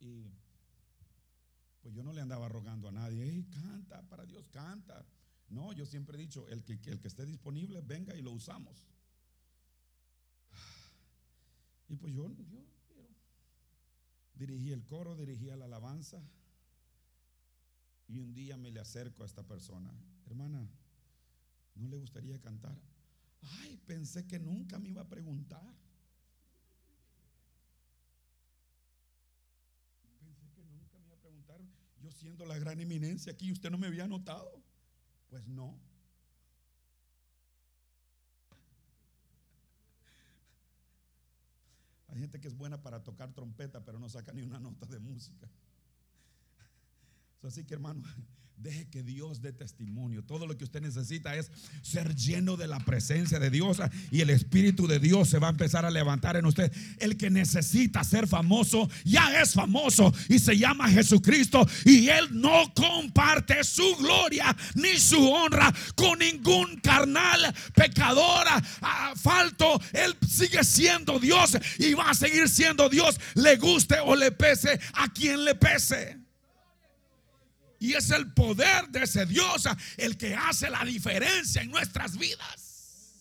Y 0.02 0.26
pues 1.80 1.96
yo 1.96 2.04
no 2.04 2.12
le 2.12 2.20
andaba 2.20 2.50
rogando 2.50 2.90
a 2.90 2.92
nadie, 2.92 3.24
"Ey, 3.24 3.46
canta, 3.46 4.02
para 4.10 4.26
Dios, 4.26 4.46
canta. 4.50 5.06
No, 5.48 5.72
yo 5.72 5.86
siempre 5.86 6.18
he 6.18 6.22
dicho, 6.22 6.46
el 6.50 6.66
que, 6.66 6.74
el 6.92 7.00
que 7.00 7.08
esté 7.08 7.26
disponible, 7.26 7.80
venga 7.80 8.14
y 8.18 8.22
lo 8.22 8.32
usamos. 8.32 8.86
Y 11.88 11.96
pues 11.96 12.14
yo, 12.14 12.30
yo, 12.34 12.66
yo 12.90 13.08
dirigí 14.34 14.74
el 14.74 14.84
coro, 14.84 15.16
dirigí 15.16 15.46
la 15.46 15.64
alabanza. 15.64 16.22
Y 18.12 18.20
un 18.20 18.34
día 18.34 18.58
me 18.58 18.72
le 18.72 18.82
acerco 18.82 19.24
a 19.24 19.26
esta 19.26 19.42
persona, 19.42 19.90
hermana, 20.26 20.68
¿no 21.76 21.88
le 21.88 21.96
gustaría 21.96 22.38
cantar? 22.42 22.78
Ay, 23.62 23.78
pensé 23.86 24.28
que 24.28 24.38
nunca 24.38 24.78
me 24.80 24.90
iba 24.90 25.02
a 25.02 25.08
preguntar. 25.08 25.74
Pensé 30.20 30.52
que 30.52 30.62
nunca 30.66 31.00
me 31.00 31.06
iba 31.06 31.16
a 31.16 31.20
preguntar, 31.22 31.62
yo 32.02 32.12
siendo 32.12 32.46
la 32.46 32.60
gran 32.60 32.82
eminencia 32.82 33.32
aquí, 33.32 33.50
¿usted 33.50 33.72
no 33.72 33.78
me 33.78 33.88
había 33.88 34.06
notado? 34.08 34.62
Pues 35.30 35.48
no. 35.48 35.80
Hay 42.10 42.20
gente 42.20 42.42
que 42.42 42.50
es 42.50 42.58
buena 42.58 42.82
para 42.82 43.02
tocar 43.02 43.34
trompeta, 43.34 43.86
pero 43.86 44.00
no 44.00 44.10
saca 44.10 44.34
ni 44.34 44.42
una 44.42 44.60
nota 44.60 44.86
de 44.86 45.00
música. 45.00 45.50
Así 47.44 47.64
que 47.64 47.74
hermano, 47.74 48.04
deje 48.62 48.88
que 48.90 49.02
Dios 49.02 49.42
dé 49.42 49.52
testimonio. 49.52 50.24
Todo 50.24 50.46
lo 50.46 50.56
que 50.56 50.64
usted 50.64 50.82
necesita 50.82 51.36
es 51.36 51.50
ser 51.82 52.16
lleno 52.16 52.58
de 52.58 52.68
la 52.68 52.80
presencia 52.80 53.40
de 53.40 53.50
Dios 53.50 53.80
y 54.12 54.22
el 54.22 54.30
Espíritu 54.30 54.86
de 54.86 55.00
Dios 55.00 55.30
se 55.30 55.40
va 55.40 55.48
a 55.48 55.52
empezar 55.52 55.86
a 55.86 55.90
levantar 55.90 56.36
en 56.36 56.46
usted. 56.46 56.72
El 57.00 57.18
que 57.18 57.32
necesita 57.32 58.04
ser 58.04 58.28
famoso 58.28 58.88
ya 59.04 59.42
es 59.42 59.54
famoso 59.54 60.14
y 60.30 60.38
se 60.38 60.58
llama 60.58 60.90
Jesucristo 60.90 61.68
y 61.86 62.10
él 62.10 62.28
no 62.32 62.72
comparte 62.76 63.64
su 63.64 63.96
gloria 63.96 64.56
ni 64.76 64.98
su 64.98 65.28
honra 65.28 65.74
con 65.96 66.20
ningún 66.20 66.80
carnal, 66.82 67.54
pecador, 67.74 68.46
ah, 68.82 69.14
falto. 69.16 69.82
Él 69.94 70.16
sigue 70.28 70.64
siendo 70.64 71.20
Dios 71.20 71.58
y 71.80 71.96
va 71.96 72.12
a 72.12 72.14
seguir 72.14 72.48
siendo 72.48 72.90
Dios, 72.90 73.20
le 73.34 73.58
guste 73.58 73.96
o 74.06 74.16
le 74.16 74.32
pese 74.32 74.80
a 74.94 75.12
quien 75.12 75.44
le 75.44 75.56
pese. 75.56 76.31
Y 77.82 77.96
es 77.96 78.12
el 78.12 78.32
poder 78.32 78.90
de 78.90 79.02
ese 79.02 79.26
Dios 79.26 79.68
el 79.98 80.16
que 80.16 80.36
hace 80.36 80.70
la 80.70 80.86
diferencia 80.86 81.64
en 81.64 81.72
nuestras 81.72 82.16
vidas. 82.16 83.16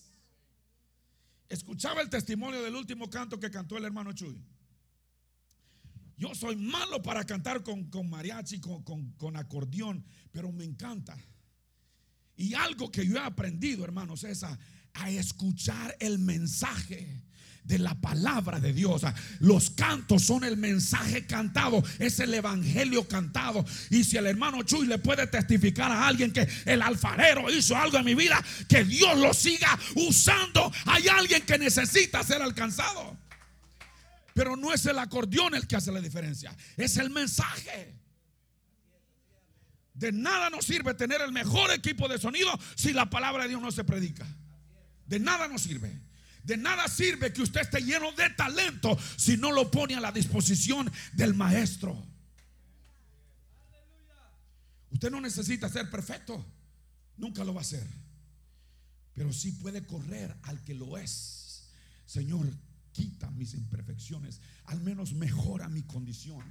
Escuchaba 1.49 2.03
el 2.03 2.11
testimonio 2.11 2.63
del 2.63 2.77
último 2.77 3.09
canto 3.09 3.41
que 3.41 3.51
cantó 3.51 3.79
el 3.79 3.87
hermano 3.87 4.13
Chuy. 4.13 4.39
Yo 6.19 6.35
soy 6.35 6.57
malo 6.57 7.01
para 7.01 7.25
cantar 7.25 7.63
con, 7.63 7.85
con 7.85 8.11
mariachi, 8.11 8.61
con, 8.61 8.83
con, 8.83 9.37
acordeón, 9.39 10.05
pero 10.31 10.53
me 10.53 10.65
encanta. 10.65 11.17
Y 12.37 12.53
algo 12.53 12.93
que 12.93 13.07
yo 13.07 13.17
he 13.17 13.21
aprendido, 13.21 13.83
hermanos, 13.83 14.25
es 14.25 14.43
a 14.43 14.59
escuchar 15.09 15.97
el 16.01 16.19
mensaje 16.19 17.23
de 17.65 17.79
la 17.79 17.95
palabra 17.95 18.61
de 18.61 18.73
Dios. 18.73 19.03
Los 19.39 19.71
cantos 19.71 20.23
son 20.23 20.45
el 20.45 20.57
mensaje 20.57 21.27
cantado, 21.27 21.83
es 21.99 22.21
el 22.21 22.35
evangelio 22.35 23.07
cantado. 23.07 23.65
Y 23.91 24.05
si 24.05 24.17
el 24.17 24.27
hermano 24.27 24.63
Chuy 24.63 24.87
le 24.87 24.99
puede 24.99 25.27
testificar 25.27 25.91
a 25.91 26.07
alguien 26.07 26.33
que 26.33 26.49
el 26.65 26.83
alfarero 26.83 27.51
hizo 27.51 27.77
algo 27.77 27.99
en 27.99 28.05
mi 28.05 28.15
vida, 28.15 28.43
que 28.69 28.85
Dios 28.85 29.19
lo 29.19 29.33
siga 29.35 29.79
usando. 29.95 30.73
Hay 30.87 31.09
alguien 31.09 31.43
que 31.43 31.59
necesita 31.59 32.23
ser 32.23 32.43
alcanzado. 32.43 33.19
Pero 34.35 34.57
no 34.57 34.73
es 34.73 34.87
el 34.87 34.99
acordeón 34.99 35.55
el 35.55 35.67
que 35.67 35.77
hace 35.77 35.93
la 35.93 36.01
diferencia, 36.01 36.57
es 36.77 36.97
el 36.97 37.11
mensaje. 37.11 37.95
De 39.93 40.13
nada 40.13 40.49
nos 40.49 40.65
sirve 40.65 40.95
tener 40.95 41.21
el 41.21 41.31
mejor 41.31 41.71
equipo 41.73 42.09
de 42.09 42.19
sonido 42.19 42.51
si 42.75 42.93
la 42.93 43.11
palabra 43.11 43.43
de 43.43 43.51
Dios 43.51 43.61
no 43.61 43.71
se 43.71 43.85
predica. 43.85 44.27
De 45.07 45.19
nada 45.19 45.47
nos 45.47 45.63
sirve. 45.63 46.01
De 46.45 46.57
nada 46.57 46.89
sirve 46.89 47.33
que 47.33 47.43
usted 47.43 47.61
esté 47.61 47.81
lleno 47.81 48.13
de 48.13 48.31
talento 48.31 48.99
si 49.17 49.37
no 49.37 49.53
lo 49.53 49.71
pone 49.71 49.95
a 49.95 50.01
la 50.01 50.13
disposición 50.13 50.91
del 51.13 51.35
maestro. 51.35 52.07
Usted 54.91 55.11
no 55.11 55.21
necesita 55.21 55.69
ser 55.69 55.91
perfecto. 55.91 56.45
Nunca 57.17 57.45
lo 57.45 57.55
va 57.55 57.61
a 57.61 57.65
ser. 57.65 57.87
Pero 59.15 59.33
sí 59.33 59.53
puede 59.53 59.87
correr 59.87 60.37
al 60.43 60.63
que 60.63 60.75
lo 60.75 60.97
es. 60.97 61.69
Señor, 62.07 62.47
quita 62.93 63.31
mis 63.31 63.55
imperfecciones. 63.55 64.41
Al 64.65 64.81
menos 64.81 65.13
mejora 65.13 65.69
mi 65.69 65.83
condición. 65.83 66.45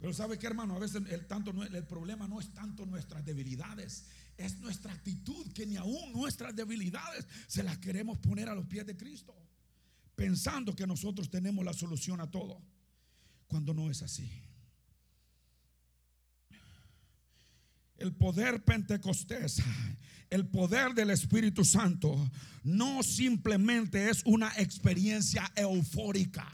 Pero 0.00 0.14
sabe 0.14 0.38
que 0.38 0.46
hermano, 0.46 0.76
a 0.76 0.78
veces 0.78 1.02
el, 1.10 1.26
tanto, 1.26 1.50
el 1.62 1.86
problema 1.86 2.26
no 2.26 2.40
es 2.40 2.52
tanto 2.54 2.86
nuestras 2.86 3.24
debilidades, 3.24 4.06
es 4.40 4.58
nuestra 4.58 4.92
actitud 4.92 5.52
que 5.52 5.66
ni 5.66 5.76
aún 5.76 6.12
nuestras 6.12 6.54
debilidades 6.56 7.26
se 7.46 7.62
las 7.62 7.78
queremos 7.78 8.18
poner 8.18 8.48
a 8.48 8.54
los 8.54 8.66
pies 8.66 8.86
de 8.86 8.96
Cristo, 8.96 9.34
pensando 10.16 10.74
que 10.74 10.86
nosotros 10.86 11.30
tenemos 11.30 11.64
la 11.64 11.74
solución 11.74 12.20
a 12.20 12.30
todo, 12.30 12.60
cuando 13.46 13.74
no 13.74 13.90
es 13.90 14.02
así. 14.02 14.30
El 17.98 18.14
poder 18.14 18.64
pentecostés, 18.64 19.62
el 20.30 20.46
poder 20.46 20.94
del 20.94 21.10
Espíritu 21.10 21.64
Santo, 21.64 22.30
no 22.64 23.02
simplemente 23.02 24.08
es 24.08 24.22
una 24.24 24.52
experiencia 24.56 25.52
eufórica. 25.54 26.50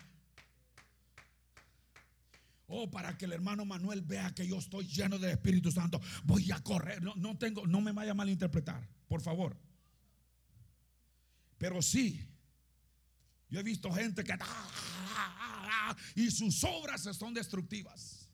Oh, 2.69 2.91
para 2.91 3.17
que 3.17 3.27
el 3.27 3.33
hermano 3.33 3.65
Manuel 3.65 4.03
vea 4.03 4.35
que 4.35 4.47
yo 4.47 4.59
estoy 4.59 4.87
lleno 4.87 5.19
del 5.19 5.31
Espíritu 5.31 5.71
Santo, 5.71 6.01
voy 6.25 6.51
a 6.51 6.61
correr. 6.61 7.03
No, 7.03 7.15
no 7.15 7.39
tengo, 7.39 7.67
no 7.67 7.81
me 7.81 7.93
vaya 7.93 8.11
a 8.11 8.15
malinterpretar, 8.15 8.89
por 9.07 9.21
favor. 9.21 9.57
Pero 11.59 11.81
sí, 11.81 12.29
yo 13.49 13.61
he 13.61 13.63
visto 13.63 13.91
gente 13.93 14.25
que 14.25 14.37
y 16.15 16.31
sus 16.31 16.65
obras 16.65 17.03
son 17.03 17.33
destructivas. 17.33 18.26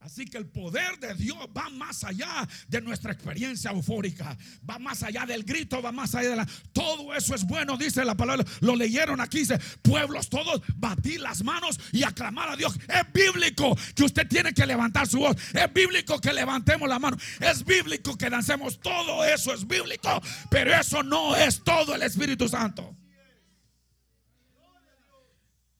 Así 0.00 0.24
que 0.26 0.38
el 0.38 0.46
poder 0.46 0.98
de 1.00 1.14
Dios 1.14 1.36
va 1.56 1.68
más 1.70 2.04
allá 2.04 2.46
de 2.68 2.80
nuestra 2.80 3.12
experiencia 3.12 3.72
eufórica, 3.72 4.36
va 4.68 4.78
más 4.78 5.02
allá 5.02 5.26
del 5.26 5.42
grito, 5.42 5.82
va 5.82 5.90
más 5.90 6.14
allá 6.14 6.30
de 6.30 6.36
la... 6.36 6.48
Todo 6.72 7.14
eso 7.14 7.34
es 7.34 7.44
bueno, 7.44 7.76
dice 7.76 8.04
la 8.04 8.14
palabra. 8.14 8.44
Lo 8.60 8.76
leyeron 8.76 9.20
aquí, 9.20 9.38
dice, 9.38 9.58
pueblos 9.82 10.28
todos, 10.28 10.62
batir 10.76 11.20
las 11.20 11.42
manos 11.42 11.80
y 11.92 12.04
aclamar 12.04 12.50
a 12.50 12.56
Dios. 12.56 12.78
Es 12.88 13.12
bíblico 13.12 13.76
que 13.94 14.04
usted 14.04 14.28
tiene 14.28 14.54
que 14.54 14.66
levantar 14.66 15.08
su 15.08 15.18
voz. 15.18 15.36
Es 15.52 15.72
bíblico 15.72 16.20
que 16.20 16.32
levantemos 16.32 16.88
la 16.88 16.98
mano. 16.98 17.16
Es 17.40 17.64
bíblico 17.64 18.16
que 18.16 18.30
dancemos. 18.30 18.80
Todo 18.80 19.24
eso 19.24 19.52
es 19.52 19.66
bíblico, 19.66 20.22
pero 20.50 20.72
eso 20.78 21.02
no 21.02 21.34
es 21.34 21.64
todo 21.64 21.94
el 21.94 22.02
Espíritu 22.02 22.48
Santo. 22.48 22.96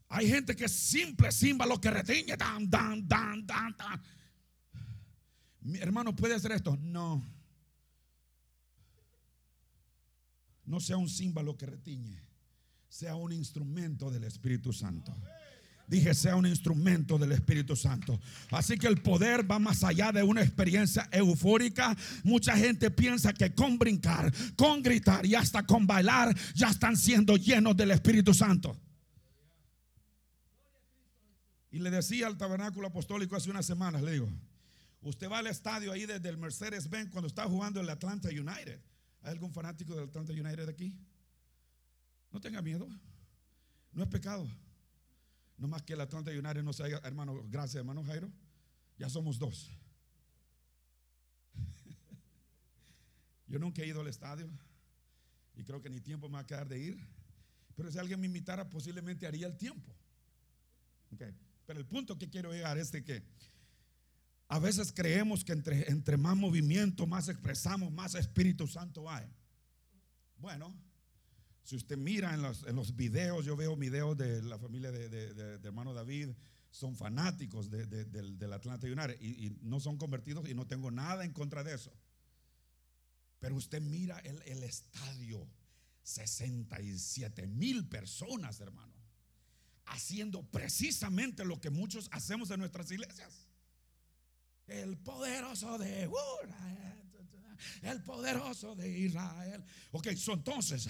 Hay 0.09 0.29
gente 0.29 0.55
que 0.55 0.67
es 0.67 0.73
simple 0.73 1.33
símbolo 1.33 1.81
que 1.81 1.91
retiñe. 1.91 2.37
Dan, 2.37 2.69
dan, 2.71 3.07
dan, 3.07 3.47
dan, 3.47 3.75
dan. 3.77 4.03
Mi 5.61 5.79
hermano, 5.79 6.15
¿puede 6.15 6.35
hacer 6.35 6.53
esto? 6.53 6.77
No. 6.77 7.23
No 10.65 10.81
sea 10.81 10.97
un 10.97 11.09
símbolo 11.09 11.57
que 11.57 11.67
retiñe, 11.67 12.21
sea 12.89 13.15
un 13.15 13.33
instrumento 13.33 14.11
del 14.11 14.25
Espíritu 14.25 14.73
Santo. 14.73 15.15
Dije, 15.89 16.15
sea 16.15 16.35
un 16.35 16.47
instrumento 16.47 17.17
del 17.17 17.31
Espíritu 17.31 17.77
Santo. 17.77 18.19
Así 18.51 18.77
que 18.77 18.89
el 18.89 19.01
poder 19.01 19.49
va 19.49 19.61
más 19.61 19.85
allá 19.85 20.11
de 20.11 20.25
una 20.25 20.43
experiencia 20.43 21.09
eufórica. 21.13 21.97
Mucha 22.25 22.57
gente 22.57 22.91
piensa 22.91 23.33
que 23.33 23.55
con 23.55 23.79
brincar, 23.79 24.33
con 24.57 24.83
gritar 24.83 25.25
y 25.25 25.37
hasta 25.37 25.65
con 25.65 25.87
bailar 25.87 26.37
ya 26.55 26.71
están 26.71 26.97
siendo 26.97 27.37
llenos 27.37 27.77
del 27.77 27.93
Espíritu 27.93 28.35
Santo. 28.35 28.77
Y 31.77 31.79
le 31.79 31.91
decía 31.91 32.27
al 32.27 32.39
tabernáculo 32.39 32.87
apostólico 32.87 33.37
hace 33.37 33.51
unas 33.51 33.67
semanas, 33.67 34.03
le 34.03 34.13
digo, 34.13 34.31
Usted 35.03 35.31
va 35.31 35.41
al 35.41 35.47
estadio 35.47 35.93
ahí 35.93 36.07
desde 36.07 36.27
el 36.31 36.39
Mercedes-Benz 36.39 37.11
cuando 37.11 37.29
está 37.29 37.45
jugando 37.45 37.83
el 37.83 37.89
Atlanta 37.91 38.31
United. 38.31 38.81
¿Hay 39.21 39.31
algún 39.31 39.53
fanático 39.53 39.95
del 39.95 40.05
Atlanta 40.09 40.33
United 40.33 40.71
aquí? 40.71 40.97
No 42.33 42.41
tenga 42.41 42.63
miedo. 42.63 42.89
No 43.93 44.03
es 44.03 44.09
pecado. 44.09 44.49
No 45.59 45.69
más 45.69 45.83
que 45.83 45.93
el 45.93 46.01
Atlanta 46.01 46.31
United 46.31 46.63
no 46.63 46.73
sea, 46.73 46.87
hermano, 47.05 47.45
gracias, 47.49 47.77
hermano 47.77 48.03
Jairo. 48.05 48.33
Ya 48.99 49.11
somos 49.11 49.39
dos. 49.39 49.71
Yo 53.49 53.59
nunca 53.59 53.83
he 53.83 53.87
ido 53.87 54.01
al 54.01 54.09
estadio 54.09 54.49
y 55.55 55.63
creo 55.63 55.83
que 55.83 55.91
ni 55.91 56.01
tiempo 56.01 56.27
me 56.29 56.37
va 56.37 56.41
a 56.41 56.47
quedar 56.47 56.69
de 56.69 56.79
ir. 56.81 56.99
Pero 57.77 57.93
si 57.93 57.99
alguien 57.99 58.19
me 58.19 58.27
invitara, 58.27 58.69
posiblemente 58.71 59.27
haría 59.27 59.47
el 59.47 59.59
tiempo. 59.59 59.95
Pero 61.67 61.81
el 61.81 61.87
punto 61.87 62.17
que 62.17 62.31
quiero 62.31 62.53
llegar 62.53 62.79
es 62.79 62.93
de 62.93 63.05
que 63.05 63.23
a 64.49 64.59
veces 64.59 64.93
creemos 64.93 65.45
que 65.45 65.53
entre, 65.53 65.91
entre 65.91 66.17
más 66.17 66.37
movimiento, 66.37 67.07
más 67.07 67.29
expresamos, 67.29 67.93
más 67.93 68.15
Espíritu 68.15 68.69
Santo 68.69 69.11
hay. 69.11 69.27
Bueno, 70.39 70.75
si 71.65 71.75
usted 71.75 71.97
mira 71.97 72.33
en 72.33 72.43
los, 72.43 72.63
en 72.63 72.77
los 72.77 72.95
videos, 72.95 73.45
yo 73.45 73.57
veo 73.57 73.77
videos 73.77 74.17
de 74.17 74.41
la 74.43 74.59
familia 74.59 74.93
de, 74.93 75.59
hermano 75.65 75.93
David, 75.93 76.29
son 76.71 76.95
fanáticos 76.95 77.69
del, 77.71 78.53
Atlanta 78.53 78.87
United 78.87 79.17
y, 79.21 79.47
y, 79.47 79.59
no 79.63 79.81
son 79.81 79.97
convertidos 79.97 80.49
y 80.49 80.55
no 80.55 80.67
tengo 80.67 80.93
nada 80.93 81.25
en 81.25 81.33
contra 81.33 81.65
de 81.65 81.75
eso. 81.75 81.93
Pero 83.41 83.57
usted 83.57 83.81
mira 83.81 84.21
el, 84.21 84.41
el 84.43 84.63
estadio, 84.63 85.49
67 86.05 87.49
mil 87.49 87.89
personas, 87.89 88.61
hermano, 88.61 88.96
haciendo 89.87 90.43
precisamente 90.51 91.45
lo 91.45 91.61
que 91.61 91.71
muchos 91.71 92.09
hacemos 92.13 92.51
en 92.51 92.61
nuestras 92.61 92.91
iglesias. 92.91 93.49
El 94.67 94.99
poderoso 94.99 95.79
de 95.79 96.09
el 97.83 98.03
poderoso 98.03 98.75
de 98.75 98.99
Israel. 98.99 99.65
Ok, 99.93 100.09
entonces, 100.29 100.89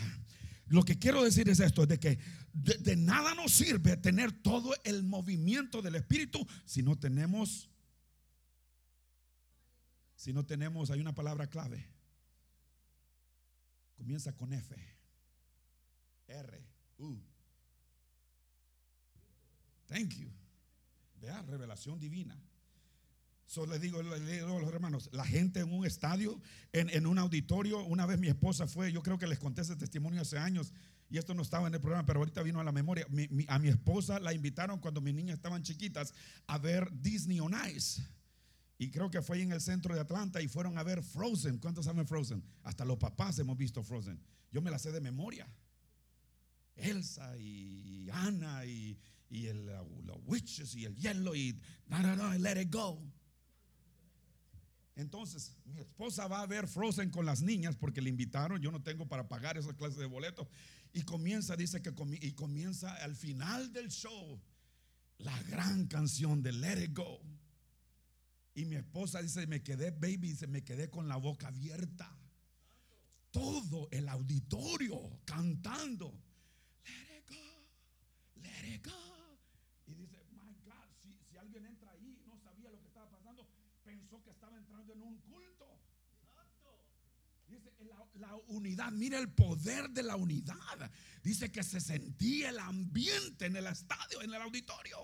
lo 0.67 0.83
que 0.83 0.99
quiero 0.99 1.23
decir 1.23 1.49
es 1.49 1.61
esto, 1.61 1.87
de 1.87 1.99
que 1.99 2.19
de, 2.53 2.97
nada 2.97 3.35
nos 3.35 3.53
sirve 3.53 3.97
tener 3.97 4.33
todo 4.33 4.75
el 4.85 5.03
movimiento 5.03 5.83
del 5.83 5.97
Espíritu 5.97 6.47
si 6.65 6.83
no 6.83 6.99
tenemos, 6.99 7.69
si 10.17 10.33
no 10.33 10.45
tenemos, 10.45 10.91
hay 10.91 11.01
una 11.01 11.15
palabra 11.15 11.49
clave. 11.49 11.87
Comienza 13.95 14.35
con 14.35 14.53
F, 14.53 14.75
R, 16.27 16.67
U. 16.99 17.36
Thank 19.89 20.15
you. 20.15 20.31
Vea, 21.21 21.43
revelación 21.43 21.99
divina. 21.99 22.39
Solo 23.47 23.73
le 23.73 23.79
digo, 23.79 24.03
le 24.03 24.21
digo 24.21 24.57
a 24.57 24.61
los 24.61 24.73
hermanos, 24.73 25.09
la 25.13 25.25
gente 25.25 25.61
en 25.61 25.73
un 25.73 25.87
estadio, 25.87 26.41
en, 26.73 27.07
un 27.07 27.19
auditorio, 27.19 27.85
una 27.85 28.05
vez 28.05 28.19
mi 28.19 28.27
esposa 28.27 28.67
fue, 28.67 28.91
yo 28.91 29.03
creo 29.03 29.19
que 29.19 29.29
les 29.29 29.39
conté 29.39 29.63
ese 29.63 29.77
testimonio 29.77 30.23
hace 30.23 30.37
años, 30.37 30.73
y 31.09 31.19
esto 31.19 31.33
no 31.33 31.43
estaba 31.43 31.69
en 31.69 31.75
el 31.75 31.81
programa, 31.81 32.05
pero 32.05 32.19
ahorita 32.19 32.43
vino 32.43 32.59
a 32.59 32.65
la 32.65 32.73
memoria. 32.73 33.07
a 33.47 33.59
mi 33.61 33.69
esposa 33.69 34.19
la 34.19 34.33
invitaron 34.33 34.81
cuando 34.81 35.01
mis 35.01 35.15
niñas 35.15 35.37
estaban 35.37 35.63
chiquitas 35.63 36.13
a 36.49 36.59
ver 36.59 36.91
Disney 37.01 37.39
on 37.39 37.55
Ice. 37.73 38.05
Y 38.79 38.91
creo 38.91 39.09
que 39.11 39.23
fue 39.23 39.41
en 39.41 39.53
el 39.53 39.61
centro 39.61 39.95
de 39.95 40.01
Atlanta 40.01 40.43
y 40.43 40.49
fueron 40.49 40.77
a 40.77 40.83
ver 40.83 41.03
Frozen. 41.03 41.59
¿Cuántos 41.59 41.85
saben 41.85 42.07
Frozen? 42.07 42.43
Hasta 42.65 42.85
los 42.85 42.99
papás 42.99 43.39
hemos 43.39 43.57
visto 43.57 43.85
Frozen. 43.85 44.21
Yo 44.51 44.61
me 44.61 44.71
la 44.71 44.79
sé 44.79 44.91
de 44.91 45.01
memoria. 45.01 45.49
Elsa 46.75 47.39
y 47.39 48.11
Anna 48.13 48.67
y, 48.67 48.99
el, 49.31 49.67
los 49.67 50.19
witches 50.25 50.75
y 50.75 50.85
el 50.85 50.97
hielo 50.97 51.35
y 51.35 51.61
no, 51.87 52.01
no, 52.01 52.17
no, 52.17 52.33
let 52.39 52.61
it 52.61 52.73
go. 52.73 53.03
Entonces, 54.97 55.55
mi 55.67 55.79
esposa 55.79 56.27
va 56.27 56.41
a 56.41 56.47
ver 56.47 56.67
Frozen 56.67 57.11
con 57.11 57.27
las 57.27 57.43
niñas 57.43 57.77
porque 57.77 58.01
le 58.01 58.09
invitaron, 58.09 58.63
yo 58.63 58.73
no 58.73 58.83
tengo 58.83 59.07
para 59.07 59.29
pagar 59.29 59.59
esa 59.59 59.75
clase 59.75 60.01
de 60.01 60.07
boletos. 60.07 60.49
Y 60.95 61.03
comienza, 61.03 61.55
dice 61.55 61.83
que 61.83 61.93
y 62.23 62.33
comienza 62.33 62.95
al 63.05 63.15
final 63.15 63.73
del 63.75 63.91
show 63.91 64.41
la 65.19 65.43
gran 65.45 65.87
canción 65.87 66.43
de 66.43 66.53
Let 66.53 66.85
It 66.85 66.97
Go. 66.97 67.21
Y 68.55 68.65
mi 68.65 68.77
esposa 68.77 69.21
dice, 69.21 69.47
me 69.47 69.63
quedé, 69.63 69.91
baby, 69.91 70.17
dice, 70.17 70.47
me 70.47 70.65
quedé 70.65 70.89
con 70.89 71.09
la 71.09 71.17
boca 71.17 71.49
abierta. 71.49 72.11
Todo 73.31 73.89
el 73.91 74.09
auditorio 74.09 75.21
cantando. 75.27 76.19
Let 76.85 77.19
it 77.19 77.29
go, 77.29 78.43
let 78.43 78.75
it 78.75 78.87
go. 78.87 79.16
Pensó 83.87 84.21
que 84.23 84.31
estaba 84.31 84.57
entrando 84.57 84.93
en 84.93 85.03
un 85.03 85.17
culto. 85.19 85.81
Dice 87.47 87.73
la, 88.19 88.35
unidad, 88.49 88.91
mire 88.91 89.19
el 89.19 89.31
poder 89.31 89.89
de 89.91 90.03
la 90.03 90.17
unidad. 90.17 90.91
Dice 91.23 91.53
que 91.53 91.63
se 91.63 91.81
sentía 91.81 92.49
el 92.49 92.59
ambiente 92.59 93.47
en 93.47 93.57
el 93.57 93.67
estadio, 93.67 94.21
en 94.23 94.35
el 94.35 94.43
auditorio. 94.43 94.99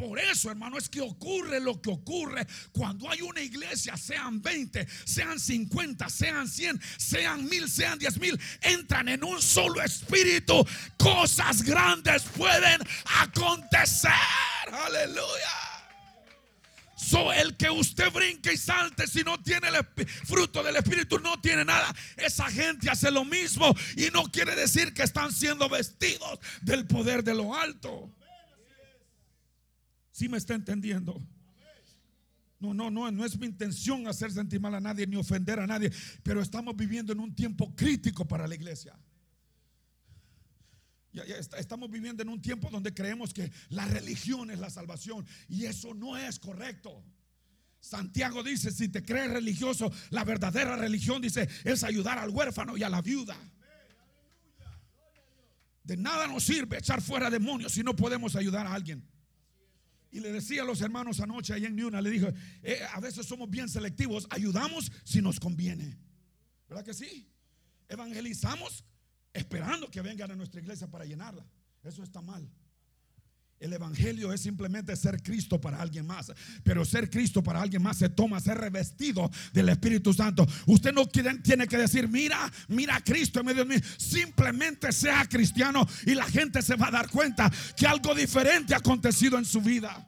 Por 0.00 0.18
eso, 0.18 0.50
hermano, 0.50 0.78
es 0.78 0.88
que 0.88 1.02
ocurre 1.02 1.60
lo 1.60 1.78
que 1.78 1.90
ocurre 1.90 2.46
cuando 2.72 3.10
hay 3.10 3.20
una 3.20 3.42
iglesia, 3.42 3.98
sean 3.98 4.40
20, 4.40 4.88
sean 5.04 5.38
50, 5.38 6.08
sean 6.08 6.48
100, 6.48 6.80
sean 6.96 7.46
mil, 7.46 7.68
sean 7.68 7.98
10 7.98 8.18
mil, 8.18 8.40
entran 8.62 9.10
en 9.10 9.22
un 9.22 9.42
solo 9.42 9.82
espíritu. 9.82 10.66
Cosas 10.96 11.62
grandes 11.62 12.22
pueden 12.22 12.80
acontecer. 13.20 14.10
Aleluya. 14.72 15.70
So, 16.96 17.30
el 17.30 17.58
que 17.58 17.68
usted 17.68 18.10
brinque 18.10 18.54
y 18.54 18.56
salte 18.56 19.06
si 19.06 19.22
no 19.22 19.42
tiene 19.42 19.68
el 19.68 19.84
fruto 20.24 20.62
del 20.62 20.76
Espíritu, 20.76 21.18
no 21.18 21.38
tiene 21.40 21.64
nada. 21.64 21.94
Esa 22.16 22.50
gente 22.50 22.88
hace 22.88 23.10
lo 23.10 23.26
mismo 23.26 23.74
y 23.96 24.10
no 24.12 24.24
quiere 24.24 24.54
decir 24.54 24.94
que 24.94 25.02
están 25.02 25.30
siendo 25.30 25.68
vestidos 25.68 26.38
del 26.62 26.86
poder 26.86 27.22
de 27.22 27.34
lo 27.34 27.54
alto. 27.54 28.10
Si 30.20 30.28
me 30.28 30.36
está 30.36 30.52
entendiendo? 30.52 31.18
No, 32.58 32.74
no, 32.74 32.90
no, 32.90 33.10
no 33.10 33.24
es 33.24 33.38
mi 33.38 33.46
intención 33.46 34.06
hacer 34.06 34.30
sentir 34.30 34.60
mal 34.60 34.74
a 34.74 34.78
nadie 34.80 35.06
ni 35.06 35.16
ofender 35.16 35.58
a 35.58 35.66
nadie, 35.66 35.90
pero 36.22 36.42
estamos 36.42 36.76
viviendo 36.76 37.14
en 37.14 37.20
un 37.20 37.34
tiempo 37.34 37.74
crítico 37.74 38.28
para 38.28 38.46
la 38.46 38.54
iglesia. 38.54 38.94
Estamos 41.56 41.90
viviendo 41.90 42.22
en 42.22 42.28
un 42.28 42.42
tiempo 42.42 42.68
donde 42.68 42.92
creemos 42.92 43.32
que 43.32 43.50
la 43.70 43.86
religión 43.86 44.50
es 44.50 44.58
la 44.58 44.68
salvación 44.68 45.26
y 45.48 45.64
eso 45.64 45.94
no 45.94 46.18
es 46.18 46.38
correcto. 46.38 47.02
Santiago 47.80 48.42
dice, 48.42 48.72
si 48.72 48.90
te 48.90 49.02
crees 49.02 49.30
religioso, 49.30 49.90
la 50.10 50.24
verdadera 50.24 50.76
religión 50.76 51.22
dice 51.22 51.48
es 51.64 51.82
ayudar 51.82 52.18
al 52.18 52.28
huérfano 52.28 52.76
y 52.76 52.82
a 52.82 52.90
la 52.90 53.00
viuda. 53.00 53.38
De 55.82 55.96
nada 55.96 56.26
nos 56.26 56.44
sirve 56.44 56.76
echar 56.76 57.00
fuera 57.00 57.30
demonios 57.30 57.72
si 57.72 57.82
no 57.82 57.96
podemos 57.96 58.36
ayudar 58.36 58.66
a 58.66 58.74
alguien. 58.74 59.09
Y 60.10 60.20
le 60.20 60.32
decía 60.32 60.62
a 60.62 60.64
los 60.64 60.80
hermanos 60.80 61.20
anoche 61.20 61.54
ahí 61.54 61.66
en 61.66 61.76
Niuna, 61.76 62.02
le 62.02 62.10
dije, 62.10 62.34
eh, 62.62 62.80
a 62.92 63.00
veces 63.00 63.26
somos 63.26 63.48
bien 63.48 63.68
selectivos, 63.68 64.26
ayudamos 64.30 64.90
si 65.04 65.22
nos 65.22 65.38
conviene. 65.38 65.96
¿Verdad 66.68 66.84
que 66.84 66.94
sí? 66.94 67.28
Evangelizamos 67.88 68.84
esperando 69.32 69.90
que 69.90 70.00
vengan 70.02 70.30
a 70.30 70.36
nuestra 70.36 70.60
iglesia 70.60 70.88
para 70.88 71.04
llenarla. 71.04 71.46
Eso 71.82 72.02
está 72.02 72.20
mal. 72.20 72.50
El 73.60 73.74
Evangelio 73.74 74.32
es 74.32 74.40
simplemente 74.40 74.96
ser 74.96 75.22
Cristo 75.22 75.60
para 75.60 75.82
alguien 75.82 76.06
más. 76.06 76.32
Pero 76.64 76.82
ser 76.86 77.10
Cristo 77.10 77.42
para 77.42 77.60
alguien 77.60 77.82
más 77.82 77.98
se 77.98 78.08
toma 78.08 78.40
ser 78.40 78.56
revestido 78.56 79.30
del 79.52 79.68
Espíritu 79.68 80.14
Santo. 80.14 80.46
Usted 80.66 80.94
no 80.94 81.06
tiene 81.06 81.68
que 81.68 81.76
decir, 81.76 82.08
mira, 82.08 82.50
mira 82.68 82.96
a 82.96 83.04
Cristo 83.04 83.40
en 83.40 83.46
medio 83.46 83.66
de 83.66 83.76
mí. 83.76 83.82
Simplemente 83.98 84.90
sea 84.92 85.26
cristiano 85.28 85.86
y 86.06 86.14
la 86.14 86.24
gente 86.24 86.62
se 86.62 86.74
va 86.74 86.88
a 86.88 86.90
dar 86.90 87.10
cuenta 87.10 87.52
que 87.76 87.86
algo 87.86 88.14
diferente 88.14 88.72
ha 88.72 88.78
acontecido 88.78 89.36
en 89.36 89.44
su 89.44 89.60
vida. 89.60 90.06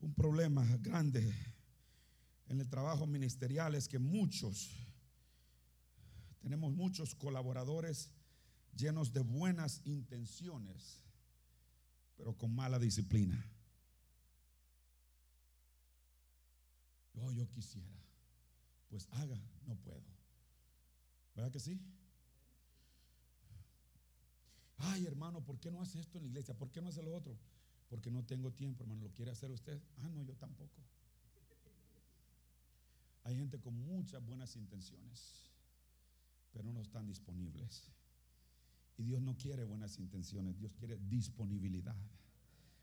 Un 0.00 0.12
problema 0.12 0.66
grande 0.80 1.45
en 2.48 2.60
el 2.60 2.68
trabajo 2.68 3.06
ministerial 3.06 3.74
es 3.74 3.88
que 3.88 3.98
muchos, 3.98 4.70
tenemos 6.40 6.72
muchos 6.72 7.14
colaboradores 7.14 8.10
llenos 8.76 9.12
de 9.12 9.20
buenas 9.20 9.80
intenciones, 9.84 11.04
pero 12.16 12.36
con 12.36 12.54
mala 12.54 12.78
disciplina. 12.78 13.44
Oh, 17.20 17.32
yo 17.32 17.48
quisiera. 17.50 17.96
Pues 18.88 19.08
haga, 19.12 19.40
no 19.66 19.74
puedo. 19.76 20.04
¿Verdad 21.34 21.50
que 21.50 21.60
sí? 21.60 21.80
Ay, 24.78 25.06
hermano, 25.06 25.42
¿por 25.42 25.58
qué 25.58 25.70
no 25.70 25.80
hace 25.80 25.98
esto 25.98 26.18
en 26.18 26.24
la 26.24 26.28
iglesia? 26.28 26.54
¿Por 26.54 26.70
qué 26.70 26.80
no 26.80 26.88
hace 26.88 27.02
lo 27.02 27.14
otro? 27.14 27.36
Porque 27.88 28.10
no 28.10 28.24
tengo 28.24 28.52
tiempo, 28.52 28.84
hermano. 28.84 29.02
¿Lo 29.02 29.12
quiere 29.12 29.30
hacer 29.30 29.50
usted? 29.50 29.80
Ah, 29.98 30.08
no, 30.10 30.22
yo 30.22 30.34
tampoco. 30.36 30.82
Hay 33.26 33.34
gente 33.36 33.58
con 33.58 33.74
muchas 33.74 34.24
buenas 34.24 34.54
intenciones, 34.54 35.50
pero 36.52 36.72
no 36.72 36.80
están 36.80 37.08
disponibles. 37.08 37.90
Y 38.96 39.02
Dios 39.02 39.20
no 39.20 39.36
quiere 39.36 39.64
buenas 39.64 39.98
intenciones, 39.98 40.56
Dios 40.56 40.72
quiere 40.78 40.96
disponibilidad. 40.96 41.96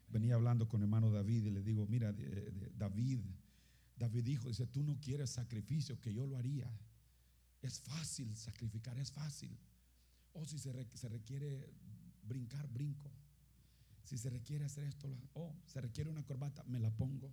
Venía 0.10 0.36
hablando 0.36 0.68
con 0.68 0.82
hermano 0.82 1.10
David 1.12 1.46
y 1.46 1.50
le 1.50 1.62
digo, 1.62 1.88
mira, 1.88 2.14
David, 2.78 3.22
David 3.96 4.24
dijo, 4.26 4.50
dice, 4.50 4.68
tú 4.68 4.84
no 4.84 5.00
quieres 5.00 5.30
sacrificio, 5.30 6.02
que 6.02 6.14
yo 6.14 6.28
lo 6.28 6.36
haría. 6.36 6.70
Es 7.62 7.80
fácil 7.80 8.36
sacrificar, 8.36 8.98
es 9.00 9.14
fácil. 9.14 9.58
O 10.34 10.46
si 10.46 10.60
se, 10.60 10.74
requiere 11.08 11.74
brincar, 12.22 12.68
brinco. 12.68 13.10
Si 14.04 14.18
se 14.18 14.30
requiere 14.30 14.66
hacer 14.66 14.84
esto, 14.84 15.08
o 15.36 15.56
se 15.66 15.80
requiere 15.80 16.10
una 16.10 16.26
corbata, 16.26 16.66
me 16.66 16.80
la 16.80 16.92
pongo. 16.92 17.32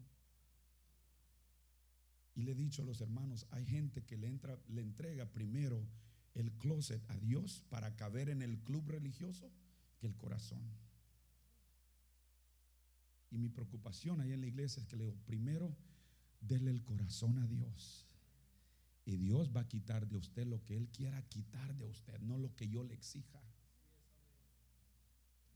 Y 2.40 2.42
le 2.42 2.52
he 2.52 2.54
dicho 2.54 2.80
a 2.80 2.86
los 2.86 3.02
hermanos, 3.02 3.46
hay 3.50 3.66
gente 3.66 4.02
que 4.02 4.16
le, 4.16 4.26
entra, 4.26 4.58
le 4.68 4.80
entrega 4.80 5.26
primero 5.26 5.86
el 6.32 6.50
closet 6.52 7.02
a 7.10 7.18
Dios 7.18 7.62
para 7.68 7.94
caber 7.96 8.30
en 8.30 8.40
el 8.40 8.58
club 8.60 8.88
religioso 8.88 9.52
que 9.98 10.06
el 10.06 10.16
corazón. 10.16 10.62
Y 13.30 13.36
mi 13.36 13.50
preocupación 13.50 14.22
ahí 14.22 14.32
en 14.32 14.40
la 14.40 14.46
iglesia 14.46 14.80
es 14.80 14.88
que 14.88 14.96
le 14.96 15.04
digo, 15.04 15.16
primero, 15.26 15.76
déle 16.40 16.70
el 16.70 16.82
corazón 16.82 17.38
a 17.40 17.46
Dios. 17.46 18.06
Y 19.04 19.18
Dios 19.18 19.50
va 19.54 19.60
a 19.60 19.68
quitar 19.68 20.08
de 20.08 20.16
usted 20.16 20.46
lo 20.46 20.64
que 20.64 20.78
Él 20.78 20.88
quiera 20.88 21.20
quitar 21.28 21.76
de 21.76 21.84
usted, 21.84 22.18
no 22.20 22.38
lo 22.38 22.56
que 22.56 22.70
yo 22.70 22.84
le 22.84 22.94
exija. 22.94 23.42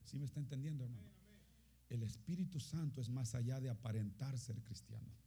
¿Sí 0.05 0.18
me 0.18 0.26
está 0.26 0.39
entendiendo, 0.39 0.85
hermano? 0.85 1.09
El 1.89 2.03
Espíritu 2.03 2.61
Santo 2.61 3.01
es 3.01 3.09
más 3.09 3.35
allá 3.35 3.59
de 3.59 3.70
aparentar 3.70 4.39
ser 4.39 4.62
cristiano. 4.64 5.24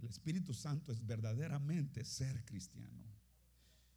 El 0.00 0.08
Espíritu 0.08 0.54
Santo 0.54 0.92
es 0.92 1.04
verdaderamente 1.04 2.04
ser 2.04 2.44
cristiano. 2.44 3.06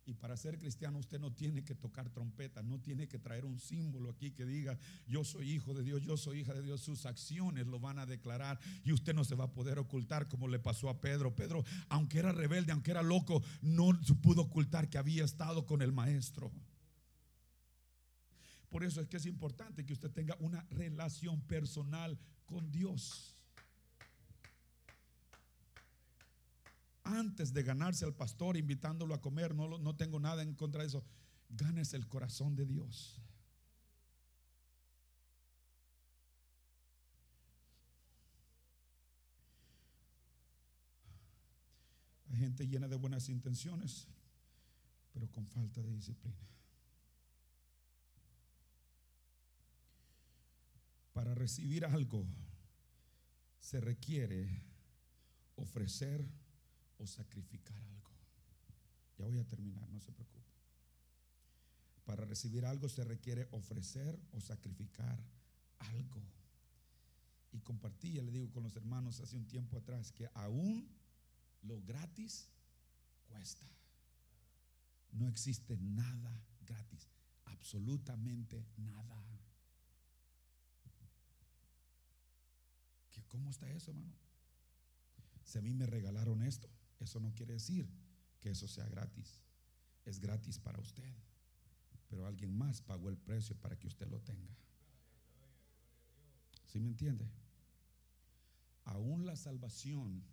Y 0.10 0.16
para 0.16 0.36
ser 0.38 0.58
cristiano 0.58 0.98
usted 0.98 1.20
no 1.20 1.32
tiene 1.32 1.64
que 1.64 1.76
tocar 1.76 2.10
trompeta, 2.10 2.64
no 2.64 2.80
tiene 2.80 3.08
que 3.08 3.20
traer 3.20 3.46
un 3.46 3.60
símbolo 3.60 4.10
aquí 4.10 4.32
que 4.32 4.44
diga, 4.44 4.76
yo 5.06 5.24
soy 5.24 5.52
hijo 5.52 5.76
de 5.76 5.84
Dios, 5.84 6.02
yo 6.02 6.18
soy 6.18 6.40
hija 6.40 6.56
de 6.56 6.64
Dios. 6.64 6.82
Sus 6.82 7.06
acciones 7.06 7.68
lo 7.68 7.80
van 7.80 8.00
a 8.00 8.08
declarar 8.08 8.60
y 8.84 8.92
usted 8.92 9.14
no 9.14 9.24
se 9.24 9.36
va 9.36 9.44
a 9.44 9.54
poder 9.54 9.78
ocultar 9.78 10.28
como 10.28 10.48
le 10.48 10.58
pasó 10.58 10.90
a 10.90 11.00
Pedro. 11.00 11.36
Pedro, 11.36 11.64
aunque 11.90 12.18
era 12.18 12.32
rebelde, 12.32 12.72
aunque 12.72 12.90
era 12.90 13.04
loco, 13.04 13.44
no 13.62 13.92
pudo 14.24 14.42
ocultar 14.42 14.90
que 14.90 14.98
había 14.98 15.24
estado 15.24 15.68
con 15.68 15.84
el 15.84 15.92
maestro. 15.92 16.52
Por 18.70 18.84
eso 18.84 19.02
es 19.02 19.08
que 19.08 19.18
es 19.18 19.28
importante 19.28 19.86
que 19.86 19.94
usted 19.94 20.10
tenga 20.10 20.36
una 20.40 20.66
relación 20.72 21.40
personal 21.42 22.18
con 22.48 22.72
Dios. 22.72 23.39
Antes 27.10 27.54
de 27.54 27.64
ganarse 27.64 28.06
al 28.06 28.14
pastor 28.14 28.56
invitándolo 28.56 29.16
a 29.16 29.22
comer, 29.22 29.56
no, 29.56 29.96
tengo 29.96 30.20
nada 30.20 30.44
en 30.44 30.54
contra 30.54 30.84
de 30.84 30.90
eso. 30.90 31.04
Ganes 31.50 31.96
el 31.96 32.08
corazón 32.08 32.56
de 32.56 32.68
Dios. 32.68 33.20
Hay 42.30 42.38
gente 42.38 42.68
llena 42.68 42.88
de 42.88 42.96
buenas 42.96 43.28
intenciones, 43.28 44.08
pero 45.12 45.32
con 45.32 45.48
falta 45.48 45.82
de 45.82 45.92
disciplina. 45.92 46.48
Para 51.12 51.34
recibir 51.34 51.86
algo 51.86 52.28
se 53.60 53.82
requiere 53.82 54.62
ofrecer 55.56 56.24
o 57.00 57.08
sacrificar 57.08 57.82
algo. 57.84 58.12
Ya 59.18 59.26
voy 59.26 59.40
a 59.40 59.48
terminar, 59.48 59.90
no 59.90 60.00
se 60.00 60.12
preocupe. 60.12 60.54
Para 62.06 62.26
recibir 62.26 62.66
algo 62.66 62.88
se 62.88 63.04
requiere 63.04 63.48
ofrecer 63.52 64.20
o 64.32 64.40
sacrificar 64.40 65.20
algo. 65.80 66.22
Y 67.52 67.60
compartí, 67.62 68.14
ya 68.14 68.22
le 68.22 68.32
digo 68.32 68.52
con 68.52 68.64
los 68.64 68.76
hermanos 68.76 69.20
hace 69.20 69.36
un 69.36 69.48
tiempo 69.48 69.78
atrás, 69.78 70.12
que 70.12 70.30
aún 70.36 70.88
lo 71.64 71.82
gratis 71.82 72.48
cuesta. 73.28 73.66
No 75.12 75.28
existe 75.28 75.76
nada 75.78 76.44
gratis, 76.66 77.10
absolutamente 77.46 78.64
nada. 78.78 79.20
¿Cómo 83.30 83.50
está 83.50 83.70
eso, 83.72 83.92
hermano? 83.92 84.14
Si 85.44 85.58
a 85.58 85.62
mí 85.62 85.74
me 85.74 85.86
regalaron 85.86 86.44
esto, 86.44 86.68
eso 87.00 87.20
no 87.20 87.34
quiere 87.34 87.54
decir 87.54 87.90
que 88.40 88.50
eso 88.50 88.68
sea 88.68 88.88
gratis. 88.88 89.42
Es 90.06 90.20
gratis 90.20 90.60
para 90.60 90.80
usted. 90.80 91.14
Pero 92.10 92.26
alguien 92.26 92.58
más 92.58 92.82
pagó 92.82 93.10
el 93.10 93.18
precio 93.18 93.56
para 93.56 93.78
que 93.78 93.88
usted 93.88 94.08
lo 94.08 94.20
tenga. 94.22 94.56
¿Sí 96.66 96.80
me 96.80 96.88
entiende? 96.88 97.30
Aún 98.86 99.26
la 99.26 99.36
salvación. 99.36 100.24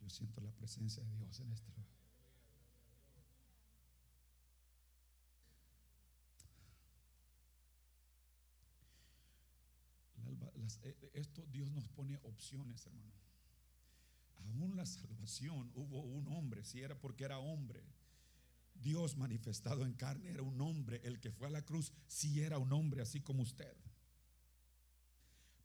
Yo 0.00 0.10
siento 0.10 0.40
la 0.40 0.52
presencia 0.52 1.02
de 1.02 1.16
Dios 1.16 1.40
en 1.40 1.50
este 1.50 1.70
lugar. 1.72 1.97
Eh, 10.82 11.10
esto 11.14 11.46
Dios 11.50 11.70
nos 11.70 11.88
pone 11.88 12.18
opciones, 12.22 12.86
hermano. 12.86 13.12
Aún 14.36 14.76
la 14.76 14.86
salvación 14.86 15.70
hubo 15.74 16.02
un 16.02 16.28
hombre, 16.28 16.64
si 16.64 16.80
era 16.80 16.98
porque 16.98 17.24
era 17.24 17.38
hombre. 17.38 17.82
Dios 18.74 19.16
manifestado 19.16 19.84
en 19.84 19.94
carne 19.94 20.30
era 20.30 20.42
un 20.42 20.60
hombre. 20.60 21.00
El 21.04 21.20
que 21.20 21.32
fue 21.32 21.48
a 21.48 21.50
la 21.50 21.62
cruz, 21.62 21.92
si 22.06 22.40
era 22.40 22.58
un 22.58 22.72
hombre, 22.72 23.02
así 23.02 23.20
como 23.20 23.42
usted 23.42 23.76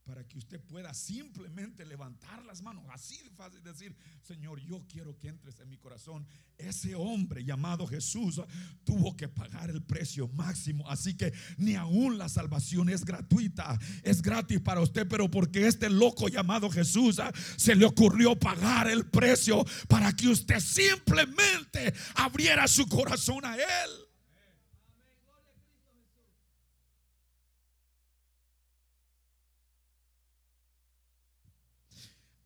para 0.04 0.28
que 0.28 0.38
usted 0.38 0.60
pueda 0.62 0.94
simplemente 0.94 1.86
levantar 1.86 2.44
las 2.46 2.62
manos, 2.62 2.84
así 2.92 3.18
de 3.24 3.30
fácil 3.32 3.64
decir, 3.64 3.96
Señor, 4.22 4.60
yo 4.60 4.86
quiero 4.88 5.18
que 5.18 5.30
entres 5.30 5.60
en 5.60 5.70
mi 5.70 5.78
corazón. 5.78 6.28
Ese 6.58 6.94
hombre 6.96 7.44
llamado 7.44 7.88
Jesús 7.88 8.42
tuvo 8.84 9.16
que 9.16 9.28
pagar 9.30 9.70
el 9.70 9.82
precio 9.82 10.28
máximo, 10.28 10.90
así 10.90 11.16
que 11.16 11.34
ni 11.58 11.76
aún 11.76 12.18
la 12.18 12.28
salvación 12.28 12.90
es 12.90 13.06
gratuita, 13.06 13.80
es 14.04 14.22
gratis 14.22 14.60
para 14.60 14.82
usted, 14.82 15.08
pero 15.08 15.32
porque 15.32 15.68
este 15.68 15.90
loco 15.90 16.28
llamado 16.28 16.70
Jesús 16.70 17.20
ah, 17.20 17.32
se 17.56 17.76
le 17.76 17.86
ocurrió 17.86 18.38
pagar 18.38 18.90
el 18.90 19.06
precio 19.06 19.64
para 19.88 20.12
que 20.14 20.28
usted 20.28 20.60
simplemente 20.60 21.94
abriera 22.16 22.68
su 22.68 22.88
corazón 22.88 23.46
a 23.46 23.56
él. 23.56 24.03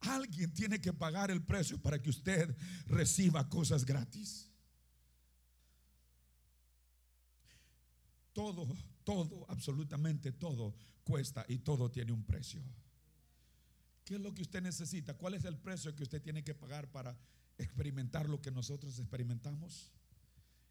Alguien 0.07 0.53
tiene 0.53 0.79
que 0.79 0.93
pagar 0.93 1.31
el 1.31 1.43
precio 1.43 1.81
para 1.81 2.01
que 2.01 2.09
usted 2.09 2.55
reciba 2.85 3.47
cosas 3.49 3.85
gratis. 3.85 4.49
Todo, 8.33 8.67
todo, 9.03 9.45
absolutamente 9.49 10.31
todo 10.31 10.75
cuesta 11.03 11.45
y 11.47 11.59
todo 11.59 11.89
tiene 11.89 12.11
un 12.11 12.23
precio. 12.23 12.61
¿Qué 14.03 14.15
es 14.15 14.21
lo 14.21 14.33
que 14.33 14.41
usted 14.41 14.61
necesita? 14.61 15.15
¿Cuál 15.15 15.33
es 15.33 15.45
el 15.45 15.57
precio 15.57 15.95
que 15.95 16.03
usted 16.03 16.21
tiene 16.21 16.43
que 16.43 16.53
pagar 16.53 16.89
para 16.91 17.17
experimentar 17.57 18.29
lo 18.29 18.41
que 18.41 18.51
nosotros 18.51 18.99
experimentamos? 18.99 19.91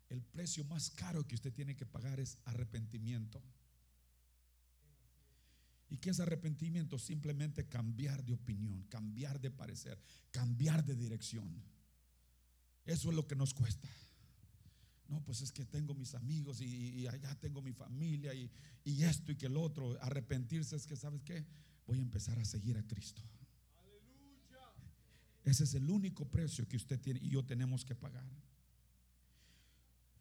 El 0.08 0.22
precio 0.22 0.64
más 0.64 0.90
caro 0.90 1.26
que 1.26 1.34
usted 1.34 1.52
tiene 1.52 1.76
que 1.76 1.84
pagar 1.84 2.20
es 2.20 2.38
arrepentimiento. 2.44 3.42
¿Y 5.88 5.98
qué 5.98 6.10
es 6.10 6.20
arrepentimiento? 6.20 6.98
Simplemente 6.98 7.66
cambiar 7.66 8.24
de 8.24 8.32
opinión, 8.32 8.82
cambiar 8.84 9.40
de 9.40 9.50
parecer, 9.50 10.00
cambiar 10.30 10.84
de 10.84 10.96
dirección. 10.96 11.62
Eso 12.84 13.10
es 13.10 13.16
lo 13.16 13.26
que 13.26 13.36
nos 13.36 13.54
cuesta. 13.54 13.88
No, 15.08 15.22
pues 15.22 15.40
es 15.40 15.52
que 15.52 15.64
tengo 15.64 15.94
mis 15.94 16.14
amigos 16.14 16.60
y, 16.60 17.06
allá 17.06 17.34
tengo 17.38 17.62
mi 17.62 17.72
familia 17.72 18.34
y, 18.34 18.50
y, 18.84 19.04
esto 19.04 19.30
y 19.30 19.36
que 19.36 19.46
el 19.46 19.56
otro. 19.56 19.96
Arrepentirse 20.02 20.74
es 20.74 20.86
que, 20.86 20.96
¿sabes 20.96 21.22
qué? 21.22 21.46
Voy 21.86 21.98
a 21.98 22.02
empezar 22.02 22.38
a 22.38 22.44
seguir 22.44 22.76
a 22.76 22.82
Cristo. 22.82 23.22
Ese 25.44 25.62
es 25.62 25.74
el 25.74 25.88
único 25.88 26.28
precio 26.28 26.66
que 26.66 26.76
usted 26.76 27.00
tiene 27.00 27.20
y 27.22 27.30
yo 27.30 27.44
tenemos 27.44 27.84
que 27.84 27.94
pagar. 27.94 28.26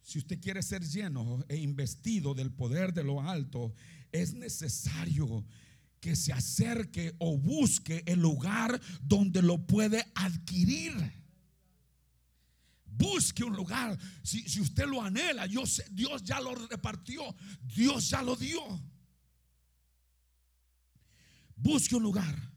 Si 0.05 0.19
usted 0.19 0.39
quiere 0.39 0.61
ser 0.61 0.83
lleno 0.83 1.43
e 1.49 1.57
investido 1.57 2.35
del 2.35 2.51
poder 2.51 2.93
de 2.93 3.03
lo 3.03 3.19
alto, 3.21 3.73
es 4.11 4.35
necesario 4.35 5.43
que 5.99 6.15
se 6.15 6.31
acerque 6.31 7.15
o 7.17 7.39
busque 7.39 8.03
el 8.05 8.19
lugar 8.19 8.79
donde 9.01 9.41
lo 9.41 9.65
puede 9.65 10.05
adquirir. 10.13 10.93
Busque 12.85 13.43
un 13.43 13.55
lugar. 13.55 13.97
Si, 14.21 14.61
usted 14.61 14.85
lo 14.85 15.01
anhela, 15.01 15.47
Dios, 15.47 15.81
Dios 15.89 16.23
ya 16.23 16.39
lo 16.39 16.53
repartió. 16.53 17.23
Dios 17.63 18.07
ya 18.07 18.21
lo 18.21 18.35
dio. 18.35 18.61
Busque 21.55 21.95
un 21.95 22.03
lugar. 22.03 22.54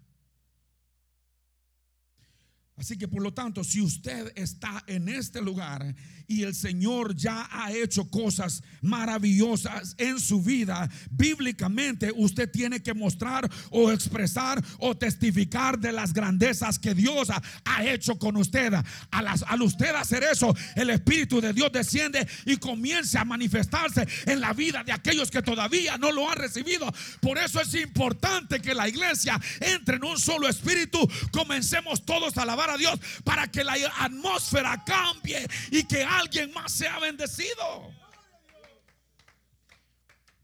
Así 2.79 2.97
que 2.97 3.09
por 3.09 3.23
lo 3.23 3.33
tanto, 3.33 3.65
si 3.65 3.81
usted 3.81 4.33
está 4.37 4.85
en 4.87 5.09
este 5.09 5.41
lugar 5.43 5.95
y 6.29 6.45
el 6.45 6.55
Señor 6.55 7.17
ya 7.17 7.49
ha 7.51 7.73
hecho 7.73 8.09
cosas 8.09 8.63
maravillosas 8.83 9.95
en 9.99 10.21
su 10.21 10.43
vida, 10.43 10.89
bíblicamente 11.11 12.13
usted 12.15 12.51
tiene 12.51 12.81
que 12.83 12.95
mostrar 12.95 13.51
o 13.71 13.91
expresar 13.91 14.63
o 14.79 14.97
testificar 14.97 15.79
de 15.79 15.91
las 15.93 16.13
grandezas 16.13 16.79
que 16.79 16.95
Dios 16.95 17.31
ha, 17.31 17.43
hecho 17.85 18.19
con 18.19 18.37
usted. 18.37 18.75
Al, 19.11 19.63
usted 19.63 19.95
hacer 19.95 20.23
eso, 20.25 20.55
el 20.75 20.91
Espíritu 20.91 21.41
de 21.41 21.53
Dios 21.53 21.71
desciende 21.73 22.27
y 22.45 22.57
comienza 22.57 23.23
a 23.23 23.25
manifestarse 23.25 24.07
en 24.27 24.41
la 24.41 24.53
vida 24.53 24.85
de 24.85 24.93
aquellos 24.93 25.31
que 25.31 25.43
todavía 25.43 25.97
no 25.97 26.13
lo 26.13 26.31
han 26.31 26.39
recibido. 26.39 26.93
Por 27.21 27.39
eso 27.39 27.61
es 27.61 27.75
importante 27.75 28.61
que 28.61 28.75
la 28.75 28.89
iglesia 28.89 29.41
entre 29.61 29.97
en 29.97 30.05
un 30.05 30.19
solo 30.19 30.49
espíritu. 30.49 30.99
Comencemos 31.33 32.05
todos 32.05 32.37
a 32.37 32.43
alabar 32.43 32.68
a 32.69 32.77
Dios 32.77 32.99
para 33.25 33.51
que 33.51 33.65
la 33.65 33.75
atmósfera 33.99 34.83
cambie 34.85 35.47
y 35.71 35.85
que 35.85 36.03
alguien 36.03 36.53
más 36.53 36.73
sea 36.73 36.99
bendecido. 36.99 37.93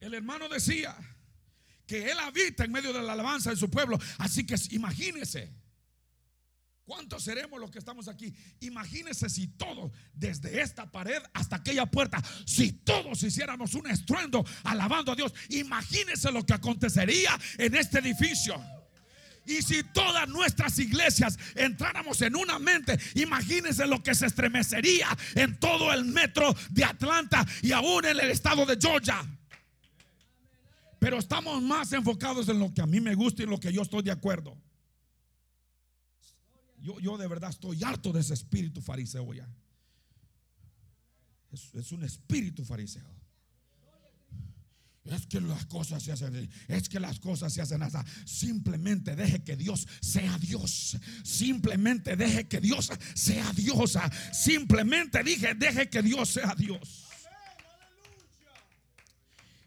El 0.00 0.14
hermano 0.14 0.48
decía 0.48 0.96
que 1.86 2.10
él 2.10 2.18
habita 2.18 2.64
en 2.64 2.72
medio 2.72 2.92
de 2.92 3.02
la 3.02 3.12
alabanza 3.12 3.50
de 3.50 3.56
su 3.56 3.70
pueblo. 3.70 3.98
Así 4.18 4.44
que 4.44 4.56
imagínese. 4.70 5.52
¿Cuántos 6.84 7.24
seremos 7.24 7.58
los 7.58 7.70
que 7.70 7.78
estamos 7.78 8.08
aquí? 8.08 8.34
Imagínese 8.60 9.30
si 9.30 9.48
todos, 9.48 9.90
desde 10.12 10.60
esta 10.60 10.90
pared 10.90 11.22
hasta 11.32 11.56
aquella 11.56 11.86
puerta, 11.86 12.22
si 12.44 12.72
todos 12.72 13.22
hiciéramos 13.22 13.72
un 13.72 13.86
estruendo 13.90 14.44
alabando 14.64 15.12
a 15.12 15.16
Dios, 15.16 15.32
imagínese 15.48 16.30
lo 16.30 16.44
que 16.44 16.52
acontecería 16.52 17.38
en 17.56 17.74
este 17.74 18.00
edificio. 18.00 18.62
Y 19.46 19.62
si 19.62 19.82
todas 19.82 20.28
nuestras 20.28 20.78
iglesias 20.78 21.38
entráramos 21.54 22.20
en 22.22 22.36
una 22.36 22.58
mente, 22.58 22.98
imagínense 23.14 23.86
lo 23.86 24.02
que 24.02 24.14
se 24.14 24.26
estremecería 24.26 25.08
en 25.34 25.58
todo 25.58 25.92
el 25.92 26.04
metro 26.04 26.54
de 26.70 26.84
Atlanta 26.84 27.46
y 27.62 27.72
aún 27.72 28.04
en 28.04 28.18
el 28.18 28.30
estado 28.30 28.64
de 28.64 28.78
Georgia. 28.80 29.22
Pero 30.98 31.18
estamos 31.18 31.62
más 31.62 31.92
enfocados 31.92 32.48
en 32.48 32.58
lo 32.58 32.72
que 32.72 32.80
a 32.80 32.86
mí 32.86 33.00
me 33.00 33.14
gusta 33.14 33.42
y 33.42 33.44
en 33.44 33.50
lo 33.50 33.60
que 33.60 33.72
yo 33.72 33.82
estoy 33.82 34.02
de 34.02 34.10
acuerdo. 34.10 34.56
Yo, 36.78 36.98
yo 37.00 37.18
de 37.18 37.26
verdad 37.26 37.50
estoy 37.50 37.82
harto 37.84 38.12
de 38.12 38.20
ese 38.20 38.34
espíritu 38.34 38.80
fariseo 38.80 39.32
ya. 39.34 39.48
es 41.52 41.92
un 41.92 42.04
espíritu 42.04 42.64
fariseo. 42.64 43.13
Es 45.04 45.26
que 45.26 45.38
las 45.38 45.66
cosas 45.66 46.02
se 46.02 46.12
hacen, 46.12 46.48
es 46.66 46.88
que 46.88 46.98
las 46.98 47.20
cosas 47.20 47.52
se 47.52 47.60
hacen 47.60 47.82
así. 47.82 47.98
Simplemente 48.24 49.14
deje 49.14 49.42
que 49.42 49.54
Dios 49.54 49.86
sea 50.00 50.38
Dios. 50.38 50.96
Simplemente 51.22 52.16
deje 52.16 52.48
que 52.48 52.58
Dios 52.60 52.90
sea 53.14 53.52
Dios. 53.52 53.98
Simplemente 54.32 55.22
dije, 55.22 55.54
deje 55.54 55.90
que 55.90 56.02
Dios 56.02 56.30
sea 56.30 56.54
Dios. 56.56 57.03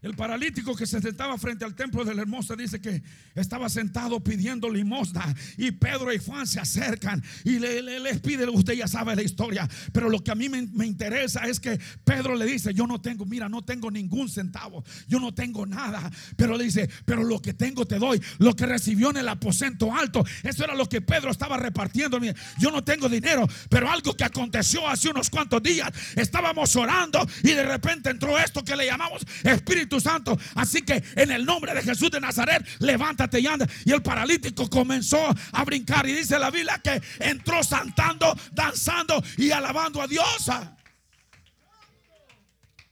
El 0.04 0.16
paralítico 0.16 0.76
que 0.76 0.86
se 0.86 1.02
sentaba 1.02 1.40
frente 1.40 1.66
al 1.66 1.74
templo 1.74 2.06
de 2.06 2.14
la 2.14 2.22
hermosa 2.22 2.56
dice 2.56 2.80
que 2.80 3.02
estaba 3.34 3.68
sentado 3.68 4.24
pidiendo 4.24 4.70
limosna 4.70 5.36
y 5.58 5.72
Pedro 5.72 6.14
y 6.14 6.20
Juan 6.20 6.46
se 6.46 6.60
acercan 6.60 7.24
y 7.44 7.58
le, 7.58 7.82
les 7.82 8.20
pide, 8.20 8.48
usted 8.48 8.74
ya 8.74 8.88
sabe 8.88 9.16
la 9.16 9.24
historia, 9.24 9.68
pero 9.92 10.08
lo 10.08 10.24
que 10.24 10.30
a 10.30 10.36
mí 10.36 10.50
me, 10.50 10.68
me, 10.68 10.86
interesa 10.86 11.48
es 11.48 11.60
que 11.60 11.80
Pedro 12.04 12.36
le 12.36 12.46
dice, 12.46 12.76
yo 12.76 12.86
no 12.86 13.02
tengo, 13.02 13.26
mira, 13.26 13.50
no 13.50 13.64
tengo 13.64 13.90
ningún 13.90 14.30
centavo, 14.30 14.84
yo 15.08 15.20
no 15.20 15.34
tengo 15.34 15.66
nada, 15.66 16.12
pero 16.36 16.56
le 16.56 16.66
dice, 16.66 16.88
pero 17.04 17.24
lo 17.24 17.42
que 17.42 17.56
tengo 17.56 17.88
te 17.88 17.98
doy, 17.98 18.22
lo 18.38 18.56
que 18.56 18.68
recibió 18.68 19.10
en 19.10 19.18
el 19.18 19.28
aposento 19.28 19.92
alto, 19.96 20.24
eso 20.44 20.64
era 20.64 20.76
lo 20.76 20.88
que 20.88 21.02
Pedro 21.02 21.32
estaba 21.32 21.58
repartiendo, 21.58 22.20
yo 22.60 22.70
no 22.70 22.84
tengo 22.84 23.10
dinero, 23.10 23.48
pero 23.68 23.90
algo 23.90 24.16
que 24.16 24.26
aconteció 24.26 24.88
hace 24.88 25.10
unos 25.10 25.32
cuantos 25.32 25.64
días, 25.64 25.92
estábamos 26.16 26.76
orando 26.76 27.28
y 27.42 27.50
de 27.50 27.64
repente 27.64 28.12
entró 28.12 28.38
esto 28.38 28.64
que 28.64 28.76
le 28.76 28.86
llamamos 28.86 29.26
Espíritu 29.44 29.87
Santo. 30.00 30.38
Así 30.56 30.82
que 30.82 31.04
en 31.16 31.32
el 31.32 31.46
nombre 31.46 31.74
de 31.74 31.82
Jesús 31.82 32.12
de 32.12 32.20
Nazaret, 32.20 32.66
levántate 32.80 33.40
y 33.40 33.48
anda. 33.48 33.68
Y 33.86 33.92
el 33.92 34.02
paralítico 34.02 34.70
comenzó 34.70 35.20
a 35.52 35.66
brincar. 35.66 36.08
Y 36.08 36.14
dice 36.14 36.38
la 36.38 36.52
Biblia 36.52 36.80
que 36.84 37.02
entró 37.20 37.64
saltando, 37.64 38.38
danzando 38.52 39.24
y 39.38 39.52
alabando 39.52 40.02
a 40.02 40.08
Dios. 40.08 40.50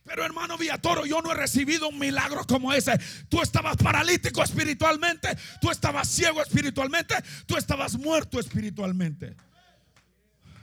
Pero 0.05 0.23
hermano 0.23 0.57
Villatoro, 0.57 1.05
yo 1.05 1.21
no 1.21 1.31
he 1.31 1.35
recibido 1.35 1.89
un 1.89 1.97
milagro 1.97 2.45
como 2.45 2.71
ese. 2.71 2.97
Tú 3.27 3.41
estabas 3.41 3.75
paralítico 3.75 4.43
espiritualmente, 4.43 5.35
tú 5.59 5.71
estabas 5.71 6.07
ciego 6.07 6.41
espiritualmente, 6.43 7.15
tú 7.47 7.57
estabas 7.57 7.97
muerto 7.97 8.39
espiritualmente. 8.39 9.35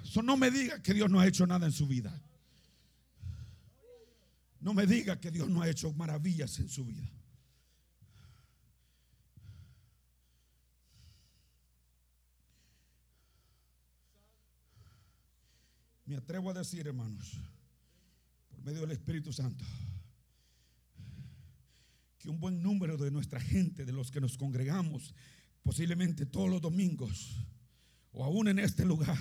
Eso 0.05 0.23
no 0.23 0.37
me 0.37 0.51
diga 0.51 0.81
que 0.81 0.95
Dios 0.95 1.11
no 1.11 1.19
ha 1.19 1.27
hecho 1.27 1.45
nada 1.47 1.67
en 1.67 1.73
su 1.73 1.89
vida. 1.89 2.13
No 4.63 4.73
me 4.73 4.87
diga 4.87 5.21
que 5.21 5.33
Dios 5.33 5.51
no 5.51 5.61
ha 5.61 5.69
hecho 5.69 5.93
maravillas 5.93 6.59
en 6.61 6.69
su 6.69 6.85
vida. 6.85 7.03
Me 16.07 16.17
atrevo 16.17 16.51
a 16.51 16.55
decir, 16.55 16.87
hermanos, 16.87 17.41
por 18.51 18.63
medio 18.63 18.83
del 18.83 18.93
Espíritu 18.93 19.33
Santo, 19.33 19.65
que 22.19 22.29
un 22.29 22.39
buen 22.39 22.63
número 22.63 22.97
de 22.97 23.11
nuestra 23.11 23.41
gente, 23.41 23.85
de 23.85 23.93
los 23.93 24.13
que 24.13 24.21
nos 24.21 24.37
congregamos, 24.37 25.13
posiblemente 25.65 26.25
todos 26.25 26.49
los 26.49 26.61
domingos, 26.61 27.37
o 28.13 28.25
aún 28.25 28.47
en 28.47 28.61
este 28.61 28.85
lugar, 28.85 29.19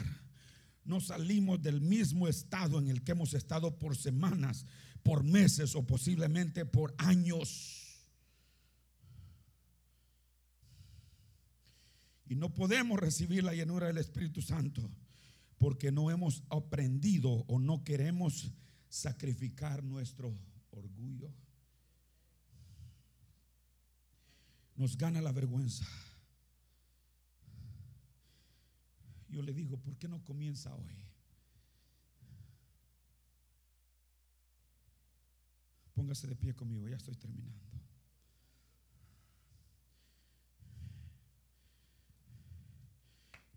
no 0.84 1.00
salimos 1.00 1.62
del 1.62 1.82
mismo 1.82 2.28
estado 2.28 2.78
en 2.78 2.90
el 2.90 3.04
que 3.04 3.14
hemos 3.14 3.34
estado 3.34 3.80
por 3.80 3.96
semanas, 3.96 4.66
por 5.04 5.24
meses 5.24 5.76
o 5.76 5.86
posiblemente 5.86 6.66
por 6.66 6.94
años. 6.98 7.82
Y 12.28 12.36
no 12.36 12.54
podemos 12.54 13.00
recibir 13.00 13.44
la 13.44 13.54
llenura 13.54 13.88
del 13.88 13.98
Espíritu 13.98 14.42
Santo 14.42 14.90
porque 15.58 15.92
no 15.92 16.10
hemos 16.10 16.44
aprendido 16.50 17.30
o 17.48 17.60
no 17.60 17.84
queremos 17.84 18.52
sacrificar 18.90 19.84
nuestro 19.84 20.34
orgullo. 20.72 21.32
Nos 24.76 24.98
gana 24.98 25.22
la 25.22 25.32
vergüenza. 25.32 25.86
Yo 29.30 29.42
le 29.42 29.54
digo, 29.54 29.78
¿por 29.78 29.98
qué 29.98 30.08
no 30.08 30.24
comienza 30.24 30.74
hoy? 30.74 31.11
Póngase 35.94 36.28
de 36.28 36.36
pie 36.36 36.54
conmigo, 36.54 36.88
ya 36.88 36.96
estoy 36.98 37.16
terminando. 37.16 37.60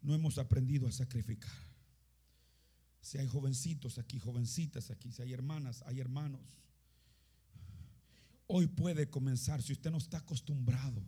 No 0.02 0.14
hemos 0.14 0.38
aprendido 0.38 0.86
a 0.86 0.92
sacrificar. 0.92 1.52
Si 3.00 3.18
hay 3.18 3.26
jovencitos 3.26 3.98
aquí, 3.98 4.18
jovencitas 4.18 4.90
aquí, 4.90 5.12
si 5.12 5.22
hay 5.22 5.32
hermanas, 5.32 5.82
hay 5.86 6.00
hermanos. 6.00 6.40
Hoy 8.46 8.66
puede 8.66 9.08
comenzar, 9.08 9.62
si 9.62 9.72
usted 9.72 9.90
no 9.90 9.98
está 9.98 10.18
acostumbrado 10.18 11.02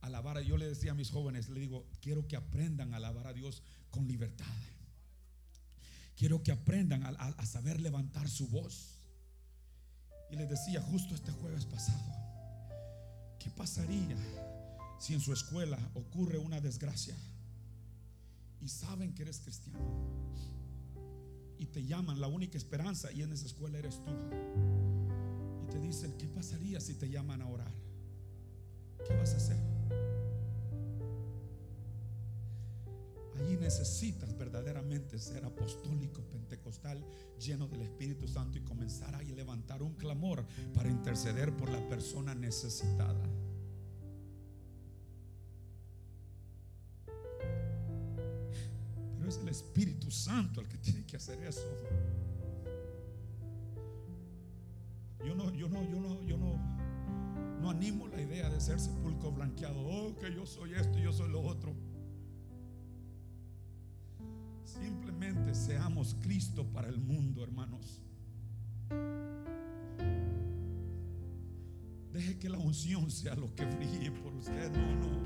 a 0.00 0.06
alabar, 0.06 0.40
yo 0.42 0.56
le 0.56 0.66
decía 0.66 0.92
a 0.92 0.94
mis 0.94 1.10
jóvenes, 1.10 1.48
le 1.48 1.60
digo, 1.60 1.86
quiero 2.00 2.26
que 2.26 2.36
aprendan 2.36 2.94
a 2.94 2.96
alabar 2.96 3.26
a 3.26 3.32
Dios 3.34 3.62
con 3.90 4.06
libertad. 4.06 4.46
Quiero 6.16 6.42
que 6.42 6.52
aprendan 6.52 7.02
a, 7.04 7.08
a- 7.08 7.28
a 7.36 7.46
saber 7.46 7.80
levantar 7.80 8.28
su 8.28 8.48
voz. 8.48 8.93
Y 10.30 10.36
les 10.36 10.48
decía 10.48 10.80
justo 10.80 11.14
este 11.14 11.32
jueves 11.32 11.64
pasado, 11.64 12.02
¿qué 13.38 13.50
pasaría 13.50 14.16
si 14.98 15.14
en 15.14 15.20
su 15.20 15.32
escuela 15.32 15.78
ocurre 15.94 16.38
una 16.38 16.60
desgracia 16.60 17.14
y 18.60 18.68
saben 18.68 19.14
que 19.14 19.22
eres 19.22 19.40
cristiano? 19.40 19.78
Y 21.58 21.66
te 21.66 21.84
llaman, 21.84 22.20
la 22.20 22.26
única 22.26 22.58
esperanza 22.58 23.12
y 23.12 23.22
en 23.22 23.32
esa 23.32 23.46
escuela 23.46 23.78
eres 23.78 24.02
tú. 24.04 24.10
Y 25.62 25.70
te 25.70 25.78
dicen, 25.78 26.16
¿qué 26.18 26.26
pasaría 26.26 26.80
si 26.80 26.94
te 26.94 27.08
llaman 27.08 27.42
a 27.42 27.46
orar? 27.46 27.72
¿Qué 29.06 29.14
vas 29.14 29.34
a 29.34 29.36
hacer? 29.36 29.74
Allí 33.38 33.56
necesitas 33.56 34.33
verdaderamente 34.54 35.18
ser 35.18 35.44
apostólico, 35.44 36.22
pentecostal, 36.30 37.04
lleno 37.40 37.66
del 37.66 37.82
Espíritu 37.82 38.28
Santo 38.28 38.56
y 38.56 38.60
comenzar 38.60 39.12
a 39.16 39.20
levantar 39.20 39.82
un 39.82 39.94
clamor 39.94 40.46
para 40.72 40.88
interceder 40.88 41.52
por 41.56 41.70
la 41.70 41.88
persona 41.88 42.36
necesitada. 42.36 43.28
Pero 49.18 49.28
es 49.28 49.38
el 49.38 49.48
Espíritu 49.48 50.08
Santo 50.12 50.60
el 50.60 50.68
que 50.68 50.78
tiene 50.78 51.04
que 51.04 51.16
hacer 51.16 51.42
eso. 51.42 51.66
Yo 55.26 55.34
no, 55.34 55.52
yo 55.52 55.68
no, 55.68 55.82
yo 55.82 55.98
no, 55.98 56.22
yo 56.22 56.38
no, 56.38 56.60
no 57.60 57.70
animo 57.70 58.06
la 58.06 58.22
idea 58.22 58.48
de 58.48 58.60
ser 58.60 58.78
sepulcro 58.78 59.32
blanqueado. 59.32 59.80
Oh, 59.80 60.16
que 60.16 60.32
yo 60.32 60.46
soy 60.46 60.74
esto 60.74 60.96
y 60.96 61.02
yo 61.02 61.12
soy 61.12 61.28
lo 61.32 61.40
otro. 61.42 61.74
Seamos 65.54 66.16
Cristo 66.20 66.66
para 66.72 66.88
el 66.88 66.98
mundo, 66.98 67.44
hermanos. 67.44 68.02
Deje 72.12 72.38
que 72.38 72.48
la 72.48 72.58
unción 72.58 73.08
sea 73.10 73.36
lo 73.36 73.54
que 73.54 73.64
brille 73.64 74.10
por 74.10 74.34
usted. 74.34 74.72
No, 74.72 74.96
no. 74.96 75.24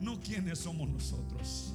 No 0.00 0.20
quiénes 0.20 0.58
somos 0.58 0.88
nosotros. 0.88 1.74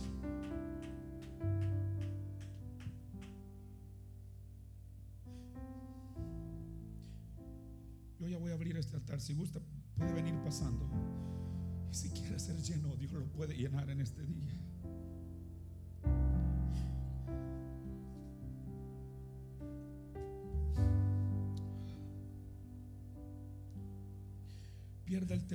Yo 8.19 8.27
ya 8.27 8.37
voy 8.39 8.51
a 8.51 8.55
abrir 8.55 8.75
este 8.75 8.95
altar. 8.95 9.21
Si 9.21 9.33
gusta, 9.33 9.61
puede 9.95 10.13
venir 10.13 10.35
pasando. 10.43 10.89
Y 11.91 11.93
si 11.93 12.09
quiere 12.09 12.39
ser 12.39 12.59
lleno, 12.61 12.95
Dios 12.95 13.13
lo 13.13 13.25
puede 13.31 13.55
llenar 13.55 13.89
en 13.91 14.01
este 14.01 14.25
día. 14.25 14.57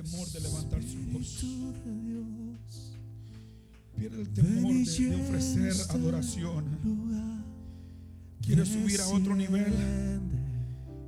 Temor 0.09 0.31
de 0.31 0.39
levantar 0.39 0.81
su 0.83 0.97
voz. 1.11 1.45
Pierde 3.95 4.21
el 4.21 4.29
temor 4.29 4.73
de, 4.73 5.09
de 5.09 5.15
ofrecer 5.21 5.73
adoración. 5.89 6.65
Quiere 8.41 8.65
subir 8.65 9.01
a 9.01 9.07
otro 9.09 9.35
nivel. 9.35 9.73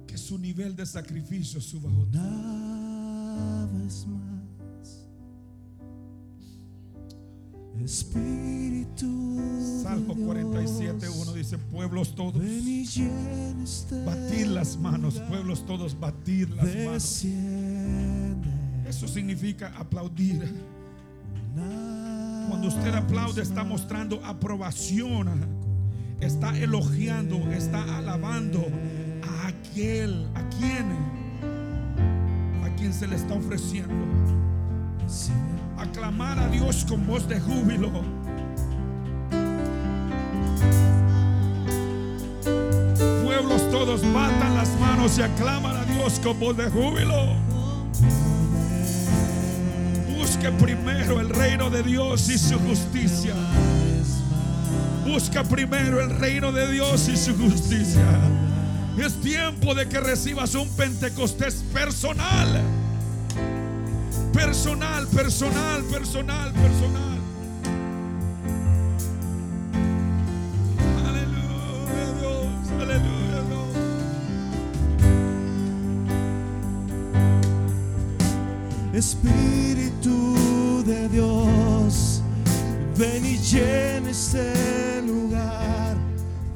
Que 0.08 0.18
su 0.18 0.38
nivel 0.38 0.76
de 0.76 0.86
sacrificio 0.86 1.62
suba 1.62 1.90
a 1.90 1.94
otro. 1.94 2.20
Vez 3.78 4.06
más, 4.08 5.04
Espíritu 7.84 9.38
Salmo 9.84 10.16
de 10.16 10.24
47, 10.24 10.98
Dios, 11.00 11.16
1 11.16 11.34
dice: 11.34 11.58
Pueblos 11.58 12.16
todos, 12.16 12.44
este 12.44 14.04
batid 14.04 14.48
las 14.48 14.78
manos. 14.78 15.20
Pueblos 15.30 15.66
todos, 15.66 15.98
batid 15.98 16.50
las 16.50 16.66
manos. 16.66 17.26
Eso 18.90 19.08
significa 19.08 19.72
aplaudir. 19.78 20.52
Cuando 22.50 22.68
usted 22.70 22.92
aplaude, 22.96 23.44
está 23.44 23.64
mostrando 23.64 24.20
aprobación. 24.26 25.46
Está 26.20 26.58
elogiando, 26.58 27.38
está 27.52 27.98
alabando 27.98 28.66
a 29.22 29.48
aquel, 29.48 30.28
a 30.34 30.42
quien, 30.50 30.92
a 32.66 32.76
quien 32.76 32.92
se 32.92 33.08
le 33.08 33.16
está 33.16 33.36
ofreciendo. 33.36 33.94
Aclamar 35.78 36.40
a 36.40 36.50
Dios 36.50 36.84
con 36.84 37.06
voz 37.06 37.28
de 37.30 37.40
júbilo. 37.40 37.92
Pueblos 43.24 43.70
todos 43.72 44.02
batan 44.12 44.56
las 44.56 44.80
manos 44.80 45.16
y 45.20 45.22
aclaman 45.22 45.78
a 45.78 45.86
Dios 45.86 46.20
con 46.24 46.40
voz 46.40 46.58
de 46.58 46.68
júbilo. 46.72 47.36
Busque 50.40 50.58
primero 50.58 51.20
el 51.20 51.28
reino 51.28 51.70
de 51.70 51.84
Dios 51.84 52.30
y 52.30 52.38
su 52.38 52.58
justicia. 52.60 53.34
Busca 55.06 55.44
primero 55.44 56.00
el 56.00 56.18
reino 56.18 56.54
de 56.54 56.72
Dios 56.72 57.10
y 57.10 57.18
su 57.18 57.36
justicia. 57.36 58.06
Es 58.98 59.20
tiempo 59.20 59.76
de 59.76 59.90
que 59.90 60.00
recibas 60.00 60.56
un 60.56 60.70
Pentecostés 60.78 61.56
personal. 61.74 62.62
Personal, 64.32 65.08
personal, 65.08 65.84
personal, 65.84 66.54
personal. 66.54 67.20
Espíritu 79.00 80.84
de 80.86 81.08
Dios, 81.08 82.22
ven 82.98 83.26
y 83.26 83.38
llena 83.38 84.10
este 84.10 85.02
lugar, 85.08 85.96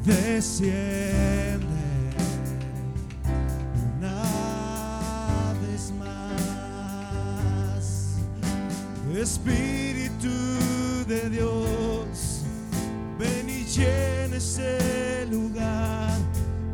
desciende 0.04 1.64
una 3.98 5.54
vez 5.62 5.94
más. 5.98 7.86
Espíritu 9.16 10.36
de 11.08 11.30
Dios, 11.30 12.42
ven 13.18 13.48
y 13.48 13.64
llena 13.64 14.36
este 14.36 15.26
lugar, 15.28 16.20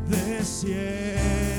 desciende 0.09 1.58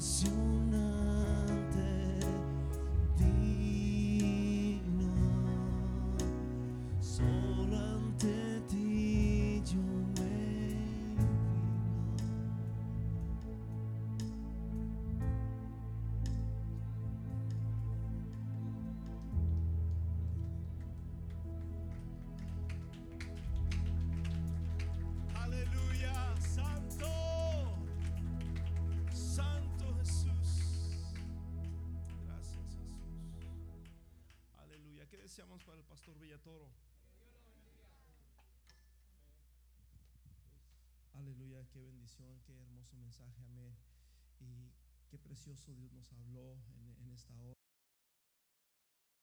as 0.00 0.24
you 0.24 0.39
deseamos 35.30 35.62
para 35.62 35.78
el 35.78 35.84
pastor 35.84 36.18
Villatoro? 36.18 36.68
Aleluya, 41.14 41.64
qué 41.72 41.80
bendición, 41.80 42.40
qué 42.44 42.52
hermoso 42.52 42.96
mensaje, 42.96 43.44
amén. 43.44 43.72
Y 44.40 44.72
qué 45.08 45.18
precioso 45.18 45.72
Dios 45.72 45.92
nos 45.92 46.12
habló 46.14 46.58
en, 46.74 46.96
en 47.06 47.14
esta 47.14 47.32
hora. 47.42 47.59